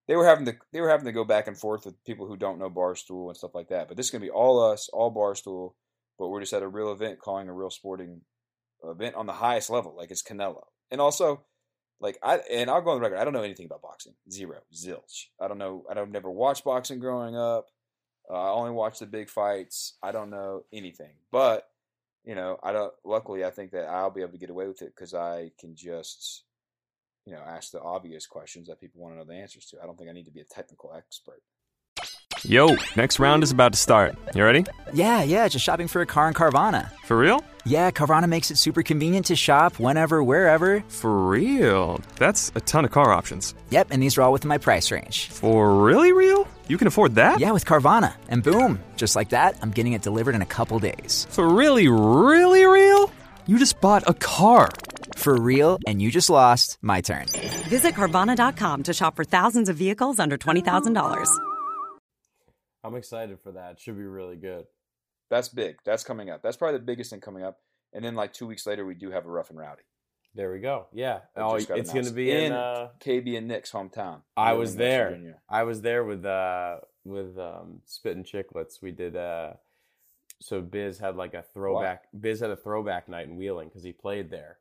They 0.08 0.15
were 0.15 0.26
having 0.26 0.46
to 0.46 0.56
they 0.72 0.82
were 0.82 0.89
having 0.89 1.06
to 1.06 1.12
go 1.12 1.26
back 1.26 1.48
and 1.48 1.58
forth 1.58 1.86
with 1.86 2.04
people 2.06 2.28
who 2.28 2.38
don't 2.38 2.60
know 2.60 2.70
Barstool 2.70 3.28
and 3.28 3.38
stuff 3.38 3.56
like 3.56 3.70
that. 3.70 3.88
But 3.88 3.98
this 3.98 4.08
is 4.08 4.12
to 4.12 4.20
be 4.20 4.30
all 4.30 4.60
us, 4.72 4.89
all 4.93 5.13
Barstool, 5.13 5.74
but 6.17 6.30
we're 6.30 6.39
just 6.39 6.54
at 6.54 6.63
a 6.63 6.67
real 6.67 6.91
event, 6.91 7.20
calling 7.20 7.50
a 7.50 7.54
real 7.54 7.70
sporting 7.70 8.22
event 8.84 9.15
on 9.15 9.26
the 9.26 9.34
highest 9.34 9.70
level, 9.70 9.96
like 9.96 10.12
it's 10.12 10.24
Canelo. 10.24 10.63
And 10.91 11.02
also, 11.02 11.43
like 12.00 12.17
I 12.24 12.38
and 12.52 12.70
I'll 12.70 12.82
go 12.82 12.91
on 12.91 12.98
the 12.98 13.02
record, 13.02 13.20
I 13.20 13.24
don't 13.24 13.34
know 13.34 13.41
anything 13.43 13.65
about 13.65 13.82
boxing, 13.82 14.13
zero, 14.32 14.60
zilch. 14.74 15.26
I 15.41 15.48
don't 15.48 15.58
know. 15.58 15.84
I 15.89 15.93
don't 15.93 16.12
never 16.12 16.32
watched 16.32 16.63
boxing 16.63 17.00
growing 17.00 17.36
up. 17.36 17.67
Uh, 18.30 18.34
I 18.34 18.50
only 18.50 18.72
watched 18.72 19.00
the 19.00 19.06
big 19.06 19.30
fights. 19.30 19.98
I 20.04 20.12
don't 20.12 20.30
know 20.30 20.63
anything, 20.74 21.13
but 21.32 21.67
you 22.28 22.36
know, 22.36 22.60
I 22.62 22.74
don't. 22.74 22.93
Luckily, 23.06 23.46
I 23.46 23.52
think 23.52 23.72
that 23.72 23.86
I'll 23.86 24.12
be 24.12 24.22
able 24.22 24.34
to 24.34 24.38
get 24.38 24.50
away 24.50 24.67
with 24.67 24.82
it 24.82 24.93
because 24.93 25.13
I 25.13 25.52
can 25.58 25.76
just, 25.78 26.43
you 27.28 27.34
know, 27.34 27.42
ask 27.46 27.72
the 27.72 27.82
obvious 27.82 28.26
questions 28.26 28.70
that 28.70 28.80
people 28.80 29.02
want 29.02 29.13
to 29.13 29.18
know 29.20 29.26
the 29.26 29.34
answers 29.34 29.66
to. 29.66 29.78
I 29.84 29.86
don't 29.86 29.98
think 29.98 30.10
I 30.10 30.13
need 30.13 30.26
to 30.26 30.32
be 30.32 30.40
a 30.40 30.46
technical 30.46 30.94
expert. 30.96 31.42
Yo, 32.44 32.78
next 32.96 33.20
round 33.20 33.44
is 33.44 33.52
about 33.52 33.74
to 33.74 33.80
start. 33.80 34.16
You 34.34 34.44
ready? 34.44 34.63
Yeah, 34.94 35.24
yeah, 35.24 35.48
just 35.50 35.66
shopping 35.66 35.90
for 35.90 36.02
a 36.02 36.06
car 36.06 36.30
in 36.30 36.34
Carvana. 36.34 36.90
For 37.04 37.18
real? 37.18 37.44
Yeah, 37.66 37.92
Carvana 37.92 38.30
makes 38.30 38.50
it 38.50 38.58
super 38.58 38.82
convenient 38.82 39.26
to 39.26 39.36
shop 39.36 39.78
whenever, 39.78 40.24
wherever. 40.24 40.82
For 40.88 41.28
real? 41.28 42.00
That's 42.16 42.52
a 42.56 42.62
ton 42.62 42.86
of 42.86 42.92
car 42.92 43.12
options. 43.12 43.56
Yep, 43.72 43.88
and 43.90 44.02
these 44.02 44.18
are 44.18 44.22
all 44.22 44.32
within 44.32 44.48
my 44.48 44.60
price 44.60 44.90
range. 44.90 45.28
For 45.28 45.84
really 45.84 46.13
real? 46.13 46.48
You 46.70 46.78
can 46.78 46.88
afford 46.88 47.16
that? 47.16 47.42
Yeah, 47.42 47.52
with 47.52 47.66
Carvana. 47.66 48.13
And 48.30 48.42
boom, 48.42 48.80
just 48.96 49.18
like 49.18 49.30
that, 49.30 49.58
I'm 49.62 49.72
getting 49.72 49.94
it 49.94 50.02
delivered 50.02 50.36
in 50.36 50.42
a 50.42 50.46
couple 50.46 50.80
days. 50.80 51.28
For 51.32 51.50
really, 51.50 51.90
really 51.90 52.66
real? 52.66 53.12
You 53.48 53.58
just 53.58 53.82
bought 53.82 54.04
a 54.08 54.13
car. 54.13 54.70
For 55.17 55.36
real, 55.36 55.80
and 55.86 56.01
you 56.01 56.10
just 56.12 56.30
lost 56.30 56.77
my 56.82 57.01
turn. 57.01 57.25
Visit 57.67 57.95
Carvana.com 57.95 58.84
to 58.84 58.93
shop 58.93 59.15
for 59.15 59.25
thousands 59.25 59.67
of 59.67 59.75
vehicles 59.75 60.19
under 60.19 60.38
$20,000. 60.38 61.27
I'm 62.84 62.95
excited 62.95 63.39
for 63.41 63.51
that. 63.53 63.73
It 63.73 63.80
should 63.80 63.97
be 63.97 64.03
really 64.03 64.38
good. 64.38 64.65
That's 65.30 65.49
big. 65.49 65.77
That's 65.86 66.03
coming 66.03 66.30
up. 66.30 66.41
That's 66.41 66.56
probably 66.56 66.77
the 66.80 66.86
biggest 66.86 67.10
thing 67.10 67.19
coming 67.19 67.43
up. 67.43 67.58
And 67.93 68.06
then 68.06 68.15
like 68.15 68.32
two 68.32 68.47
weeks 68.47 68.65
later, 68.65 68.86
we 68.86 68.93
do 68.93 69.12
have 69.12 69.25
a 69.25 69.30
rough 69.30 69.49
and 69.49 69.60
rowdy. 69.60 69.82
There 70.36 70.51
we 70.51 70.60
go. 70.60 70.86
Yeah. 70.93 71.21
Oh, 71.36 71.58
just 71.58 71.67
got 71.67 71.80
it's 71.80 71.91
going 71.91 72.06
to 72.06 72.12
be 72.12 72.32
in. 72.32 72.51
Uh, 72.53 72.89
KB 73.00 73.37
and 73.37 73.48
Nick's 73.48 73.71
hometown. 73.71 74.21
I 74.37 74.54
was 74.54 74.75
there. 74.75 75.10
Virginia. 75.10 75.39
I 75.50 75.63
was 75.63 75.81
there 75.81 76.04
with 76.04 76.23
uh 76.25 76.77
with 77.04 77.37
um 77.39 77.81
Spittin' 77.85 78.23
Chicklets. 78.23 78.81
We 78.81 78.92
did 78.92 79.15
uh 79.15 79.54
so 80.42 80.62
Biz 80.62 81.00
had 81.00 81.15
like 81.15 81.33
a 81.33 81.44
throwback 81.54 82.04
Biz 82.17 82.42
had 82.42 82.52
a 82.52 82.56
throwback 82.56 83.10
night 83.10 83.27
in 83.27 83.35
Wheeling 83.35 83.67
because 83.67 83.83
he 83.83 83.94
played 83.94 84.29
there. 84.29 84.60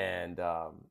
And 0.00 0.40
um 0.40 0.84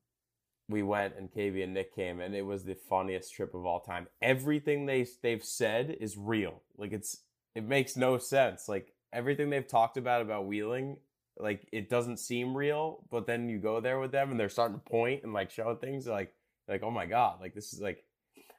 we 0.67 0.83
went 0.83 1.15
and 1.17 1.31
KB 1.31 1.63
and 1.63 1.73
Nick 1.73 1.95
came 1.95 2.19
and 2.19 2.35
it 2.35 2.45
was 2.45 2.63
the 2.63 2.75
funniest 2.75 3.33
trip 3.33 3.55
of 3.55 3.65
all 3.65 3.79
time. 3.79 4.07
Everything 4.21 4.85
they 4.85 5.05
they've 5.23 5.43
said 5.43 5.97
is 5.99 6.17
real. 6.17 6.61
Like 6.77 6.93
it's 6.93 7.17
it 7.55 7.63
makes 7.63 7.97
no 7.97 8.17
sense. 8.17 8.69
Like 8.69 8.93
everything 9.11 9.49
they've 9.49 9.67
talked 9.67 9.97
about 9.97 10.21
about 10.21 10.45
Wheeling 10.45 10.97
like 11.39 11.67
it 11.71 11.89
doesn't 11.89 12.17
seem 12.17 12.55
real, 12.55 13.05
but 13.09 13.25
then 13.25 13.47
you 13.49 13.59
go 13.59 13.79
there 13.79 13.99
with 13.99 14.11
them 14.11 14.29
and 14.29 14.39
they're 14.39 14.49
starting 14.49 14.75
to 14.75 14.89
point 14.89 15.23
and 15.23 15.33
like 15.33 15.49
show 15.49 15.73
things 15.75 16.05
like 16.05 16.33
like 16.67 16.83
oh 16.83 16.91
my 16.91 17.05
god, 17.05 17.39
like 17.41 17.55
this 17.55 17.73
is 17.73 17.81
like 17.81 18.03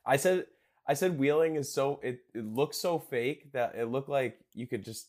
I 0.05 0.17
said 0.17 0.47
I 0.87 0.95
said 0.95 1.19
wheeling 1.19 1.57
is 1.57 1.73
so 1.73 2.01
it, 2.03 2.21
it 2.35 2.45
looks 2.45 2.77
so 2.79 2.99
fake 2.99 3.53
that 3.53 3.75
it 3.77 3.87
looked 3.87 4.09
like 4.09 4.39
you 4.55 4.67
could 4.67 4.85
just 4.85 5.09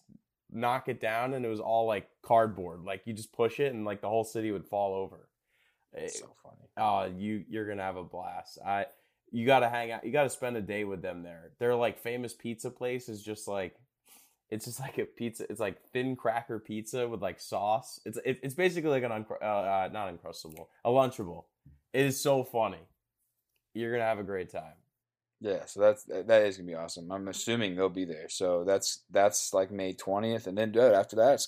knock 0.52 0.90
it 0.90 1.00
down, 1.00 1.34
and 1.34 1.46
it 1.46 1.50
was 1.50 1.60
all 1.60 1.86
like 1.88 2.10
cardboard. 2.22 2.84
Like 2.84 3.02
you 3.06 3.14
just 3.14 3.34
push 3.34 3.60
it, 3.60 3.74
and 3.74 3.86
like 3.86 4.02
the 4.02 4.10
whole 4.10 4.24
city 4.24 4.52
would 4.52 4.68
fall 4.68 4.94
over. 4.94 5.30
It's 5.94 6.16
Eh, 6.16 6.20
so 6.20 6.34
funny. 6.44 6.70
Oh, 6.78 7.06
you 7.18 7.44
you're 7.50 7.68
gonna 7.68 7.84
have 7.84 7.98
a 7.98 8.04
blast. 8.04 8.60
I 8.66 8.86
you 9.32 9.46
gotta 9.46 9.70
hang 9.70 9.92
out. 9.92 10.06
You 10.06 10.12
gotta 10.12 10.30
spend 10.30 10.58
a 10.58 10.62
day 10.62 10.84
with 10.84 11.02
them 11.02 11.24
there. 11.24 11.52
Their 11.60 11.76
like 11.76 12.00
famous 12.00 12.34
pizza 12.34 12.70
place 12.70 13.10
is 13.10 13.24
just 13.24 13.48
like 13.48 13.76
it's 14.50 14.66
just 14.66 14.80
like 14.80 14.98
a 14.98 15.06
pizza. 15.06 15.46
It's 15.50 15.60
like 15.60 15.82
thin 15.94 16.16
cracker 16.16 16.60
pizza 16.60 17.08
with 17.08 17.22
like 17.22 17.40
sauce. 17.40 18.00
It's 18.06 18.18
it, 18.26 18.40
it's 18.44 18.54
basically 18.56 18.90
like 18.90 19.04
an 19.04 19.12
uncr- 19.12 19.42
uh, 19.42 19.46
uh, 19.46 19.90
not 19.92 20.14
uncrustable, 20.14 20.68
a 20.84 20.90
lunchable. 20.90 21.46
It 21.94 22.06
is 22.06 22.20
so 22.22 22.44
funny. 22.44 22.88
You're 23.74 23.92
gonna 23.94 24.04
have 24.06 24.20
a 24.20 24.24
great 24.24 24.52
time. 24.52 24.74
Yeah, 25.40 25.66
so 25.66 25.80
that's 25.80 26.04
that 26.04 26.44
is 26.44 26.58
gonna 26.58 26.68
be 26.68 26.76
awesome. 26.76 27.12
I'm 27.12 27.28
assuming 27.30 27.76
they'll 27.76 27.90
be 27.90 28.06
there. 28.06 28.30
So 28.30 28.64
that's 28.64 29.04
that's 29.10 29.54
like 29.54 29.72
May 29.72 29.94
twentieth, 29.94 30.48
and 30.48 30.58
then 30.58 30.72
dude, 30.72 30.94
after 30.94 31.16
that 31.16 31.36
it's 31.36 31.48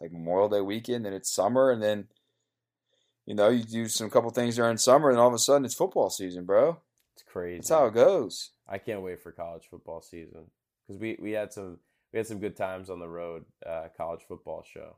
like 0.00 0.12
Memorial 0.12 0.48
Day 0.48 0.60
weekend, 0.60 1.06
and 1.06 1.14
it's 1.14 1.34
summer, 1.34 1.70
and 1.70 1.82
then 1.82 2.06
you 3.26 3.34
know 3.34 3.48
you 3.48 3.64
do 3.64 3.88
some 3.88 4.08
couple 4.08 4.30
things 4.30 4.56
during 4.56 4.78
summer, 4.78 5.10
and 5.10 5.18
all 5.18 5.28
of 5.28 5.34
a 5.34 5.38
sudden 5.38 5.64
it's 5.64 5.74
football 5.74 6.08
season, 6.10 6.44
bro. 6.44 6.78
It's 7.14 7.24
crazy. 7.24 7.58
That's 7.58 7.70
how 7.70 7.86
it 7.86 7.94
goes. 7.94 8.50
I 8.68 8.78
can't 8.78 9.02
wait 9.02 9.20
for 9.20 9.32
college 9.32 9.64
football 9.70 10.00
season 10.02 10.50
because 10.86 11.00
we 11.00 11.18
we 11.20 11.32
had 11.32 11.52
some 11.52 11.78
we 12.12 12.18
had 12.18 12.26
some 12.26 12.38
good 12.40 12.56
times 12.56 12.88
on 12.88 13.00
the 13.00 13.08
road. 13.08 13.44
Uh, 13.64 13.88
college 13.96 14.22
football 14.26 14.64
show. 14.64 14.96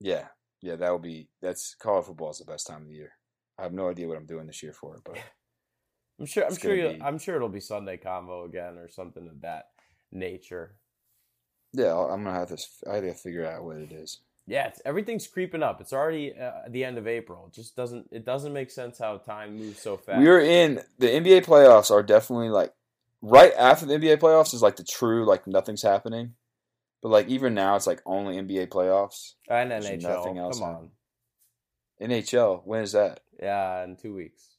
Yeah, 0.00 0.26
yeah, 0.62 0.76
that 0.76 0.90
will 0.90 0.98
be. 0.98 1.28
That's 1.42 1.74
college 1.74 2.06
football 2.06 2.30
is 2.30 2.38
the 2.38 2.44
best 2.44 2.66
time 2.66 2.82
of 2.82 2.88
the 2.88 2.94
year. 2.94 3.12
I 3.58 3.62
have 3.62 3.72
no 3.72 3.88
idea 3.88 4.06
what 4.08 4.16
I'm 4.16 4.26
doing 4.26 4.46
this 4.46 4.62
year 4.62 4.72
for 4.72 4.96
it, 4.96 5.02
but 5.04 5.18
I'm 6.20 6.26
sure. 6.26 6.44
I'm 6.46 6.56
sure. 6.56 6.74
be- 6.74 7.02
I'm 7.02 7.18
sure 7.18 7.36
it'll 7.36 7.48
be 7.48 7.60
Sunday 7.60 7.96
combo 7.96 8.44
again 8.44 8.78
or 8.78 8.88
something 8.88 9.26
of 9.28 9.40
that 9.42 9.66
nature. 10.12 10.76
yeah, 11.72 11.94
I'm 11.94 12.24
gonna 12.24 12.38
have 12.38 12.48
to. 12.48 12.58
I 12.88 13.00
gotta 13.00 13.14
figure 13.14 13.46
out 13.46 13.64
what 13.64 13.76
it 13.76 13.92
is. 13.92 14.20
Yeah, 14.48 14.68
it's, 14.68 14.80
everything's 14.84 15.26
creeping 15.26 15.62
up. 15.62 15.80
It's 15.82 15.92
already 15.92 16.32
uh, 16.34 16.62
the 16.70 16.82
end 16.84 16.96
of 16.96 17.06
April. 17.06 17.46
It 17.48 17.52
just 17.54 17.76
doesn't. 17.76 18.08
It 18.10 18.24
doesn't 18.24 18.52
make 18.54 18.70
sense 18.70 18.98
how 18.98 19.18
time 19.18 19.58
moves 19.58 19.78
so 19.78 19.98
fast. 19.98 20.18
We 20.20 20.28
are 20.28 20.40
in 20.40 20.80
the 20.98 21.06
NBA 21.08 21.44
playoffs. 21.44 21.90
Are 21.90 22.02
definitely 22.02 22.48
like 22.48 22.72
right 23.20 23.52
after 23.58 23.84
the 23.84 23.94
NBA 23.94 24.16
playoffs 24.16 24.54
is 24.54 24.62
like 24.62 24.76
the 24.76 24.84
true 24.84 25.26
like 25.26 25.46
nothing's 25.46 25.82
happening, 25.82 26.32
but 27.02 27.10
like 27.10 27.28
even 27.28 27.52
now 27.52 27.76
it's 27.76 27.86
like 27.86 28.00
only 28.06 28.36
NBA 28.36 28.68
playoffs. 28.68 29.34
and 29.50 29.70
NHL. 29.70 30.02
nothing 30.02 30.38
else 30.38 30.58
Come 30.58 30.68
on. 30.68 30.90
happening. 32.00 32.22
NHL. 32.22 32.62
When 32.64 32.82
is 32.82 32.92
that? 32.92 33.20
Yeah, 33.40 33.84
in 33.84 33.96
two 33.96 34.14
weeks, 34.14 34.56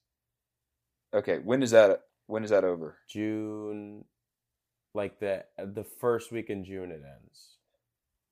Okay, 1.14 1.40
when 1.40 1.64
is 1.64 1.72
that? 1.72 2.04
When 2.28 2.44
is 2.44 2.52
that 2.52 2.64
over? 2.64 2.98
June, 3.10 4.06
like 4.94 5.20
the 5.20 5.46
the 5.58 5.84
first 5.84 6.32
week 6.32 6.52
in 6.52 6.64
June, 6.64 6.92
it 6.92 7.02
ends. 7.04 7.56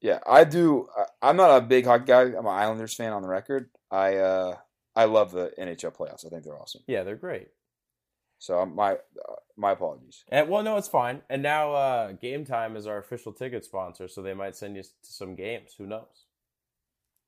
Yeah, 0.02 0.20
I 0.28 0.43
do. 0.43 0.88
I- 0.95 1.30
I'm 1.30 1.38
not 1.38 1.58
a 1.58 1.62
big 1.62 1.86
hockey 1.86 2.06
guy. 2.06 2.22
I'm 2.24 2.45
an 2.45 2.48
Islanders 2.48 2.93
fan 2.93 3.14
on 3.14 3.22
the 3.22 3.28
record. 3.28 3.70
I 3.91 4.16
uh 4.18 4.56
I 4.95 5.06
love 5.06 5.32
the 5.32 5.52
NHL 5.60 5.95
playoffs. 5.95 6.26
I 6.26 6.30
think 6.30 6.43
they're 6.43 6.60
awesome. 6.60 6.82
Yeah, 6.88 7.04
they're 7.04 7.16
great. 7.16 7.50
So 8.39 8.60
I'm, 8.60 8.76
my 8.76 8.93
uh, 8.93 9.36
my 9.56 9.72
apologies. 9.72 10.24
And 10.30 10.50
well, 10.50 10.62
no, 10.64 10.78
it's 10.78 10.88
fine. 10.88 11.22
And 11.30 11.41
now, 11.41 11.74
uh, 11.74 12.12
Game 12.14 12.45
Time 12.45 12.76
is 12.76 12.86
our 12.86 13.00
official 13.00 13.32
ticket 13.34 13.66
sponsor, 13.66 14.08
so 14.08 14.22
they 14.22 14.34
might 14.36 14.56
send 14.56 14.76
you 14.76 14.84
to 14.84 14.89
some 15.02 15.36
games. 15.36 15.74
Who 15.78 15.88
knows? 15.88 16.26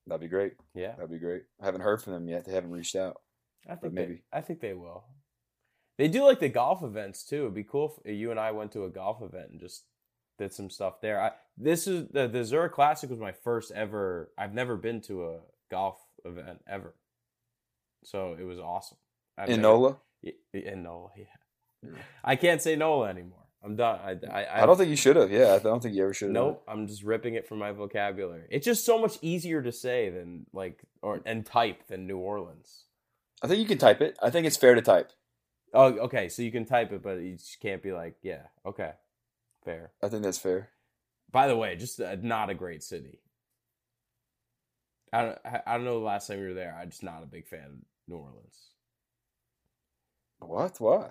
That'd 0.05 0.21
be 0.21 0.27
great. 0.27 0.53
Yeah, 0.75 0.95
That'd 0.95 1.11
be 1.11 1.19
great. 1.19 1.43
I 1.61 1.65
haven't 1.65 1.81
heard 1.81 2.01
from 2.01 2.13
them 2.13 2.27
yet. 2.27 2.45
They 2.45 2.53
haven't 2.53 2.71
reached 2.71 2.95
out. 2.95 3.21
I 3.67 3.75
think 3.75 3.93
maybe. 3.93 4.13
They, 4.31 4.37
I 4.37 4.41
think 4.41 4.59
they 4.61 4.73
will. 4.73 5.05
They 5.97 6.07
do 6.07 6.23
like 6.23 6.39
the 6.39 6.49
golf 6.49 6.81
events 6.83 7.23
too. 7.25 7.41
It'd 7.41 7.53
be 7.53 7.63
cool 7.63 8.01
if 8.05 8.15
you 8.15 8.31
and 8.31 8.39
I 8.39 8.51
went 8.51 8.71
to 8.71 8.85
a 8.85 8.89
golf 8.89 9.21
event 9.21 9.51
and 9.51 9.59
just 9.59 9.85
did 10.39 10.51
some 10.53 10.69
stuff 10.71 11.01
there. 11.01 11.21
I, 11.21 11.31
this 11.57 11.85
is 11.87 12.07
the 12.11 12.27
the 12.27 12.43
Zurich 12.43 12.73
Classic 12.73 13.09
was 13.09 13.19
my 13.19 13.31
first 13.33 13.71
ever. 13.71 14.31
I've 14.37 14.53
never 14.55 14.75
been 14.75 15.01
to 15.01 15.25
a 15.27 15.37
golf 15.69 15.97
event 16.25 16.61
ever, 16.67 16.95
so 18.03 18.35
it 18.39 18.43
was 18.43 18.57
awesome. 18.59 18.97
I've 19.37 19.49
In 19.49 19.61
never- 19.61 19.61
Nola, 19.61 19.97
In 20.53 20.83
Nola, 20.83 21.09
yeah. 21.15 21.91
I 22.23 22.35
can't 22.35 22.61
say 22.61 22.75
Nola 22.75 23.09
anymore. 23.09 23.35
I'm 23.63 23.75
done. 23.75 23.99
I 24.03 24.11
I, 24.31 24.63
I 24.63 24.65
don't 24.65 24.77
think 24.77 24.89
you 24.89 24.95
should 24.95 25.17
have. 25.17 25.31
Yeah, 25.31 25.53
I 25.53 25.59
don't 25.59 25.83
think 25.83 25.93
you 25.95 26.03
ever 26.03 26.13
should 26.13 26.27
have. 26.29 26.33
Nope, 26.33 26.63
I'm 26.67 26.87
just 26.87 27.03
ripping 27.03 27.35
it 27.35 27.45
from 27.47 27.57
my 27.59 27.71
vocabulary. 27.73 28.47
It's 28.49 28.65
just 28.65 28.85
so 28.85 28.97
much 28.97 29.17
easier 29.21 29.61
to 29.61 29.71
say 29.71 30.09
than 30.09 30.45
like 30.53 30.81
or 31.01 31.21
and 31.25 31.45
type 31.45 31.87
than 31.87 32.07
New 32.07 32.17
Orleans. 32.17 32.85
I 33.41 33.47
think 33.47 33.59
you 33.59 33.65
can 33.65 33.77
type 33.77 34.01
it. 34.01 34.17
I 34.21 34.29
think 34.29 34.47
it's 34.47 34.57
fair 34.57 34.75
to 34.75 34.81
type. 34.81 35.11
Oh, 35.73 35.85
okay. 36.07 36.29
So 36.29 36.41
you 36.41 36.51
can 36.51 36.65
type 36.65 36.91
it, 36.93 37.03
but 37.03 37.19
you 37.21 37.33
just 37.35 37.59
can't 37.59 37.83
be 37.83 37.91
like, 37.91 38.15
yeah, 38.23 38.43
okay, 38.65 38.91
fair. 39.63 39.91
I 40.03 40.07
think 40.09 40.23
that's 40.23 40.37
fair. 40.37 40.69
By 41.31 41.47
the 41.47 41.55
way, 41.55 41.75
just 41.75 41.99
uh, 41.99 42.15
not 42.21 42.49
a 42.49 42.53
great 42.55 42.83
city. 42.83 43.19
I 45.13 45.21
don't. 45.23 45.39
I 45.65 45.73
don't 45.75 45.85
know 45.85 45.99
the 45.99 46.05
last 46.05 46.27
time 46.27 46.39
you 46.39 46.47
were 46.49 46.53
there. 46.53 46.77
I'm 46.79 46.89
just 46.89 47.03
not 47.03 47.23
a 47.23 47.27
big 47.27 47.47
fan 47.47 47.63
of 47.65 47.71
New 48.07 48.15
Orleans. 48.17 48.69
What? 50.39 50.79
Why? 50.79 51.09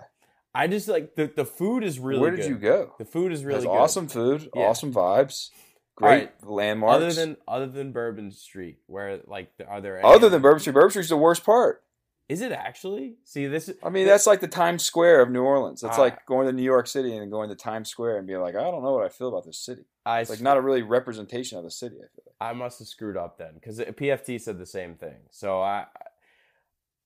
I 0.53 0.67
just 0.67 0.87
like 0.87 1.15
the 1.15 1.31
the 1.33 1.45
food 1.45 1.83
is 1.83 1.99
really. 1.99 2.19
Where 2.21 2.31
did 2.31 2.41
good. 2.41 2.49
you 2.49 2.57
go? 2.57 2.93
The 2.97 3.05
food 3.05 3.31
is 3.31 3.43
really 3.45 3.61
good. 3.61 3.69
awesome 3.69 4.07
food, 4.07 4.49
Yeah. 4.55 4.63
awesome 4.63 4.93
vibes, 4.93 5.49
great 5.95 6.09
right. 6.09 6.43
landmarks. 6.43 6.95
Other 7.03 7.13
than 7.13 7.37
other 7.47 7.67
than 7.67 7.91
Bourbon 7.91 8.31
Street, 8.31 8.79
where 8.87 9.19
like 9.27 9.55
the- 9.57 9.67
are 9.67 9.81
there 9.81 9.99
any 9.99 10.07
other 10.07 10.29
than 10.29 10.41
Bourbon 10.41 10.59
Street, 10.59 10.73
Bourbon 10.73 10.89
Street's 10.91 11.09
the 11.09 11.17
worst 11.17 11.43
part. 11.43 11.83
Is 12.29 12.41
it 12.41 12.51
actually? 12.51 13.15
See, 13.25 13.47
this 13.47 13.69
is. 13.69 13.77
I 13.83 13.89
mean, 13.89 14.05
that's 14.05 14.27
like 14.27 14.39
the 14.39 14.47
Times 14.47 14.83
Square 14.83 15.21
of 15.23 15.31
New 15.31 15.41
Orleans. 15.41 15.81
It's 15.83 15.97
Ah. 15.97 16.01
like 16.01 16.27
going 16.27 16.45
to 16.45 16.53
New 16.53 16.61
York 16.63 16.85
City 16.85 17.17
and 17.17 17.31
going 17.31 17.49
to 17.49 17.55
Times 17.55 17.89
Square 17.89 18.19
and 18.19 18.27
being 18.27 18.39
like, 18.39 18.55
I 18.55 18.61
don't 18.69 18.83
know 18.83 18.93
what 18.93 19.03
I 19.03 19.09
feel 19.09 19.29
about 19.29 19.45
this 19.45 19.57
city. 19.57 19.85
I 20.05 20.21
It's 20.21 20.29
like 20.29 20.39
not 20.39 20.55
a 20.55 20.61
really 20.61 20.83
representation 20.83 21.57
of 21.57 21.63
the 21.63 21.71
city. 21.71 21.95
I 21.95 22.07
feel 22.15 22.23
like. 22.27 22.35
I 22.39 22.53
must 22.53 22.77
have 22.79 22.87
screwed 22.87 23.17
up 23.17 23.39
then 23.39 23.55
because 23.55 23.79
PFT 23.79 24.39
said 24.39 24.59
the 24.59 24.65
same 24.67 24.93
thing. 24.95 25.15
So 25.31 25.59
I, 25.59 25.87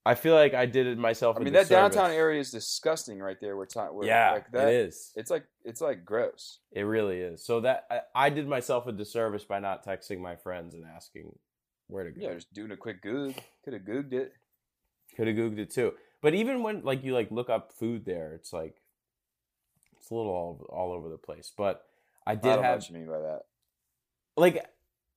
I 0.05 0.15
feel 0.15 0.36
like 0.36 0.53
I 0.53 0.65
did 0.65 0.88
it 0.88 0.97
myself. 0.97 1.38
I 1.38 1.39
mean, 1.39 1.53
that 1.53 1.69
downtown 1.69 2.11
area 2.11 2.41
is 2.41 2.51
disgusting 2.51 3.19
right 3.19 3.38
there. 3.39 3.55
Where 3.55 3.65
time, 3.65 3.95
where, 3.95 4.05
Yeah, 4.05 4.32
like 4.34 4.51
that, 4.51 4.67
it 4.67 4.76
is. 4.88 5.13
It's 5.15 5.32
like 5.32 5.45
it's 5.63 5.80
like 5.80 6.03
gross. 6.03 6.59
It 6.74 6.82
really 6.82 7.19
is. 7.21 7.45
So 7.45 7.61
that 7.61 7.86
I, 7.89 8.01
I 8.13 8.30
did 8.30 8.45
myself 8.49 8.88
a 8.88 8.91
disservice 8.91 9.45
by 9.45 9.59
not 9.59 9.86
texting 9.86 10.19
my 10.19 10.36
friends 10.36 10.74
and 10.76 10.84
asking 10.84 11.32
where 11.88 12.03
to 12.03 12.11
go. 12.11 12.19
Yeah, 12.21 12.34
just 12.34 12.53
doing 12.53 12.71
a 12.71 12.78
quick 12.78 13.01
goog. 13.01 13.36
Could 13.63 13.74
have 13.74 13.84
googled 13.84 14.11
it. 14.11 14.34
Could 15.16 15.28
have 15.28 15.36
googled 15.36 15.59
it 15.59 15.72
too. 15.72 15.93
But 16.22 16.34
even 16.34 16.64
when 16.64 16.84
like 16.84 17.03
you 17.03 17.14
like 17.14 17.32
look 17.32 17.49
up 17.49 17.74
food 17.74 18.05
there, 18.05 18.34
it's 18.34 18.53
like 18.53 18.76
it's 19.97 20.09
a 20.09 20.16
little 20.16 20.32
all 20.32 20.66
all 20.70 20.91
over 20.93 21.09
the 21.09 21.18
place. 21.18 21.51
But 21.55 21.84
I 22.26 22.32
I 22.32 22.36
did 22.36 22.55
know 22.55 22.61
have 22.61 22.80
what 22.80 22.89
you 22.89 22.95
mean 22.95 23.07
by 23.07 23.20
that. 23.20 23.41
like 24.38 24.66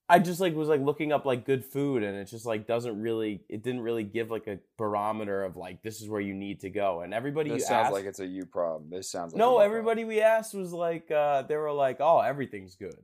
I 0.08 0.20
just 0.20 0.40
like 0.40 0.54
was 0.54 0.68
like 0.68 0.80
looking 0.80 1.12
up 1.12 1.24
like 1.24 1.44
good 1.44 1.64
food 1.64 2.02
and 2.04 2.16
it 2.16 2.26
just 2.26 2.46
like 2.46 2.66
doesn't 2.66 3.00
really 3.00 3.42
it 3.48 3.62
didn't 3.62 3.80
really 3.80 4.04
give 4.04 4.30
like 4.30 4.46
a 4.46 4.58
barometer 4.78 5.42
of 5.42 5.56
like 5.56 5.82
this 5.82 6.00
is 6.00 6.08
where 6.08 6.20
you 6.20 6.34
need 6.34 6.60
to 6.60 6.70
go 6.70 7.00
and 7.00 7.12
everybody 7.12 7.50
This 7.50 7.66
sounds 7.66 7.86
asked, 7.86 7.92
like 7.92 8.04
it's 8.04 8.20
a 8.20 8.26
you 8.26 8.46
problem. 8.46 8.90
This 8.90 9.10
sounds 9.10 9.32
like 9.32 9.38
no 9.38 9.58
everybody 9.58 10.04
we 10.04 10.20
asked 10.20 10.54
was 10.54 10.72
like 10.72 11.10
uh 11.10 11.42
they 11.42 11.56
were 11.56 11.72
like 11.72 11.96
oh 12.00 12.20
everything's 12.20 12.76
good 12.76 12.98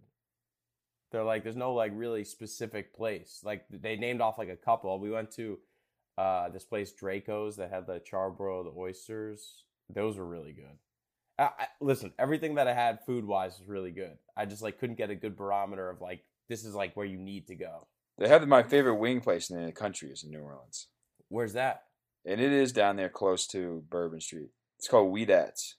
they're 1.10 1.24
like 1.24 1.42
there's 1.42 1.56
no 1.56 1.74
like 1.74 1.92
really 1.94 2.24
specific 2.24 2.94
place 2.94 3.40
like 3.44 3.64
they 3.70 3.96
named 3.96 4.20
off 4.20 4.38
like 4.38 4.48
a 4.48 4.56
couple 4.56 4.98
we 4.98 5.10
went 5.10 5.30
to 5.32 5.58
uh 6.18 6.48
this 6.48 6.64
place 6.64 6.92
Drago's 6.92 7.56
that 7.56 7.70
had 7.70 7.86
the 7.86 8.00
charbroiled 8.00 8.76
oysters 8.76 9.64
those 9.88 10.16
were 10.16 10.26
really 10.26 10.52
good 10.52 10.78
I, 11.38 11.44
I, 11.44 11.66
listen 11.80 12.12
everything 12.18 12.56
that 12.56 12.68
I 12.68 12.74
had 12.74 13.04
food 13.04 13.24
wise 13.24 13.58
was 13.58 13.68
really 13.68 13.90
good 13.90 14.18
I 14.36 14.46
just 14.46 14.62
like 14.62 14.78
couldn't 14.78 14.98
get 14.98 15.10
a 15.10 15.14
good 15.14 15.36
barometer 15.36 15.88
of 15.88 16.00
like 16.00 16.24
this 16.48 16.64
is 16.64 16.74
like 16.74 16.94
where 16.96 17.06
you 17.06 17.16
need 17.16 17.46
to 17.46 17.54
go. 17.54 17.86
They 18.18 18.28
have 18.28 18.46
my 18.46 18.62
favorite 18.62 18.96
wing 18.96 19.22
place 19.22 19.48
in 19.48 19.64
the 19.64 19.72
country 19.72 20.10
is 20.10 20.22
in 20.22 20.30
New 20.30 20.40
Orleans, 20.40 20.88
where's 21.28 21.54
that 21.54 21.84
and 22.24 22.40
it 22.40 22.52
is 22.52 22.72
down 22.72 22.96
there 22.96 23.08
close 23.08 23.46
to 23.48 23.84
Bourbon 23.90 24.20
Street. 24.20 24.50
It's 24.78 24.88
called 24.88 25.12
Weedats. 25.12 25.74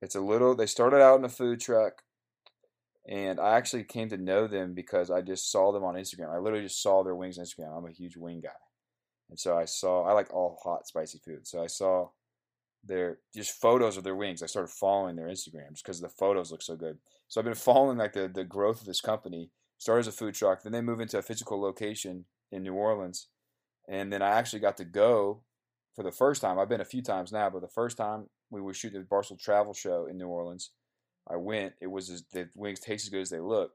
It's 0.00 0.14
a 0.14 0.20
little. 0.20 0.54
They 0.54 0.66
started 0.66 1.00
out 1.00 1.18
in 1.18 1.24
a 1.24 1.28
food 1.28 1.60
truck, 1.60 2.02
and 3.08 3.40
I 3.40 3.56
actually 3.56 3.84
came 3.84 4.08
to 4.10 4.16
know 4.16 4.46
them 4.46 4.74
because 4.74 5.10
I 5.10 5.22
just 5.22 5.50
saw 5.50 5.72
them 5.72 5.84
on 5.84 5.94
Instagram. 5.94 6.32
I 6.32 6.38
literally 6.38 6.64
just 6.64 6.82
saw 6.82 7.02
their 7.02 7.16
wings 7.16 7.38
on 7.38 7.44
Instagram. 7.44 7.76
I'm 7.76 7.86
a 7.86 7.92
huge 7.92 8.16
wing 8.16 8.40
guy, 8.40 8.50
and 9.30 9.38
so 9.38 9.56
I 9.56 9.64
saw. 9.64 10.04
I 10.04 10.12
like 10.12 10.32
all 10.32 10.58
hot, 10.62 10.86
spicy 10.86 11.18
food. 11.18 11.46
So 11.46 11.62
I 11.62 11.66
saw 11.66 12.10
their 12.84 13.18
just 13.34 13.60
photos 13.60 13.96
of 13.96 14.04
their 14.04 14.16
wings. 14.16 14.42
I 14.42 14.46
started 14.46 14.72
following 14.72 15.16
their 15.16 15.28
Instagram 15.28 15.70
just 15.70 15.84
because 15.84 16.00
the 16.00 16.08
photos 16.08 16.50
look 16.50 16.62
so 16.62 16.76
good. 16.76 16.98
So 17.28 17.40
I've 17.40 17.44
been 17.44 17.54
following 17.70 17.98
like 17.98 18.12
the 18.12 18.28
the 18.28 18.44
growth 18.44 18.80
of 18.80 18.86
this 18.86 19.00
company. 19.00 19.50
Started 19.78 20.00
as 20.00 20.06
a 20.08 20.12
food 20.12 20.34
truck, 20.34 20.62
then 20.62 20.70
they 20.70 20.80
move 20.80 21.00
into 21.00 21.18
a 21.18 21.22
physical 21.22 21.60
location 21.60 22.24
in 22.52 22.62
New 22.62 22.74
Orleans, 22.74 23.26
and 23.88 24.12
then 24.12 24.22
I 24.22 24.28
actually 24.30 24.60
got 24.60 24.76
to 24.76 24.84
go 24.84 25.42
for 25.96 26.04
the 26.04 26.12
first 26.12 26.40
time. 26.40 26.58
I've 26.58 26.68
been 26.68 26.80
a 26.80 26.84
few 26.84 27.02
times 27.02 27.32
now, 27.32 27.50
but 27.50 27.62
the 27.62 27.68
first 27.68 27.96
time 27.96 28.26
we 28.50 28.60
were 28.60 28.74
shooting 28.74 29.00
the 29.00 29.06
Barstool 29.06 29.40
Travel 29.40 29.74
Show 29.74 30.06
in 30.06 30.18
New 30.18 30.28
Orleans, 30.28 30.70
I 31.28 31.36
went. 31.36 31.74
It 31.80 31.88
was 31.88 32.10
as, 32.10 32.24
the 32.32 32.48
wings 32.54 32.80
taste 32.80 33.06
as 33.06 33.10
good 33.10 33.22
as 33.22 33.30
they 33.30 33.40
look. 33.40 33.72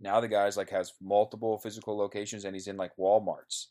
Now 0.00 0.20
the 0.20 0.28
guy's 0.28 0.56
like 0.56 0.70
has 0.70 0.92
multiple 1.00 1.58
physical 1.58 1.96
locations, 1.96 2.44
and 2.44 2.54
he's 2.54 2.66
in 2.66 2.76
like 2.76 2.96
WalMarts. 2.98 3.66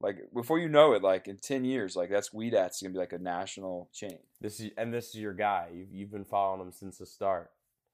Like 0.00 0.16
before 0.34 0.58
you 0.58 0.68
know 0.68 0.92
it, 0.92 1.02
like 1.02 1.28
in 1.28 1.36
ten 1.36 1.64
years, 1.64 1.96
like 1.96 2.10
that's 2.10 2.32
Weed 2.32 2.52
Weedats 2.52 2.82
gonna 2.82 2.92
be 2.92 2.98
like 2.98 3.12
a 3.12 3.18
national 3.18 3.90
chain. 3.92 4.18
this 4.40 4.60
is 4.60 4.70
and 4.76 4.92
this 4.92 5.08
is 5.08 5.16
your 5.16 5.34
guy 5.34 5.68
you've, 5.74 5.92
you've 5.92 6.12
been 6.12 6.24
following 6.24 6.60
him 6.60 6.72
since 6.72 6.98
the 6.98 7.06
start 7.06 7.50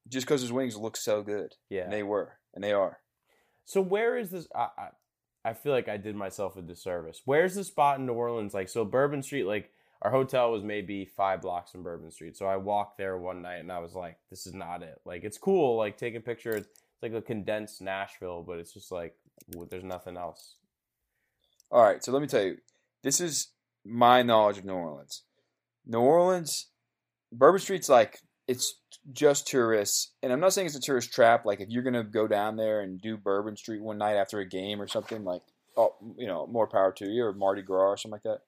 just 0.08 0.26
because 0.26 0.40
his 0.40 0.52
wings 0.52 0.76
look 0.76 0.96
so 0.96 1.22
good. 1.22 1.54
Yeah. 1.68 1.82
And 1.82 1.92
they 1.92 2.02
were, 2.02 2.38
and 2.54 2.62
they 2.62 2.72
are. 2.72 2.98
So 3.64 3.80
where 3.80 4.16
is 4.16 4.30
this? 4.30 4.46
I, 4.54 4.68
I 4.78 4.88
I 5.44 5.54
feel 5.54 5.72
like 5.72 5.88
I 5.88 5.96
did 5.96 6.16
myself 6.16 6.56
a 6.56 6.62
disservice. 6.62 7.22
Where's 7.24 7.54
the 7.54 7.64
spot 7.64 7.98
in 7.98 8.06
New 8.06 8.14
Orleans? 8.14 8.54
Like 8.54 8.68
so, 8.68 8.84
Bourbon 8.84 9.22
Street. 9.22 9.44
Like 9.44 9.70
our 10.02 10.10
hotel 10.10 10.50
was 10.52 10.62
maybe 10.62 11.04
five 11.04 11.40
blocks 11.40 11.70
from 11.70 11.82
Bourbon 11.82 12.10
Street. 12.10 12.36
So 12.36 12.46
I 12.46 12.56
walked 12.56 12.98
there 12.98 13.16
one 13.16 13.42
night 13.42 13.60
and 13.60 13.72
I 13.72 13.78
was 13.78 13.94
like, 13.94 14.18
this 14.30 14.46
is 14.46 14.54
not 14.54 14.82
it. 14.82 15.00
Like 15.04 15.24
it's 15.24 15.38
cool. 15.38 15.76
Like 15.76 15.96
taking 15.96 16.22
pictures. 16.22 16.66
It's 16.66 17.02
like 17.02 17.12
a 17.12 17.22
condensed 17.22 17.82
Nashville, 17.82 18.42
but 18.46 18.58
it's 18.58 18.72
just 18.72 18.92
like 18.92 19.14
there's 19.70 19.84
nothing 19.84 20.16
else. 20.16 20.56
All 21.70 21.82
right, 21.82 22.02
so 22.02 22.12
let 22.12 22.22
me 22.22 22.28
tell 22.28 22.44
you, 22.44 22.58
this 23.02 23.20
is 23.20 23.48
my 23.84 24.22
knowledge 24.22 24.58
of 24.58 24.64
New 24.64 24.74
Orleans. 24.74 25.22
New 25.84 25.98
Orleans, 25.98 26.68
Bourbon 27.32 27.60
Street's 27.60 27.88
like 27.88 28.20
it's 28.48 28.80
just 29.12 29.46
tourists, 29.46 30.12
and 30.22 30.32
I'm 30.32 30.40
not 30.40 30.52
saying 30.52 30.68
it's 30.68 30.76
a 30.76 30.80
tourist 30.80 31.12
trap. 31.12 31.44
Like 31.44 31.60
if 31.60 31.68
you're 31.68 31.82
gonna 31.82 32.04
go 32.04 32.28
down 32.28 32.56
there 32.56 32.80
and 32.80 33.00
do 33.00 33.16
Bourbon 33.16 33.56
Street 33.56 33.82
one 33.82 33.98
night 33.98 34.16
after 34.16 34.38
a 34.38 34.48
game 34.48 34.80
or 34.80 34.86
something, 34.86 35.24
like 35.24 35.42
oh, 35.76 35.94
you 36.16 36.26
know, 36.26 36.46
more 36.46 36.66
power 36.66 36.92
to 36.92 37.06
you, 37.06 37.24
or 37.24 37.32
Mardi 37.32 37.62
Gras 37.62 37.90
or 37.90 37.96
something 37.96 38.12
like 38.12 38.22
that. 38.22 38.40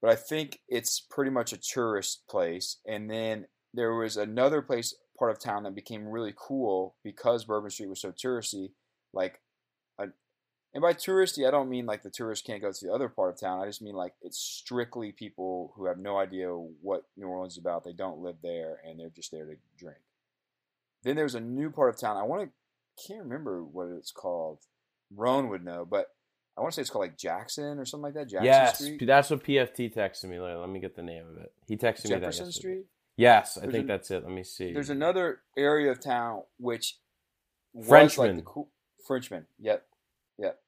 But 0.00 0.10
I 0.10 0.14
think 0.14 0.60
it's 0.68 1.00
pretty 1.00 1.30
much 1.30 1.52
a 1.52 1.58
tourist 1.58 2.22
place, 2.28 2.78
and 2.86 3.10
then 3.10 3.46
there 3.74 3.94
was 3.94 4.16
another 4.16 4.62
place 4.62 4.94
part 5.18 5.30
of 5.30 5.38
town 5.38 5.62
that 5.62 5.74
became 5.74 6.06
really 6.06 6.34
cool 6.36 6.96
because 7.02 7.44
Bourbon 7.44 7.70
Street 7.70 7.88
was 7.88 8.00
so 8.00 8.12
touristy, 8.12 8.72
like 9.12 9.40
and 10.76 10.82
by 10.82 10.92
touristy, 10.92 11.48
I 11.48 11.50
don't 11.50 11.70
mean 11.70 11.86
like 11.86 12.02
the 12.02 12.10
tourists 12.10 12.46
can't 12.46 12.60
go 12.60 12.70
to 12.70 12.86
the 12.86 12.92
other 12.92 13.08
part 13.08 13.32
of 13.32 13.40
town. 13.40 13.62
I 13.62 13.66
just 13.66 13.80
mean 13.80 13.94
like 13.94 14.12
it's 14.20 14.36
strictly 14.36 15.10
people 15.10 15.72
who 15.74 15.86
have 15.86 15.96
no 15.96 16.18
idea 16.18 16.50
what 16.50 17.04
New 17.16 17.28
Orleans 17.28 17.54
is 17.54 17.58
about. 17.58 17.82
They 17.82 17.94
don't 17.94 18.20
live 18.20 18.36
there 18.42 18.80
and 18.86 19.00
they're 19.00 19.08
just 19.08 19.32
there 19.32 19.46
to 19.46 19.56
drink. 19.78 19.96
Then 21.02 21.16
there's 21.16 21.34
a 21.34 21.40
new 21.40 21.70
part 21.70 21.88
of 21.88 21.98
town. 21.98 22.18
I 22.18 22.24
want 22.24 22.42
to 22.42 23.06
can't 23.08 23.22
remember 23.22 23.64
what 23.64 23.88
it's 23.88 24.12
called. 24.12 24.58
Roan 25.10 25.48
would 25.48 25.64
know, 25.64 25.86
but 25.86 26.08
I 26.56 26.62
want 26.62 26.72
to 26.72 26.76
say 26.76 26.82
it's 26.82 26.90
called 26.90 27.04
like 27.04 27.18
Jackson 27.18 27.78
or 27.78 27.84
something 27.84 28.04
like 28.04 28.14
that. 28.14 28.28
Jackson 28.28 28.44
yes, 28.44 28.78
Street, 28.78 29.06
that's 29.06 29.30
what 29.30 29.44
PFT 29.44 29.94
texted 29.94 30.24
me. 30.24 30.38
Let 30.38 30.58
let 30.58 30.70
me 30.70 30.80
get 30.80 30.96
the 30.96 31.02
name 31.02 31.24
of 31.28 31.36
it. 31.42 31.52
He 31.66 31.76
texted 31.76 32.04
me 32.04 32.14
that 32.14 32.20
Jefferson 32.20 32.46
yesterday. 32.46 32.50
Street. 32.50 32.86
Yes, 33.16 33.56
I 33.56 33.60
There's 33.62 33.72
think 33.72 33.82
an- 33.82 33.88
that's 33.88 34.10
it. 34.10 34.22
Let 34.22 34.32
me 34.32 34.44
see. 34.44 34.72
There's 34.72 34.90
another 34.90 35.40
area 35.56 35.90
of 35.90 36.00
town 36.00 36.42
which 36.58 36.98
Frenchmen. 37.86 38.28
like 38.28 38.36
the 38.36 38.42
cool 38.42 38.70
Frenchmen. 39.06 39.46
Yep, 39.58 39.84
yep. 40.38 40.58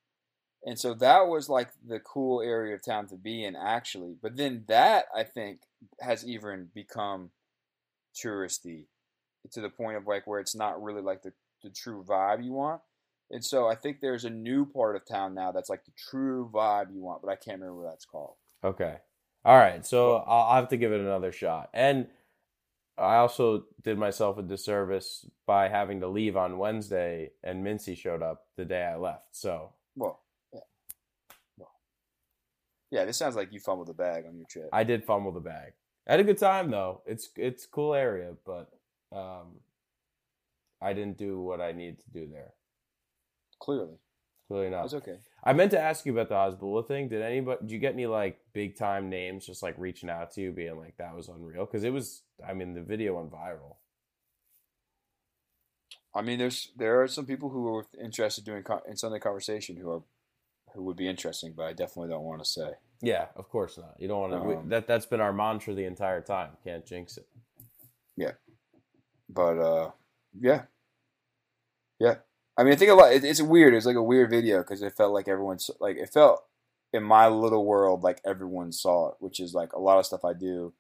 And 0.64 0.78
so 0.78 0.94
that 0.94 1.28
was 1.28 1.48
like 1.48 1.70
the 1.86 2.00
cool 2.00 2.42
area 2.42 2.74
of 2.74 2.84
town 2.84 3.06
to 3.08 3.16
be 3.16 3.44
in, 3.44 3.56
actually. 3.56 4.16
But 4.20 4.36
then 4.36 4.64
that 4.68 5.06
I 5.14 5.24
think 5.24 5.60
has 6.00 6.26
even 6.26 6.68
become 6.74 7.30
touristy 8.14 8.86
to 9.52 9.60
the 9.60 9.70
point 9.70 9.96
of 9.96 10.06
like 10.06 10.26
where 10.26 10.40
it's 10.40 10.54
not 10.54 10.82
really 10.82 11.02
like 11.02 11.22
the 11.22 11.32
the 11.62 11.70
true 11.70 12.04
vibe 12.06 12.44
you 12.44 12.52
want. 12.52 12.80
And 13.30 13.44
so 13.44 13.68
I 13.68 13.74
think 13.74 14.00
there's 14.00 14.24
a 14.24 14.30
new 14.30 14.64
part 14.64 14.96
of 14.96 15.06
town 15.06 15.34
now 15.34 15.52
that's 15.52 15.68
like 15.68 15.84
the 15.84 15.92
true 15.96 16.50
vibe 16.52 16.94
you 16.94 17.02
want, 17.02 17.22
but 17.22 17.30
I 17.30 17.36
can't 17.36 17.60
remember 17.60 17.82
what 17.82 17.90
that's 17.90 18.06
called. 18.06 18.34
Okay. 18.64 18.96
All 19.44 19.56
right. 19.56 19.84
So 19.84 20.16
I'll 20.16 20.54
have 20.54 20.70
to 20.70 20.76
give 20.76 20.92
it 20.92 21.00
another 21.00 21.32
shot. 21.32 21.68
And 21.74 22.06
I 22.98 23.16
also 23.16 23.64
did 23.82 23.98
myself 23.98 24.38
a 24.38 24.42
disservice 24.42 25.26
by 25.46 25.68
having 25.68 26.00
to 26.00 26.08
leave 26.08 26.36
on 26.36 26.58
Wednesday, 26.58 27.30
and 27.44 27.64
Mincy 27.64 27.96
showed 27.96 28.22
up 28.22 28.46
the 28.56 28.64
day 28.64 28.82
I 28.82 28.96
left. 28.96 29.36
So 29.36 29.72
Well, 29.94 30.20
yeah. 30.52 30.60
Well, 31.56 31.70
yeah, 32.90 33.04
this 33.04 33.16
sounds 33.16 33.36
like 33.36 33.52
you 33.52 33.60
fumbled 33.60 33.86
the 33.88 33.94
bag 33.94 34.24
on 34.26 34.36
your 34.36 34.46
trip. 34.46 34.68
I 34.72 34.84
did 34.84 35.04
fumble 35.04 35.32
the 35.32 35.40
bag. 35.40 35.74
I 36.08 36.12
had 36.12 36.20
a 36.20 36.24
good 36.24 36.38
time 36.38 36.70
though. 36.70 37.02
It's 37.06 37.28
it's 37.36 37.66
cool 37.66 37.94
area, 37.94 38.32
but 38.44 38.70
um, 39.12 39.60
I 40.80 40.92
didn't 40.92 41.18
do 41.18 41.40
what 41.40 41.60
I 41.60 41.72
needed 41.72 42.00
to 42.00 42.10
do 42.10 42.26
there. 42.26 42.54
Clearly. 43.60 43.98
Clearly 44.48 44.70
not. 44.70 44.86
It's 44.86 44.94
okay. 44.94 45.18
I 45.44 45.52
meant 45.52 45.70
to 45.72 45.80
ask 45.80 46.06
you 46.06 46.18
about 46.18 46.28
the 46.28 46.34
Hasbullah 46.34 46.86
thing. 46.88 47.08
Did 47.08 47.22
anybody? 47.22 47.58
Did 47.60 47.70
you 47.70 47.78
get 47.78 47.92
any 47.92 48.06
like 48.06 48.38
big 48.54 48.76
time 48.76 49.10
names 49.10 49.44
just 49.46 49.62
like 49.62 49.74
reaching 49.78 50.08
out 50.08 50.32
to 50.32 50.40
you, 50.40 50.52
being 50.52 50.78
like 50.78 50.96
that 50.96 51.14
was 51.14 51.28
unreal? 51.28 51.66
Because 51.66 51.84
it 51.84 51.92
was. 51.92 52.22
I 52.46 52.54
mean, 52.54 52.74
the 52.74 52.82
video 52.82 53.16
went 53.16 53.30
viral. 53.30 53.76
I 56.14 56.22
mean, 56.22 56.38
there's 56.38 56.72
there 56.76 57.02
are 57.02 57.08
some 57.08 57.26
people 57.26 57.50
who 57.50 57.68
are 57.76 57.86
interested 58.02 58.44
doing 58.44 58.62
co- 58.62 58.82
in 58.86 59.12
the 59.12 59.20
conversation 59.20 59.76
who 59.76 59.90
are 59.90 60.02
who 60.74 60.82
would 60.84 60.96
be 60.96 61.08
interesting, 61.08 61.52
but 61.56 61.66
I 61.66 61.72
definitely 61.72 62.10
don't 62.10 62.24
want 62.24 62.42
to 62.42 62.48
say. 62.48 62.70
Yeah, 63.02 63.26
of 63.36 63.48
course 63.48 63.78
not. 63.78 63.94
You 63.98 64.08
don't 64.08 64.30
want 64.30 64.32
to. 64.32 64.58
Um, 64.58 64.68
that 64.70 64.86
that's 64.86 65.06
been 65.06 65.20
our 65.20 65.32
mantra 65.32 65.74
the 65.74 65.84
entire 65.84 66.20
time. 66.20 66.50
Can't 66.64 66.84
jinx 66.86 67.16
it. 67.18 67.26
Yeah, 68.16 68.32
but 69.28 69.58
uh, 69.58 69.90
yeah, 70.40 70.62
yeah. 72.00 72.16
I 72.58 72.64
mean, 72.64 72.72
I 72.72 72.76
think 72.76 72.90
a 72.90 72.94
lot. 72.94 73.12
It, 73.12 73.24
it's 73.24 73.40
weird. 73.40 73.72
It's 73.72 73.86
like 73.86 73.96
a 73.96 74.02
weird 74.02 74.30
video 74.30 74.58
because 74.58 74.82
it 74.82 74.96
felt 74.96 75.14
like 75.14 75.28
everyone's 75.28 75.70
like 75.80 75.96
it 75.96 76.12
felt 76.12 76.42
in 76.92 77.02
my 77.02 77.28
little 77.28 77.64
world 77.64 78.02
like 78.02 78.20
everyone 78.26 78.72
saw 78.72 79.10
it, 79.10 79.14
which 79.20 79.40
is 79.40 79.54
like 79.54 79.72
a 79.72 79.80
lot 79.80 79.98
of 79.98 80.06
stuff 80.06 80.24
I 80.24 80.32
do. 80.32 80.74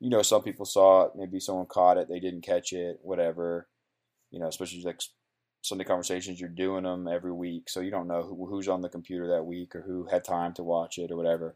You 0.00 0.10
know, 0.10 0.22
some 0.22 0.42
people 0.42 0.66
saw 0.66 1.04
it. 1.04 1.12
Maybe 1.16 1.38
someone 1.38 1.66
caught 1.66 1.96
it. 1.96 2.08
They 2.08 2.18
didn't 2.20 2.42
catch 2.42 2.72
it. 2.72 2.98
Whatever. 3.02 3.68
You 4.32 4.40
know, 4.40 4.48
especially 4.48 4.82
like 4.82 5.00
Sunday 5.62 5.84
conversations. 5.84 6.40
You're 6.40 6.50
doing 6.50 6.82
them 6.82 7.06
every 7.06 7.32
week, 7.32 7.70
so 7.70 7.80
you 7.80 7.92
don't 7.92 8.08
know 8.08 8.22
who, 8.22 8.46
who's 8.46 8.68
on 8.68 8.80
the 8.80 8.88
computer 8.88 9.28
that 9.28 9.46
week 9.46 9.76
or 9.76 9.82
who 9.82 10.08
had 10.10 10.24
time 10.24 10.52
to 10.54 10.64
watch 10.64 10.98
it 10.98 11.12
or 11.12 11.16
whatever. 11.16 11.54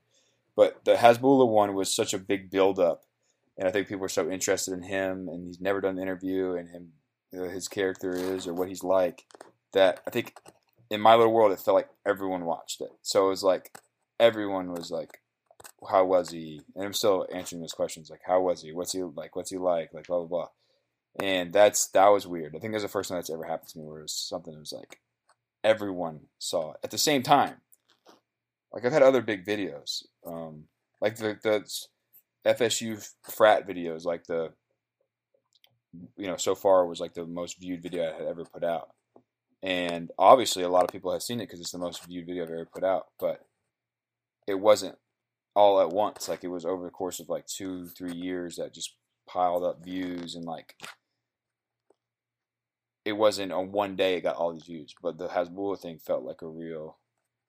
But 0.55 0.85
the 0.85 0.95
Hasbullah 0.95 1.49
one 1.49 1.75
was 1.75 1.95
such 1.95 2.15
a 2.15 2.19
big 2.19 2.51
build 2.51 2.79
up 2.79 3.03
and 3.59 3.67
I 3.67 3.71
think 3.71 3.89
people 3.89 4.05
are 4.05 4.09
so 4.09 4.31
interested 4.31 4.75
in 4.75 4.83
him, 4.83 5.29
and 5.29 5.47
he's 5.47 5.61
never 5.61 5.81
done 5.81 5.97
an 5.97 6.03
interview, 6.03 6.55
and 6.55 6.69
him, 6.69 6.93
his 7.33 7.69
character 7.69 8.13
is 8.13 8.47
or 8.47 8.55
what 8.55 8.69
he's 8.69 8.85
like, 8.85 9.25
that 9.73 10.01
I 10.07 10.11
think 10.11 10.35
in 10.91 11.01
my 11.01 11.15
little 11.15 11.33
world 11.33 11.53
it 11.53 11.61
felt 11.61 11.75
like 11.75 11.91
everyone 12.05 12.45
watched 12.45 12.81
it. 12.81 12.91
So 13.03 13.27
it 13.27 13.31
was 13.31 13.43
like 13.43 13.79
everyone 14.21 14.73
was 14.73 14.91
like, 14.91 15.21
"How 15.89 16.05
was 16.05 16.31
he?" 16.31 16.63
And 16.75 16.85
I'm 16.85 16.93
still 16.93 17.27
answering 17.33 17.61
those 17.61 17.73
questions, 17.73 18.11
like, 18.11 18.23
"How 18.27 18.41
was 18.41 18.63
he? 18.63 18.73
What's 18.73 18.93
he 18.93 19.03
like? 19.03 19.37
What's 19.37 19.51
he 19.51 19.59
like?" 19.59 19.93
Like 19.93 20.07
blah 20.07 20.19
blah 20.21 20.27
blah. 20.27 20.49
And 21.19 21.53
that's 21.53 21.89
that 21.89 22.09
was 22.09 22.27
weird. 22.27 22.55
I 22.55 22.59
think 22.59 22.73
that's 22.73 22.85
the 22.85 22.89
first 22.89 23.09
time 23.09 23.19
that's 23.19 23.31
ever 23.31 23.45
happened 23.45 23.71
to 23.71 23.79
me, 23.79 23.85
where 23.85 24.01
it 24.01 24.03
was 24.03 24.13
something 24.13 24.53
that 24.53 24.61
was 24.61 24.73
like 24.73 25.01
everyone 25.65 26.21
saw 26.39 26.73
it 26.73 26.79
at 26.85 26.91
the 26.91 26.99
same 26.99 27.23
time. 27.23 27.57
Like 28.73 28.85
I've 28.85 28.93
had 28.93 29.03
other 29.03 29.23
big 29.23 29.45
videos, 29.45 30.05
um, 30.27 30.65
like 31.01 31.17
the 31.17 31.39
the 31.43 31.65
FSU 32.47 33.09
frat 33.23 33.67
videos, 33.67 34.05
like 34.05 34.25
the 34.25 34.53
you 36.17 36.27
know 36.27 36.37
so 36.37 36.55
far 36.55 36.87
was 36.87 37.01
like 37.01 37.15
the 37.15 37.27
most 37.27 37.59
viewed 37.59 37.83
video 37.83 38.05
I 38.11 38.15
had 38.15 38.27
ever 38.27 38.45
put 38.45 38.63
out, 38.63 38.91
and 39.63 40.11
obviously 40.19 40.63
a 40.63 40.69
lot 40.69 40.85
of 40.85 40.91
people 40.91 41.13
have 41.13 41.23
seen 41.23 41.41
it 41.41 41.45
because 41.47 41.61
it's 41.61 41.73
the 41.73 41.79
most 41.79 42.05
viewed 42.07 42.27
video 42.27 42.45
I've 42.45 42.51
ever 42.51 42.67
put 42.67 42.85
out. 42.85 43.07
But 43.19 43.41
it 44.47 44.55
wasn't 44.55 44.97
all 45.55 45.81
at 45.81 45.91
once; 45.91 46.29
like 46.29 46.45
it 46.45 46.49
was 46.49 46.65
over 46.65 46.85
the 46.85 46.91
course 46.91 47.21
of 47.21 47.29
like 47.29 47.47
two, 47.47 47.89
three 47.89 48.15
years 48.15 48.57
that 48.57 48.75
just 48.75 48.97
piled 49.29 49.65
up 49.65 49.85
views 49.85 50.37
and 50.37 50.45
like 50.45 50.75
it 53.05 53.13
wasn't 53.13 53.53
on 53.53 53.73
one 53.73 53.97
day 53.97 54.15
it 54.15 54.23
got 54.23 54.37
all 54.37 54.53
these 54.53 54.65
views. 54.65 54.95
But 55.01 55.19
the 55.19 55.29
Hasbullah 55.29 55.81
thing 55.81 55.99
felt 55.99 56.25
like 56.25 56.43
a 56.43 56.49
real 56.49 56.99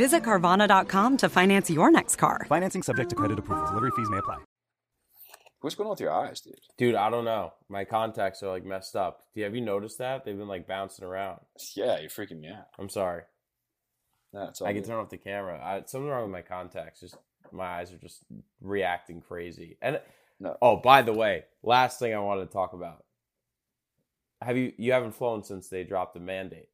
Visit 0.00 0.22
Carvana.com 0.22 1.18
to 1.18 1.28
finance 1.28 1.68
your 1.68 1.90
next 1.90 2.16
car. 2.16 2.46
Financing 2.48 2.82
subject 2.82 3.10
to 3.10 3.16
credit 3.16 3.38
approval. 3.38 3.66
Delivery 3.66 3.90
fees 3.94 4.08
may 4.08 4.16
apply. 4.16 4.38
what's 5.60 5.76
going 5.76 5.88
on 5.88 5.90
with 5.90 6.00
your 6.00 6.10
eyes, 6.10 6.40
dude? 6.40 6.54
Dude, 6.78 6.94
I 6.94 7.10
don't 7.10 7.26
know. 7.26 7.52
My 7.68 7.84
contacts 7.84 8.42
are 8.42 8.48
like 8.48 8.64
messed 8.64 8.96
up. 8.96 9.20
Have 9.36 9.54
you 9.54 9.60
noticed 9.60 9.98
that? 9.98 10.24
They've 10.24 10.38
been 10.38 10.48
like 10.48 10.66
bouncing 10.66 11.04
around. 11.04 11.40
Yeah, 11.76 12.00
you're 12.00 12.08
freaking 12.08 12.40
me 12.40 12.48
out. 12.48 12.68
I'm 12.78 12.88
sorry. 12.88 13.24
No, 14.32 14.44
it's 14.44 14.62
all 14.62 14.68
I 14.68 14.72
can 14.72 14.84
turn 14.84 14.96
off 14.96 15.10
the 15.10 15.18
camera. 15.18 15.60
I, 15.62 15.82
something 15.84 16.08
wrong 16.08 16.22
with 16.22 16.32
my 16.32 16.40
contacts. 16.40 17.00
Just 17.00 17.18
my 17.52 17.66
eyes 17.66 17.92
are 17.92 17.98
just 17.98 18.24
reacting 18.62 19.20
crazy. 19.20 19.76
And 19.82 20.00
No. 20.38 20.56
oh, 20.62 20.76
by 20.76 21.02
the 21.02 21.12
way, 21.12 21.44
last 21.62 21.98
thing 21.98 22.14
I 22.14 22.20
wanted 22.20 22.46
to 22.46 22.52
talk 22.54 22.72
about. 22.72 23.04
Have 24.40 24.56
you 24.56 24.72
you 24.78 24.92
haven't 24.92 25.12
flown 25.12 25.44
since 25.44 25.68
they 25.68 25.84
dropped 25.84 26.14
the 26.14 26.20
mandate? 26.20 26.70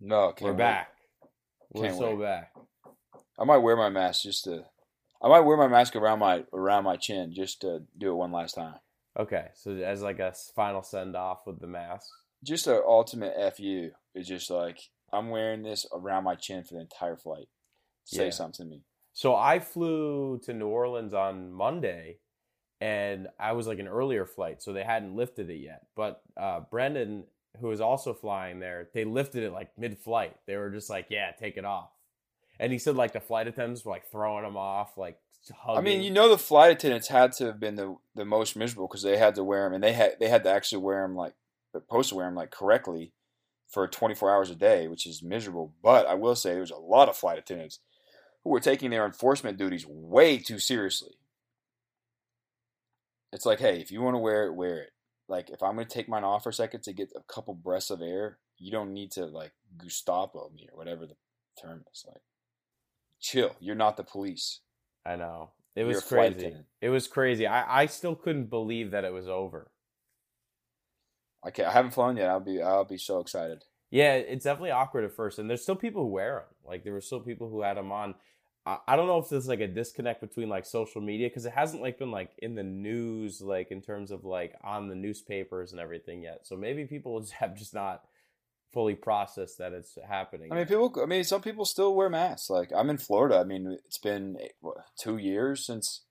No, 0.00 0.32
can't 0.32 0.42
We're 0.42 0.50
wait. 0.54 0.58
back. 0.58 0.97
We're 1.72 1.84
Can't 1.86 1.98
so 1.98 2.14
wait. 2.14 2.22
back. 2.24 2.52
I 3.38 3.44
might 3.44 3.58
wear 3.58 3.76
my 3.76 3.88
mask 3.88 4.22
just 4.22 4.44
to. 4.44 4.64
I 5.22 5.28
might 5.28 5.40
wear 5.40 5.56
my 5.56 5.68
mask 5.68 5.96
around 5.96 6.20
my 6.20 6.44
around 6.52 6.84
my 6.84 6.96
chin 6.96 7.32
just 7.34 7.60
to 7.62 7.80
do 7.96 8.10
it 8.10 8.14
one 8.16 8.32
last 8.32 8.54
time. 8.54 8.76
Okay, 9.18 9.48
so 9.54 9.72
as 9.72 10.00
like 10.02 10.18
a 10.20 10.32
final 10.54 10.82
send 10.82 11.16
off 11.16 11.40
with 11.46 11.60
the 11.60 11.66
mask. 11.66 12.06
Just 12.44 12.68
an 12.68 12.80
ultimate 12.86 13.34
fu 13.56 13.90
is 14.14 14.28
just 14.28 14.48
like 14.50 14.78
I'm 15.12 15.30
wearing 15.30 15.62
this 15.62 15.86
around 15.92 16.24
my 16.24 16.36
chin 16.36 16.62
for 16.62 16.74
the 16.74 16.80
entire 16.80 17.16
flight. 17.16 17.48
Say 18.04 18.26
Yeah. 18.26 18.30
something 18.30 18.66
to 18.66 18.70
me. 18.70 18.82
So 19.12 19.34
I 19.34 19.58
flew 19.58 20.38
to 20.44 20.52
New 20.54 20.68
Orleans 20.68 21.12
on 21.14 21.50
Monday, 21.52 22.18
and 22.80 23.26
I 23.40 23.52
was 23.52 23.66
like 23.66 23.80
an 23.80 23.88
earlier 23.88 24.24
flight, 24.24 24.62
so 24.62 24.72
they 24.72 24.84
hadn't 24.84 25.16
lifted 25.16 25.50
it 25.50 25.56
yet. 25.56 25.82
But 25.96 26.22
uh, 26.36 26.60
Brendan, 26.70 27.24
who 27.60 27.68
was 27.68 27.80
also 27.80 28.14
flying 28.14 28.60
there, 28.60 28.88
they 28.94 29.04
lifted 29.04 29.42
it 29.42 29.52
like 29.52 29.76
mid-flight. 29.78 30.36
They 30.46 30.56
were 30.56 30.70
just 30.70 30.90
like, 30.90 31.06
"Yeah, 31.10 31.30
take 31.32 31.56
it 31.56 31.64
off," 31.64 31.90
and 32.58 32.72
he 32.72 32.78
said 32.78 32.96
like 32.96 33.12
the 33.12 33.20
flight 33.20 33.48
attendants 33.48 33.84
were 33.84 33.92
like 33.92 34.10
throwing 34.10 34.44
him 34.44 34.56
off, 34.56 34.96
like 34.96 35.18
hugging. 35.50 35.78
I 35.78 35.82
mean, 35.82 36.02
you 36.02 36.10
know, 36.10 36.28
the 36.28 36.38
flight 36.38 36.72
attendants 36.72 37.08
had 37.08 37.32
to 37.34 37.46
have 37.46 37.60
been 37.60 37.76
the 37.76 37.96
the 38.14 38.24
most 38.24 38.56
miserable 38.56 38.88
because 38.88 39.02
they 39.02 39.16
had 39.16 39.34
to 39.36 39.44
wear 39.44 39.64
them, 39.64 39.74
and 39.74 39.84
they 39.84 39.92
had 39.92 40.16
they 40.20 40.28
had 40.28 40.44
to 40.44 40.50
actually 40.50 40.82
wear 40.82 41.02
them 41.02 41.16
like 41.16 41.34
they're 41.72 41.82
supposed 41.82 42.10
to 42.10 42.14
wear 42.16 42.26
them 42.26 42.34
like 42.34 42.50
correctly 42.50 43.12
for 43.68 43.86
24 43.86 44.34
hours 44.34 44.50
a 44.50 44.54
day, 44.54 44.88
which 44.88 45.06
is 45.06 45.22
miserable. 45.22 45.74
But 45.82 46.06
I 46.06 46.14
will 46.14 46.34
say, 46.34 46.54
there's 46.54 46.70
a 46.70 46.76
lot 46.76 47.08
of 47.08 47.16
flight 47.16 47.38
attendants 47.38 47.80
who 48.42 48.50
were 48.50 48.60
taking 48.60 48.90
their 48.90 49.04
enforcement 49.04 49.58
duties 49.58 49.86
way 49.86 50.38
too 50.38 50.58
seriously. 50.58 51.18
It's 53.32 53.44
like, 53.44 53.60
hey, 53.60 53.80
if 53.80 53.90
you 53.90 54.00
want 54.00 54.14
to 54.14 54.18
wear 54.18 54.46
it, 54.46 54.54
wear 54.54 54.78
it. 54.78 54.90
Like, 55.28 55.50
if 55.50 55.62
I'm 55.62 55.74
going 55.74 55.86
to 55.86 55.92
take 55.92 56.08
mine 56.08 56.24
off 56.24 56.44
for 56.44 56.48
a 56.48 56.54
second 56.54 56.82
to 56.84 56.92
get 56.92 57.10
a 57.14 57.32
couple 57.32 57.54
breaths 57.54 57.90
of 57.90 58.00
air, 58.00 58.38
you 58.56 58.72
don't 58.72 58.92
need 58.92 59.12
to 59.12 59.26
like 59.26 59.52
Gustavo 59.76 60.50
me 60.54 60.68
or 60.72 60.78
whatever 60.78 61.06
the 61.06 61.16
term 61.60 61.84
is. 61.92 62.04
Like, 62.06 62.22
chill. 63.20 63.54
You're 63.60 63.74
not 63.74 63.96
the 63.96 64.04
police. 64.04 64.60
I 65.04 65.16
know 65.16 65.50
it 65.74 65.84
was 65.84 66.02
crazy. 66.02 66.56
It 66.80 66.88
was 66.90 67.06
crazy. 67.06 67.46
I 67.46 67.82
I 67.82 67.86
still 67.86 68.14
couldn't 68.14 68.50
believe 68.50 68.90
that 68.90 69.04
it 69.04 69.12
was 69.12 69.28
over. 69.28 69.70
I 71.44 71.50
can't, 71.50 71.68
I 71.68 71.72
haven't 71.72 71.92
flown 71.92 72.16
yet. 72.16 72.28
I'll 72.28 72.40
be 72.40 72.60
I'll 72.60 72.84
be 72.84 72.98
so 72.98 73.20
excited. 73.20 73.64
Yeah, 73.90 74.14
it's 74.14 74.44
definitely 74.44 74.72
awkward 74.72 75.04
at 75.04 75.14
first, 75.14 75.38
and 75.38 75.48
there's 75.48 75.62
still 75.62 75.76
people 75.76 76.02
who 76.02 76.08
wear 76.08 76.34
them. 76.34 76.54
Like 76.66 76.84
there 76.84 76.92
were 76.92 77.00
still 77.00 77.20
people 77.20 77.48
who 77.48 77.62
had 77.62 77.76
them 77.76 77.92
on. 77.92 78.16
I, 78.86 78.96
don't 78.96 79.06
know 79.06 79.18
if 79.18 79.28
there's 79.28 79.48
like 79.48 79.60
a 79.60 79.66
disconnect 79.66 80.20
between 80.20 80.48
like 80.48 80.66
social 80.66 81.00
media 81.00 81.28
because 81.28 81.46
it 81.46 81.52
hasn't 81.52 81.82
like 81.82 81.98
been 81.98 82.10
like 82.10 82.30
in 82.38 82.54
the 82.54 82.62
news, 82.62 83.40
like 83.40 83.70
in 83.70 83.80
terms 83.80 84.10
of 84.10 84.24
like 84.24 84.54
on 84.62 84.88
the 84.88 84.94
newspapers 84.94 85.72
and 85.72 85.80
everything 85.80 86.22
yet. 86.22 86.40
So 86.46 86.56
maybe 86.56 86.84
people 86.84 87.20
just 87.20 87.32
have 87.40 87.56
just 87.56 87.74
not 87.74 88.02
fully 88.72 88.94
processed 88.94 89.58
that 89.58 89.72
it's 89.72 89.96
happening. 90.06 90.52
I 90.52 90.56
mean, 90.56 90.66
people. 90.66 90.94
I 91.02 91.06
mean, 91.06 91.24
some 91.24 91.40
people 91.40 91.64
still 91.64 91.94
wear 91.94 92.10
masks. 92.10 92.50
Like 92.50 92.70
I'm 92.76 92.90
in 92.90 92.98
Florida. 92.98 93.38
I 93.38 93.44
mean, 93.44 93.78
it's 93.86 93.98
been 93.98 94.36
eh, 94.40 94.48
what, 94.60 94.78
two 94.98 95.16
years 95.16 95.64
since 95.64 96.02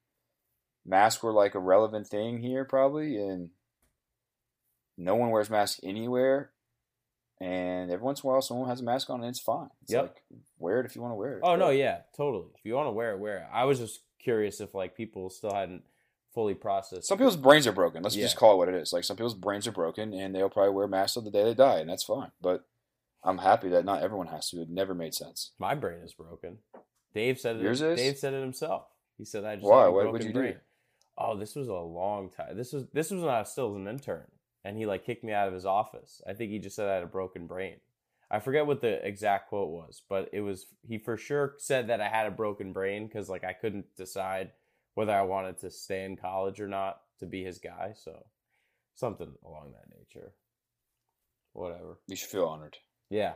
masks 0.86 1.22
were 1.22 1.34
like 1.34 1.54
a 1.54 1.60
relevant 1.60 2.08
thing 2.08 2.40
here, 2.40 2.66
probably, 2.66 3.18
and 3.18 3.50
no 4.98 5.16
one 5.16 5.30
wears 5.30 5.50
masks 5.50 5.80
anywhere. 5.84 6.52
And 7.40 7.92
every 7.92 8.04
once 8.04 8.24
in 8.24 8.28
a 8.28 8.32
while, 8.32 8.42
someone 8.42 8.68
has 8.70 8.82
a 8.82 8.84
mask 8.84 9.10
on, 9.12 9.20
and 9.22 9.30
it's 9.30 9.40
fine. 9.40 9.70
It's 9.84 9.94
Yep. 9.94 10.02
like 10.04 10.24
wear 10.58 10.80
it 10.80 10.86
if 10.88 10.96
you 10.96 11.02
want 11.04 11.12
to 11.12 11.16
wear 11.16 11.38
it. 11.38 11.42
Oh 11.44 11.56
no, 11.56 11.70
yeah, 11.70 12.02
totally. 12.16 12.48
If 12.58 12.66
you 12.66 12.74
want 12.74 12.88
to 12.88 12.92
wear 12.92 13.12
it, 13.12 13.20
wear 13.20 13.38
it. 13.40 13.48
I 13.52 13.66
was 13.66 13.78
just 13.80 14.02
curious 14.20 14.60
if 14.60 14.74
like 14.74 14.96
people 14.96 15.30
still 15.30 15.54
hadn't 15.54 15.84
fully 16.34 16.56
processed. 16.56 17.08
Some 17.08 17.18
people's 17.20 17.38
brains 17.38 17.68
are 17.68 17.72
broken. 17.72 18.02
Let's 18.04 18.16
Yeah. 18.16 18.24
just 18.26 18.38
call 18.38 18.54
it 18.54 18.58
what 18.58 18.70
it 18.70 18.76
is. 18.76 18.92
Like 18.92 19.04
some 19.04 19.18
people's 19.18 19.36
brains 19.36 19.68
are 19.68 19.72
broken, 19.72 20.14
and 20.14 20.34
they'll 20.34 20.50
probably 20.50 20.74
wear 20.74 20.88
masks 20.88 21.14
till 21.14 21.22
the 21.24 21.32
day 21.32 21.44
they 21.44 21.54
die, 21.54 21.80
and 21.80 21.90
that's 21.90 22.04
fine. 22.04 22.32
But 22.42 22.66
I'm 23.24 23.38
happy 23.40 23.70
that 23.70 23.86
not 23.86 24.02
everyone 24.02 24.28
has 24.28 24.50
to. 24.50 24.62
It 24.62 24.70
never 24.70 24.94
made 24.96 25.14
sense. 25.14 25.52
My 25.60 25.76
brain 25.76 26.00
is 26.02 26.14
broken. 26.14 26.60
Dave 27.14 27.40
said 27.40 27.58
it. 27.58 27.62
Yours 27.62 27.82
is? 27.82 27.98
Dave 27.98 28.18
said 28.18 28.34
it 28.34 28.42
himself. 28.42 28.88
He 29.18 29.26
said 29.26 29.44
I 29.46 29.56
just 29.56 29.68
Why? 29.68 29.88
What- 29.88 30.12
what'd 30.12 30.26
you 30.28 30.34
do? 30.34 30.56
Oh, 31.20 31.36
this 31.36 31.56
was 31.56 31.68
a 31.68 31.74
long 31.74 32.30
time. 32.30 32.56
This 32.58 32.74
was 32.74 32.86
this 32.94 33.10
was 33.12 33.24
when 33.24 33.34
I 33.34 33.40
was 33.40 33.52
still 33.52 33.76
an 33.76 33.88
intern, 33.88 34.28
and 34.68 34.78
he 34.78 34.86
like 34.86 35.06
kicked 35.06 35.24
me 35.24 35.32
out 35.32 35.48
of 35.48 35.54
his 35.54 35.66
office. 35.66 36.22
I 36.28 36.34
think 36.34 36.52
he 36.52 36.60
just 36.60 36.76
said 36.76 36.90
I 36.90 36.96
had 36.96 37.04
a 37.04 37.08
broken 37.08 37.48
brain. 37.48 37.78
I 38.30 38.40
forget 38.40 38.68
what 38.68 38.82
the 38.82 39.06
exact 39.08 39.48
quote 39.48 39.70
was, 39.70 40.02
but 40.10 40.30
it 40.34 40.42
was 40.42 40.66
he 40.86 40.98
for 40.98 41.16
sure 41.16 41.56
said 41.58 41.88
that 41.88 42.02
I 42.02 42.10
had 42.10 42.28
a 42.28 42.32
broken 42.32 42.74
brain 42.74 43.08
because 43.08 43.30
like 43.30 43.46
I 43.46 43.54
couldn't 43.54 43.86
decide 43.96 44.52
whether 44.96 45.14
I 45.14 45.22
wanted 45.22 45.60
to 45.60 45.72
stay 45.72 46.04
in 46.04 46.18
college 46.18 46.60
or 46.60 46.68
not 46.68 47.00
to 47.20 47.26
be 47.26 47.46
his 47.46 47.60
guy. 47.60 47.94
So 47.96 48.26
something 48.96 49.32
along 49.46 49.72
that 49.72 49.98
nature. 49.98 50.34
Whatever. 51.54 52.00
You 52.08 52.18
should 52.18 52.30
feel 52.30 52.46
honored. 52.46 52.78
Yeah. 53.10 53.34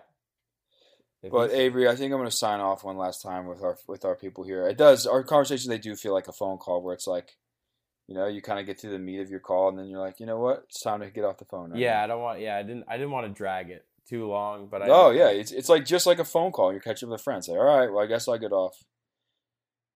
If 1.23 1.31
But 1.31 1.51
Avery, 1.51 1.87
I 1.87 1.95
think 1.95 2.11
I'm 2.11 2.19
going 2.19 2.29
to 2.29 2.35
sign 2.35 2.59
off 2.59 2.83
one 2.83 2.97
last 2.97 3.21
time 3.21 3.47
with 3.47 3.63
our 3.63 3.77
with 3.87 4.03
our 4.03 4.15
people 4.15 4.43
here. 4.43 4.67
It 4.67 4.77
does 4.77 5.07
our 5.07 5.23
conversations 5.23 5.67
they 5.67 5.77
do 5.77 5.95
feel 5.95 6.13
like 6.13 6.27
a 6.27 6.33
phone 6.33 6.57
call 6.57 6.81
where 6.81 6.93
it's 6.93 7.07
like, 7.07 7.37
you 8.07 8.15
know, 8.15 8.27
you 8.27 8.41
kind 8.41 8.59
of 8.59 8.65
get 8.65 8.79
to 8.79 8.89
the 8.89 8.99
meat 8.99 9.19
of 9.19 9.29
your 9.29 9.39
call, 9.39 9.69
and 9.69 9.79
then 9.79 9.87
you're 9.87 9.99
like, 9.99 10.19
you 10.19 10.25
know 10.25 10.39
what, 10.39 10.65
it's 10.69 10.81
time 10.81 11.01
to 11.01 11.09
get 11.09 11.23
off 11.23 11.37
the 11.37 11.45
phone. 11.45 11.71
Right 11.71 11.79
yeah, 11.79 11.93
now. 11.93 12.03
I 12.03 12.07
don't 12.07 12.21
want. 12.21 12.39
Yeah, 12.39 12.57
I 12.57 12.63
didn't. 12.63 12.85
I 12.87 12.97
didn't 12.97 13.11
want 13.11 13.27
to 13.27 13.33
drag 13.33 13.69
it 13.69 13.85
too 14.07 14.27
long, 14.27 14.67
but 14.69 14.81
I. 14.81 14.87
Oh 14.89 15.11
yeah, 15.11 15.29
it's 15.29 15.51
it's 15.51 15.69
like 15.69 15.85
just 15.85 16.05
like 16.05 16.19
a 16.19 16.25
phone 16.25 16.51
call. 16.51 16.71
You're 16.71 16.81
catching 16.81 17.07
up 17.07 17.11
with 17.11 17.21
a 17.21 17.23
friend. 17.23 17.43
Say, 17.43 17.53
all 17.53 17.63
right, 17.63 17.91
well, 17.91 18.03
I 18.03 18.07
guess 18.07 18.27
I'll 18.27 18.37
get 18.37 18.51
off. 18.51 18.83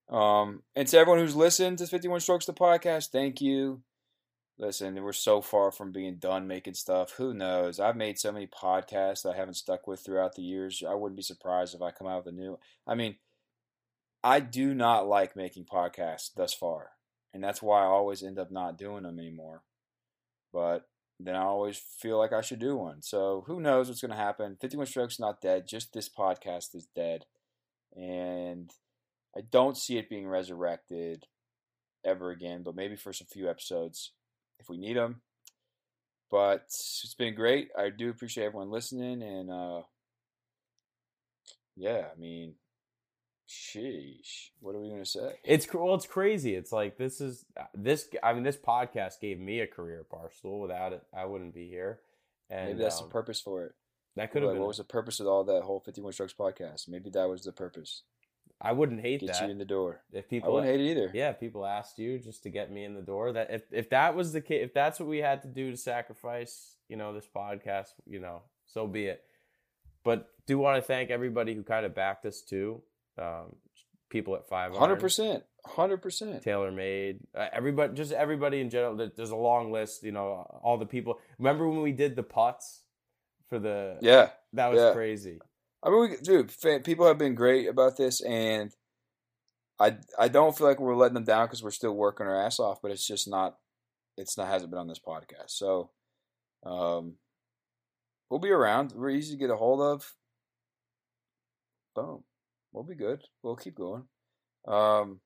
Um, 0.10 0.62
and 0.76 0.88
to 0.88 0.98
everyone 0.98 1.20
who's 1.20 1.36
listened 1.36 1.80
to 1.80 1.88
51 1.88 2.20
Strokes 2.20 2.46
the 2.46 2.54
podcast, 2.54 3.10
thank 3.10 3.42
you. 3.42 3.82
Listen, 4.58 5.02
we're 5.04 5.12
so 5.12 5.42
far 5.42 5.72
from 5.72 5.92
being 5.92 6.16
done 6.16 6.48
making 6.48 6.76
stuff. 6.76 7.14
Who 7.18 7.34
knows? 7.34 7.80
I've 7.80 7.98
made 7.98 8.18
so 8.18 8.32
many 8.32 8.48
podcasts 8.48 9.24
that 9.24 9.34
I 9.34 9.38
haven't 9.38 9.56
stuck 9.56 9.86
with 9.86 10.00
throughout 10.00 10.36
the 10.36 10.44
years. 10.44 10.82
I 10.88 10.94
wouldn't 10.94 11.18
be 11.18 11.24
surprised 11.24 11.76
if 11.76 11.82
I 11.82 11.92
come 11.92 12.08
out 12.08 12.26
with 12.26 12.34
a 12.34 12.38
new. 12.38 12.58
I 12.88 12.96
mean, 12.96 13.18
I 14.24 14.40
do 14.40 14.74
not 14.74 15.08
like 15.08 15.36
making 15.36 15.66
podcasts 15.66 16.34
thus 16.34 16.54
far, 16.54 16.92
and 17.36 17.44
that's 17.44 17.62
why 17.62 17.82
I 17.82 17.88
always 17.88 18.24
end 18.24 18.40
up 18.40 18.50
not 18.50 18.78
doing 18.78 19.04
them 19.04 19.20
anymore. 19.20 19.62
But 20.54 20.88
then 21.20 21.36
I 21.36 21.42
always 21.42 21.78
feel 21.78 22.18
like 22.18 22.32
I 22.32 22.40
should 22.40 22.60
do 22.60 22.78
one. 22.78 23.02
So 23.02 23.44
who 23.46 23.60
knows 23.60 23.90
what's 23.90 24.00
going 24.00 24.12
to 24.12 24.18
happen? 24.18 24.56
51 24.62 24.86
Strokes 24.86 25.20
not 25.20 25.42
dead. 25.42 25.68
Just 25.68 25.92
this 25.92 26.08
podcast 26.08 26.74
is 26.74 26.88
dead. 26.96 27.26
And 27.94 28.72
I 29.36 29.42
don't 29.42 29.76
see 29.76 29.98
it 29.98 30.10
being 30.10 30.26
resurrected 30.26 31.26
ever 32.06 32.32
again, 32.32 32.64
but 32.64 32.74
maybe 32.74 32.96
for 32.96 33.12
some 33.12 33.28
few 33.30 33.50
episodes 33.50 34.14
if 34.62 34.70
we 34.70 34.78
need 34.78 34.96
them. 34.96 35.22
But 36.32 36.62
it's 36.68 37.16
been 37.18 37.36
great. 37.36 37.68
I 37.78 37.90
do 37.90 38.10
appreciate 38.10 38.46
everyone 38.46 38.72
listening. 38.72 39.22
And 39.22 39.52
uh, 39.52 39.82
yeah, 41.76 42.06
I 42.16 42.18
mean, 42.18 42.54
sheesh. 43.48 44.50
What 44.60 44.76
are 44.76 44.80
we 44.80 44.90
going 44.90 45.04
to 45.04 45.10
say? 45.10 45.34
It's 45.44 45.72
well, 45.74 45.96
it's 45.96 46.08
crazy. 46.08 46.56
It's 46.56 46.72
like 46.72 46.98
this 46.98 47.22
is 47.22 47.46
this. 47.74 48.08
I 48.24 48.34
mean, 48.34 48.44
this 48.44 48.58
podcast 48.58 49.20
gave 49.20 49.40
me 49.40 49.60
a 49.60 49.68
career 49.68 50.06
Barstool. 50.12 50.62
Without 50.62 50.94
it, 50.94 51.04
I 51.16 51.26
wouldn't 51.26 51.54
be 51.54 51.68
here. 51.68 52.00
And 52.50 52.70
Maybe 52.70 52.84
that's 52.84 53.02
um, 53.02 53.08
the 53.08 53.12
purpose 53.12 53.42
for 53.42 53.66
it. 53.66 53.74
That 54.16 54.32
could 54.32 54.42
have 54.42 54.50
Like, 54.50 54.56
been. 54.56 54.62
What 54.62 54.70
was 54.70 54.78
the 54.78 54.84
purpose 54.84 55.20
of 55.20 55.28
all 55.28 55.44
that 55.46 55.64
whole 55.64 55.80
51 55.80 56.14
Strokes 56.14 56.34
podcast? 56.34 56.88
Maybe 56.88 57.10
that 57.12 57.28
was 57.28 57.44
the 57.44 57.52
purpose. 57.52 58.04
I 58.62 58.72
wouldn't 58.72 59.02
hate 59.02 59.20
Get 59.20 59.28
that 59.28 59.40
Get 59.40 59.46
you 59.46 59.52
in 59.52 59.58
the 59.58 59.66
door. 59.66 60.02
if 60.14 60.30
people, 60.30 60.50
I 60.52 60.54
wouldn't 60.54 60.72
hate 60.72 60.80
it 60.80 60.92
either. 60.92 61.12
Yeah, 61.14 61.32
if 61.32 61.40
people 61.40 61.66
asked 61.66 62.00
you 62.00 62.20
just 62.20 62.44
to 62.44 62.50
get 62.50 62.72
me 62.72 62.86
in 62.86 62.94
the 62.94 63.02
door. 63.02 63.34
That 63.34 63.52
if 63.52 63.64
if 63.72 63.90
that 63.90 64.16
was 64.16 64.32
the 64.32 64.42
case, 64.42 64.64
if 64.64 64.74
that's 64.74 65.00
what 65.00 65.10
we 65.10 65.18
had 65.18 65.42
to 65.42 65.48
do 65.48 65.72
to 65.72 65.78
sacrifice, 65.78 66.78
you 66.88 66.96
know, 66.96 67.14
this 67.14 67.28
podcast, 67.28 67.90
you 68.06 68.20
know, 68.20 68.44
so 68.66 68.88
be 68.88 69.08
it. 69.08 69.24
But 70.04 70.30
do 70.46 70.58
want 70.58 70.78
to 70.78 70.82
thank 70.82 71.10
everybody 71.10 71.54
who 71.54 71.64
kind 71.64 71.86
of 71.86 71.94
backed 71.96 72.26
us 72.26 72.42
too. 72.42 72.82
Um, 73.18 73.56
people 74.10 74.36
at 74.36 74.48
Five 74.48 74.76
Hundred 74.76 75.00
percent, 75.00 75.44
hundred 75.66 75.98
percent. 76.02 76.44
TaylorMade. 76.44 77.20
Uh, 77.38 77.48
everybody, 77.52 77.94
just 77.94 78.12
everybody 78.12 78.62
in 78.62 78.70
general. 78.70 78.96
There's 79.16 79.30
a 79.32 79.36
long 79.36 79.72
list. 79.72 80.04
You 80.04 80.12
know, 80.12 80.60
all 80.64 80.78
the 80.78 80.86
people. 80.86 81.20
Remember 81.38 81.68
when 81.68 81.82
we 81.82 81.92
did 81.92 82.16
the 82.16 82.24
putts 82.24 82.82
for 83.50 83.60
the? 83.60 83.98
Yeah, 84.02 84.30
that 84.54 84.72
was 84.72 84.80
yeah. 84.80 84.94
crazy. 84.94 85.40
I 85.84 85.90
mean, 85.90 86.02
we, 86.02 86.18
dude, 86.18 86.52
fan, 86.52 86.82
people 86.82 87.06
have 87.06 87.20
been 87.20 87.36
great 87.36 87.68
about 87.68 87.96
this, 87.96 88.20
and 88.22 88.72
I 89.80 89.98
I 90.18 90.30
don't 90.30 90.58
feel 90.58 90.68
like 90.68 90.80
we're 90.80 90.96
letting 90.96 91.14
them 91.14 91.26
down 91.26 91.46
because 91.46 91.64
we're 91.64 91.72
still 91.72 91.94
working 91.94 92.26
our 92.26 92.46
ass 92.46 92.60
off. 92.60 92.82
But 92.82 92.92
it's 92.92 93.06
just 93.06 93.28
not, 93.28 93.58
it's 94.18 94.38
not 94.38 94.48
hasn't 94.48 94.72
been 94.72 94.80
on 94.80 94.88
this 94.88 95.00
podcast. 95.00 95.50
So, 95.50 95.92
um, 96.66 97.16
we'll 98.30 98.40
be 98.40 98.50
around. 98.50 98.94
We're 98.96 99.12
easy 99.12 99.34
to 99.34 99.40
get 99.40 99.52
a 99.52 99.56
hold 99.56 99.82
of. 99.82 100.16
Boom, 101.96 102.24
we'll 102.76 102.84
be 102.84 102.96
good. 102.96 103.24
We'll 103.42 103.56
keep 103.56 103.76
going. 103.76 104.04
Um, 104.68 105.22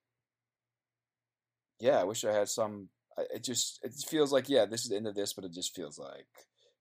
yeah, 1.80 2.00
I 2.00 2.04
wish 2.04 2.24
I 2.24 2.32
had 2.32 2.48
some. 2.48 2.90
It 3.34 3.44
just 3.44 3.80
it 3.84 3.94
feels 4.08 4.32
like 4.32 4.48
yeah, 4.48 4.66
this 4.66 4.84
is 4.84 4.90
the 4.90 4.96
end 4.96 5.08
of 5.08 5.16
this, 5.16 5.34
but 5.34 5.44
it 5.44 5.52
just 5.52 5.76
feels 5.76 5.98
like 5.98 6.28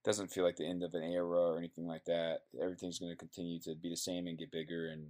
doesn't 0.04 0.30
feel 0.30 0.44
like 0.44 0.56
the 0.56 0.68
end 0.68 0.82
of 0.82 0.94
an 0.94 1.02
era 1.02 1.26
or 1.26 1.58
anything 1.58 1.86
like 1.86 2.04
that. 2.04 2.40
Everything's 2.62 2.98
going 2.98 3.10
to 3.10 3.16
continue 3.16 3.58
to 3.60 3.74
be 3.74 3.90
the 3.90 3.96
same 3.96 4.26
and 4.26 4.38
get 4.38 4.52
bigger, 4.52 4.88
and 4.88 5.08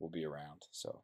we'll 0.00 0.10
be 0.10 0.24
around. 0.24 0.66
So 0.72 1.02